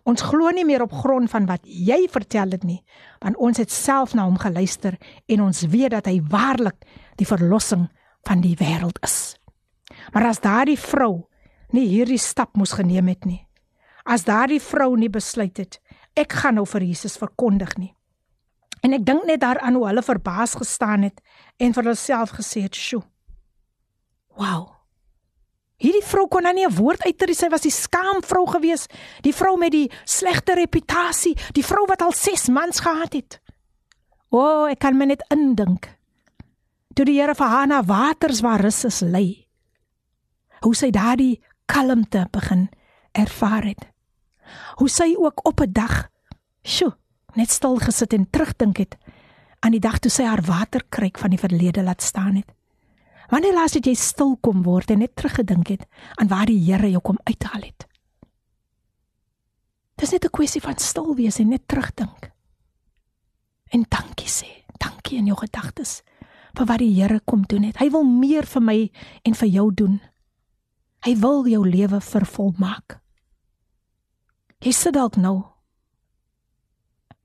Ons 0.09 0.21
glo 0.25 0.51
nie 0.53 0.65
meer 0.65 0.83
op 0.85 0.93
grond 0.93 1.29
van 1.31 1.47
wat 1.49 1.65
jy 1.65 2.03
vertel 2.11 2.53
het 2.53 2.63
nie, 2.65 2.79
want 3.23 3.37
ons 3.37 3.57
het 3.61 3.71
self 3.73 4.13
na 4.13 4.25
hom 4.27 4.37
geluister 4.41 4.97
en 5.27 5.43
ons 5.49 5.65
weet 5.69 5.93
dat 5.97 6.09
hy 6.09 6.19
waarlik 6.29 6.77
die 7.17 7.27
verlossing 7.27 7.87
van 8.27 8.41
die 8.45 8.55
wêreld 8.59 9.01
is. 9.05 9.35
Maar 10.13 10.29
as 10.29 10.41
daardie 10.41 10.79
vrou 10.79 11.29
nie 11.73 11.87
hierdie 11.89 12.21
stap 12.21 12.55
moes 12.57 12.73
geneem 12.77 13.09
het 13.11 13.25
nie, 13.25 13.41
as 14.09 14.25
daardie 14.25 14.61
vrou 14.61 14.95
nie 14.97 15.11
besluit 15.13 15.57
het 15.61 15.77
ek 16.19 16.35
gaan 16.41 16.59
nou 16.59 16.65
vir 16.67 16.85
Jesus 16.89 17.17
verkondig 17.19 17.75
nie. 17.79 17.93
En 18.83 18.95
ek 18.95 19.05
dink 19.07 19.25
net 19.27 19.41
daaraan 19.43 19.75
hoe 19.75 19.87
hulle 19.89 20.03
verbaas 20.03 20.55
gestaan 20.59 21.05
het 21.07 21.21
en 21.59 21.75
vir 21.75 21.89
hulself 21.91 22.35
gesê 22.37 22.63
het, 22.63 22.75
"Sjoe. 22.75 23.03
Wow. 24.37 24.75
Hierdie 25.79 26.03
vrou 26.03 26.27
kon 26.27 26.43
nou 26.43 26.53
nie 26.53 26.65
'n 26.65 26.75
woord 26.75 27.03
uitter 27.05 27.35
sy 27.35 27.49
was 27.49 27.61
die 27.61 27.71
skaam 27.71 28.21
vrou 28.23 28.45
gewees, 28.47 28.87
die 29.21 29.33
vrou 29.33 29.57
met 29.57 29.71
die 29.71 29.91
slegte 30.03 30.53
reputasie, 30.53 31.37
die 31.53 31.63
vrou 31.63 31.85
wat 31.87 32.01
al 32.01 32.11
6 32.11 32.49
mans 32.49 32.79
gehad 32.79 33.13
het. 33.13 33.41
O, 34.29 34.37
oh, 34.37 34.69
ek 34.69 34.79
kan 34.79 34.97
my 34.97 35.05
net 35.05 35.23
indink. 35.29 35.97
Toe 36.93 37.05
die 37.05 37.21
Here 37.21 37.35
vir 37.35 37.47
haar 37.47 37.67
na 37.67 37.83
waters 37.83 38.41
waar 38.41 38.61
rus 38.61 38.83
is 38.83 38.99
lei. 39.01 39.47
Hoe 40.61 40.75
sy 40.75 40.89
daardie 40.89 41.41
kalmte 41.65 42.27
begin 42.31 42.69
ervaar 43.13 43.63
het 43.63 43.88
hoe 44.75 44.89
sy 44.89 45.15
ook 45.17 45.47
op 45.47 45.61
'n 45.61 45.71
dag 45.71 46.09
sjo 46.63 46.93
net 47.35 47.51
stil 47.51 47.77
gesit 47.77 48.13
en 48.13 48.29
terugdink 48.29 48.77
het 48.77 48.97
aan 49.59 49.71
die 49.71 49.83
dag 49.83 49.99
toe 49.99 50.11
sy 50.11 50.23
haar 50.23 50.41
waterkruik 50.41 51.17
van 51.17 51.29
die 51.29 51.39
verlede 51.39 51.83
laat 51.83 52.01
staan 52.01 52.35
het. 52.35 52.49
Wanneer 53.29 53.53
laas 53.53 53.75
het 53.77 53.85
jy 53.85 53.93
stil 53.93 54.37
kom 54.41 54.63
word 54.65 54.89
en 54.91 55.03
net 55.03 55.15
teruggedink 55.15 55.67
het 55.67 55.85
aan 56.17 56.27
waar 56.31 56.49
die 56.49 56.59
Here 56.65 56.89
jou 56.89 57.01
kom 57.01 57.19
uithaal 57.23 57.61
het? 57.61 57.85
Dis 59.95 60.11
net 60.11 60.25
'n 60.25 60.29
kwessie 60.31 60.61
van 60.61 60.77
stil 60.77 61.15
wees 61.15 61.39
en 61.39 61.49
net 61.49 61.67
terugdink. 61.67 62.31
En 63.69 63.85
dankie 63.89 64.27
sê, 64.27 64.65
dankie 64.77 65.17
in 65.17 65.25
jou 65.25 65.37
gedagtes 65.37 66.01
vir 66.57 66.65
wat 66.65 66.79
die 66.79 66.93
Here 66.93 67.19
kom 67.19 67.43
doen 67.45 67.63
het. 67.63 67.77
Hy 67.77 67.89
wil 67.89 68.03
meer 68.03 68.45
vir 68.45 68.61
my 68.61 68.91
en 69.23 69.35
vir 69.35 69.47
jou 69.47 69.73
doen. 69.73 70.01
Hy 71.05 71.15
wil 71.15 71.47
jou 71.47 71.69
lewe 71.69 72.01
vervolmaak. 72.01 72.99
Jy 74.59 74.73
sit 74.75 74.91
dalk 74.97 75.15
nou 75.15 75.37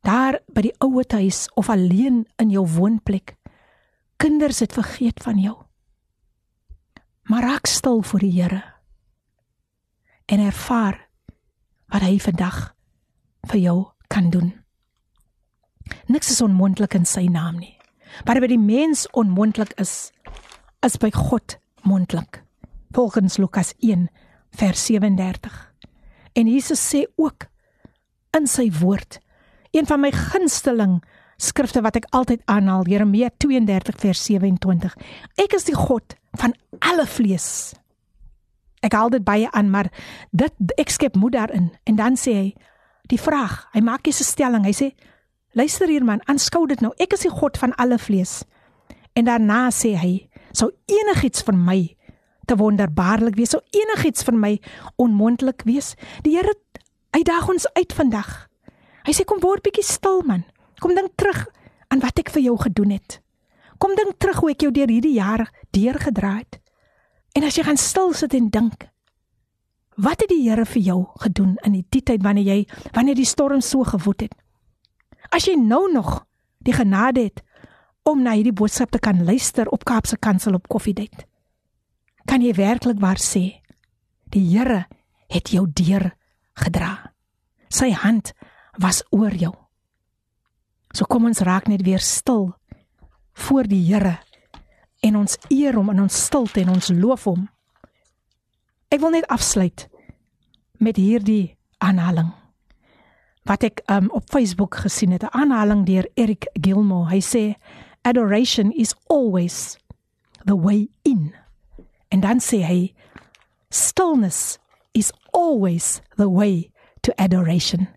daar 0.07 0.37
by 0.55 0.63
die 0.69 0.77
ouete 0.85 1.19
huis 1.19 1.49
of 1.59 1.71
alleen 1.73 2.21
in 2.39 2.53
jou 2.53 2.63
woonplek. 2.77 3.35
Kinders 4.23 4.61
het 4.63 4.77
vergeet 4.77 5.23
van 5.25 5.41
jou. 5.43 5.57
Maar 7.27 7.43
raak 7.43 7.67
stil 7.67 8.03
voor 8.03 8.23
die 8.23 8.31
Here 8.37 8.63
en 10.31 10.41
ervaar 10.41 11.01
wat 11.91 12.07
hy 12.07 12.21
vandag 12.23 12.75
vir 13.51 13.61
jou 13.61 13.77
kan 14.09 14.31
doen. 14.31 14.55
Niks 16.07 16.31
is 16.31 16.41
onmoontlik 16.41 16.95
in 16.95 17.05
sy 17.05 17.27
naam 17.27 17.59
nie. 17.59 17.75
Wat 18.25 18.39
by 18.41 18.49
die 18.49 18.61
mens 18.61 19.09
onmoontlik 19.11 19.75
is, 19.83 20.13
is 20.87 20.97
by 20.97 21.11
God 21.11 21.59
moontlik. 21.83 22.45
Volgens 22.95 23.37
Lukas 23.43 23.75
1 23.83 24.07
vers 24.55 24.87
37. 24.87 25.74
En 26.35 26.51
Jesus 26.51 26.81
sê 26.83 27.05
ook 27.17 27.47
in 28.35 28.47
sy 28.51 28.67
woord, 28.81 29.21
een 29.71 29.87
van 29.87 30.03
my 30.03 30.11
gunsteling 30.11 30.99
skrifte 31.39 31.83
wat 31.83 31.97
ek 31.99 32.09
altyd 32.15 32.43
aanhaal, 32.51 32.87
Jeremia 32.91 33.31
32 33.43 33.99
vers 34.03 34.25
27. 34.27 34.95
Ek 35.41 35.55
is 35.55 35.67
die 35.67 35.77
God 35.79 36.17
van 36.39 36.55
alle 36.83 37.07
vlees. 37.07 37.75
Ek 38.85 38.95
haal 38.95 39.11
dit 39.15 39.25
baie 39.25 39.49
aan, 39.57 39.71
maar 39.71 39.91
dit 40.31 40.75
ek 40.79 40.93
skep 40.93 41.17
moed 41.19 41.35
daarin 41.35 41.71
en 41.89 41.99
dan 41.99 42.19
sê 42.21 42.37
hy 42.37 42.49
die 43.11 43.21
vraag, 43.21 43.67
hy 43.73 43.81
maak 43.81 44.07
'n 44.09 44.13
stelling. 44.13 44.65
Hy 44.65 44.73
sê 44.73 44.95
luister 45.53 45.89
hier 45.89 46.05
man, 46.05 46.21
aanskou 46.27 46.67
dit 46.67 46.81
nou. 46.81 46.93
Ek 46.99 47.13
is 47.13 47.21
die 47.21 47.31
God 47.31 47.59
van 47.59 47.75
alle 47.75 47.99
vlees. 47.99 48.45
En 49.15 49.25
daarna 49.25 49.71
sê 49.71 49.95
hy, 49.97 50.29
sou 50.53 50.71
enigiets 50.87 51.43
vir 51.43 51.55
my 51.55 51.97
te 52.50 52.58
wonderbaarlik 52.58 53.38
wees, 53.38 53.54
sou 53.54 53.62
enigiets 53.76 54.26
vir 54.26 54.38
my 54.38 54.54
onmoontlik 54.98 55.66
wees. 55.70 55.94
Die 56.26 56.36
Here 56.38 56.56
uitdaag 57.16 57.50
ons 57.50 57.68
uit 57.78 57.94
vandag. 57.94 58.30
Hy 59.06 59.14
sê 59.16 59.26
kom 59.26 59.42
word 59.44 59.64
bietjie 59.66 59.86
stil 59.86 60.24
man. 60.28 60.44
Kom 60.82 60.96
dink 60.96 61.16
terug 61.20 61.46
aan 61.90 62.02
wat 62.04 62.20
ek 62.22 62.32
vir 62.34 62.46
jou 62.50 62.56
gedoen 62.62 62.94
het. 62.98 63.20
Kom 63.80 63.96
dink 63.96 64.18
terug 64.20 64.42
hoe 64.44 64.52
ek 64.54 64.66
jou 64.66 64.72
deur 64.76 64.92
hierdie 64.92 65.16
jaar 65.18 65.48
deurgedra 65.76 66.40
het. 66.42 66.60
En 67.38 67.46
as 67.48 67.58
jy 67.58 67.64
gaan 67.66 67.80
stil 67.80 68.14
sit 68.18 68.34
en 68.36 68.50
dink, 68.52 68.88
wat 70.00 70.24
het 70.24 70.32
die 70.32 70.44
Here 70.48 70.66
vir 70.66 70.82
jou 70.82 71.00
gedoen 71.24 71.58
in 71.68 71.76
die 71.78 71.86
tyd 71.90 72.24
wanneer 72.24 72.48
jy 72.48 72.60
wanneer 72.96 73.18
die 73.20 73.28
storm 73.28 73.62
so 73.62 73.84
gewoed 73.84 74.26
het? 74.28 74.36
As 75.32 75.46
jy 75.48 75.56
nou 75.60 75.88
nog 75.92 76.24
die 76.64 76.74
genade 76.74 77.28
het 77.28 77.44
om 78.08 78.24
na 78.24 78.34
hierdie 78.38 78.56
boodskap 78.56 78.92
te 78.92 79.00
kan 79.00 79.26
luister 79.26 79.70
op 79.70 79.86
Kaapse 79.86 80.18
Kansel 80.18 80.56
op 80.58 80.68
Koffiedייט, 80.68 81.26
kan 82.27 82.43
jy 82.43 82.55
werklik 82.57 83.01
waar 83.01 83.21
sê 83.21 83.61
die 84.33 84.45
Here 84.51 84.87
het 85.31 85.51
jou 85.51 85.67
deur 85.67 86.13
gedra. 86.55 87.13
Sy 87.69 87.91
hand 87.93 88.33
was 88.79 89.03
oor 89.11 89.35
jou. 89.35 89.53
So 90.95 91.07
kom 91.11 91.27
ons 91.27 91.43
raak 91.43 91.69
net 91.69 91.83
weer 91.83 92.03
stil 92.03 92.53
voor 93.47 93.67
die 93.71 93.83
Here 93.87 94.19
en 95.05 95.19
ons 95.21 95.37
eer 95.51 95.77
hom 95.77 95.91
in 95.93 96.05
ons 96.07 96.23
stilte 96.27 96.63
en 96.63 96.75
ons 96.77 96.93
loof 96.95 97.27
hom. 97.29 97.49
Ek 98.95 99.03
wil 99.03 99.15
net 99.17 99.29
afsluit 99.33 99.89
met 100.79 100.97
hierdie 100.97 101.57
aanhaling 101.83 102.33
wat 103.45 103.65
ek 103.67 103.83
um, 103.93 104.09
op 104.17 104.31
Facebook 104.33 104.79
gesien 104.81 105.13
het, 105.13 105.23
'n 105.23 105.37
aanhaling 105.37 105.85
deur 105.85 106.09
Eric 106.15 106.49
Gilmore. 106.57 107.11
Hy 107.11 107.21
sê 107.21 107.55
adoration 108.03 108.73
is 108.73 108.95
always 109.07 109.77
the 110.45 110.57
way 110.57 110.89
in. 111.03 111.35
En 112.15 112.23
dan 112.23 112.39
sê 112.39 112.63
hy 112.63 112.81
stillness 113.75 114.59
is 114.95 115.11
always 115.35 115.99
the 116.17 116.31
way 116.31 116.71
to 117.03 117.11
adoration. 117.19 117.89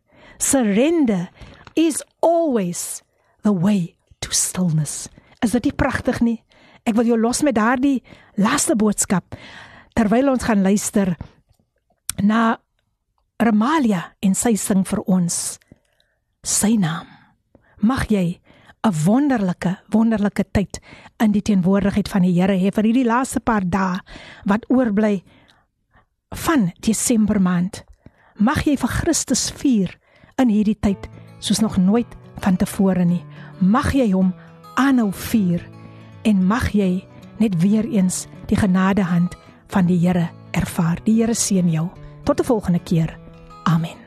Surrender 0.41 1.29
is 1.75 2.01
always 2.21 3.03
the 3.43 3.53
way 3.53 3.95
to 4.21 4.33
stillness. 4.33 5.05
Is 5.45 5.53
dit 5.53 5.69
nie 5.69 5.77
pragtig 5.77 6.17
nie? 6.25 6.41
Ek 6.89 6.97
wil 6.97 7.05
jou 7.05 7.19
los 7.21 7.43
met 7.45 7.59
daardie 7.59 8.01
laaste 8.41 8.73
boodskap 8.79 9.37
terwyl 9.97 10.33
ons 10.33 10.45
gaan 10.49 10.65
luister 10.65 11.13
na 12.21 12.57
Ramalia 13.37 14.01
en 14.25 14.33
sy 14.33 14.55
sing 14.57 14.81
vir 14.87 15.03
ons 15.05 15.59
sy 16.41 16.73
naam. 16.81 17.05
Mag 17.85 18.09
jy 18.09 18.39
'n 18.87 18.93
wonderlike 19.05 19.77
wonderlike 19.91 20.45
tyd 20.51 20.79
in 21.19 21.31
die 21.31 21.41
teenwoordigheid 21.41 22.07
van 22.07 22.23
die 22.23 22.31
Here 22.31 22.55
hê 22.55 22.71
vir 22.71 22.87
hierdie 22.87 23.07
laaste 23.07 23.39
paar 23.39 23.65
dae 23.67 23.99
wat 24.47 24.65
oorbly 24.71 25.23
van 26.45 26.71
Desember 26.79 27.41
maand. 27.41 27.83
Mag 28.39 28.63
jy 28.63 28.77
vir 28.77 28.89
Christus 28.89 29.49
vier 29.51 29.97
in 30.37 30.49
hierdie 30.53 30.77
tyd 30.79 31.09
soos 31.39 31.59
nog 31.59 31.77
nooit 31.77 32.15
van 32.39 32.55
tevore 32.55 33.05
nie. 33.05 33.23
Mag 33.59 33.93
jy 33.93 34.11
hom 34.13 34.33
aanhou 34.77 35.11
vier 35.11 35.63
en 36.23 36.45
mag 36.47 36.71
jy 36.71 37.03
net 37.39 37.59
weer 37.61 37.85
eens 37.85 38.27
die 38.47 38.57
genadehand 38.57 39.35
van 39.73 39.87
die 39.87 39.99
Here 39.99 40.29
ervaar. 40.51 41.01
Die 41.03 41.19
Here 41.19 41.35
seën 41.35 41.69
jou. 41.69 41.89
Tot 42.23 42.39
'n 42.39 42.43
volgende 42.43 42.79
keer. 42.79 43.17
Amen. 43.63 44.06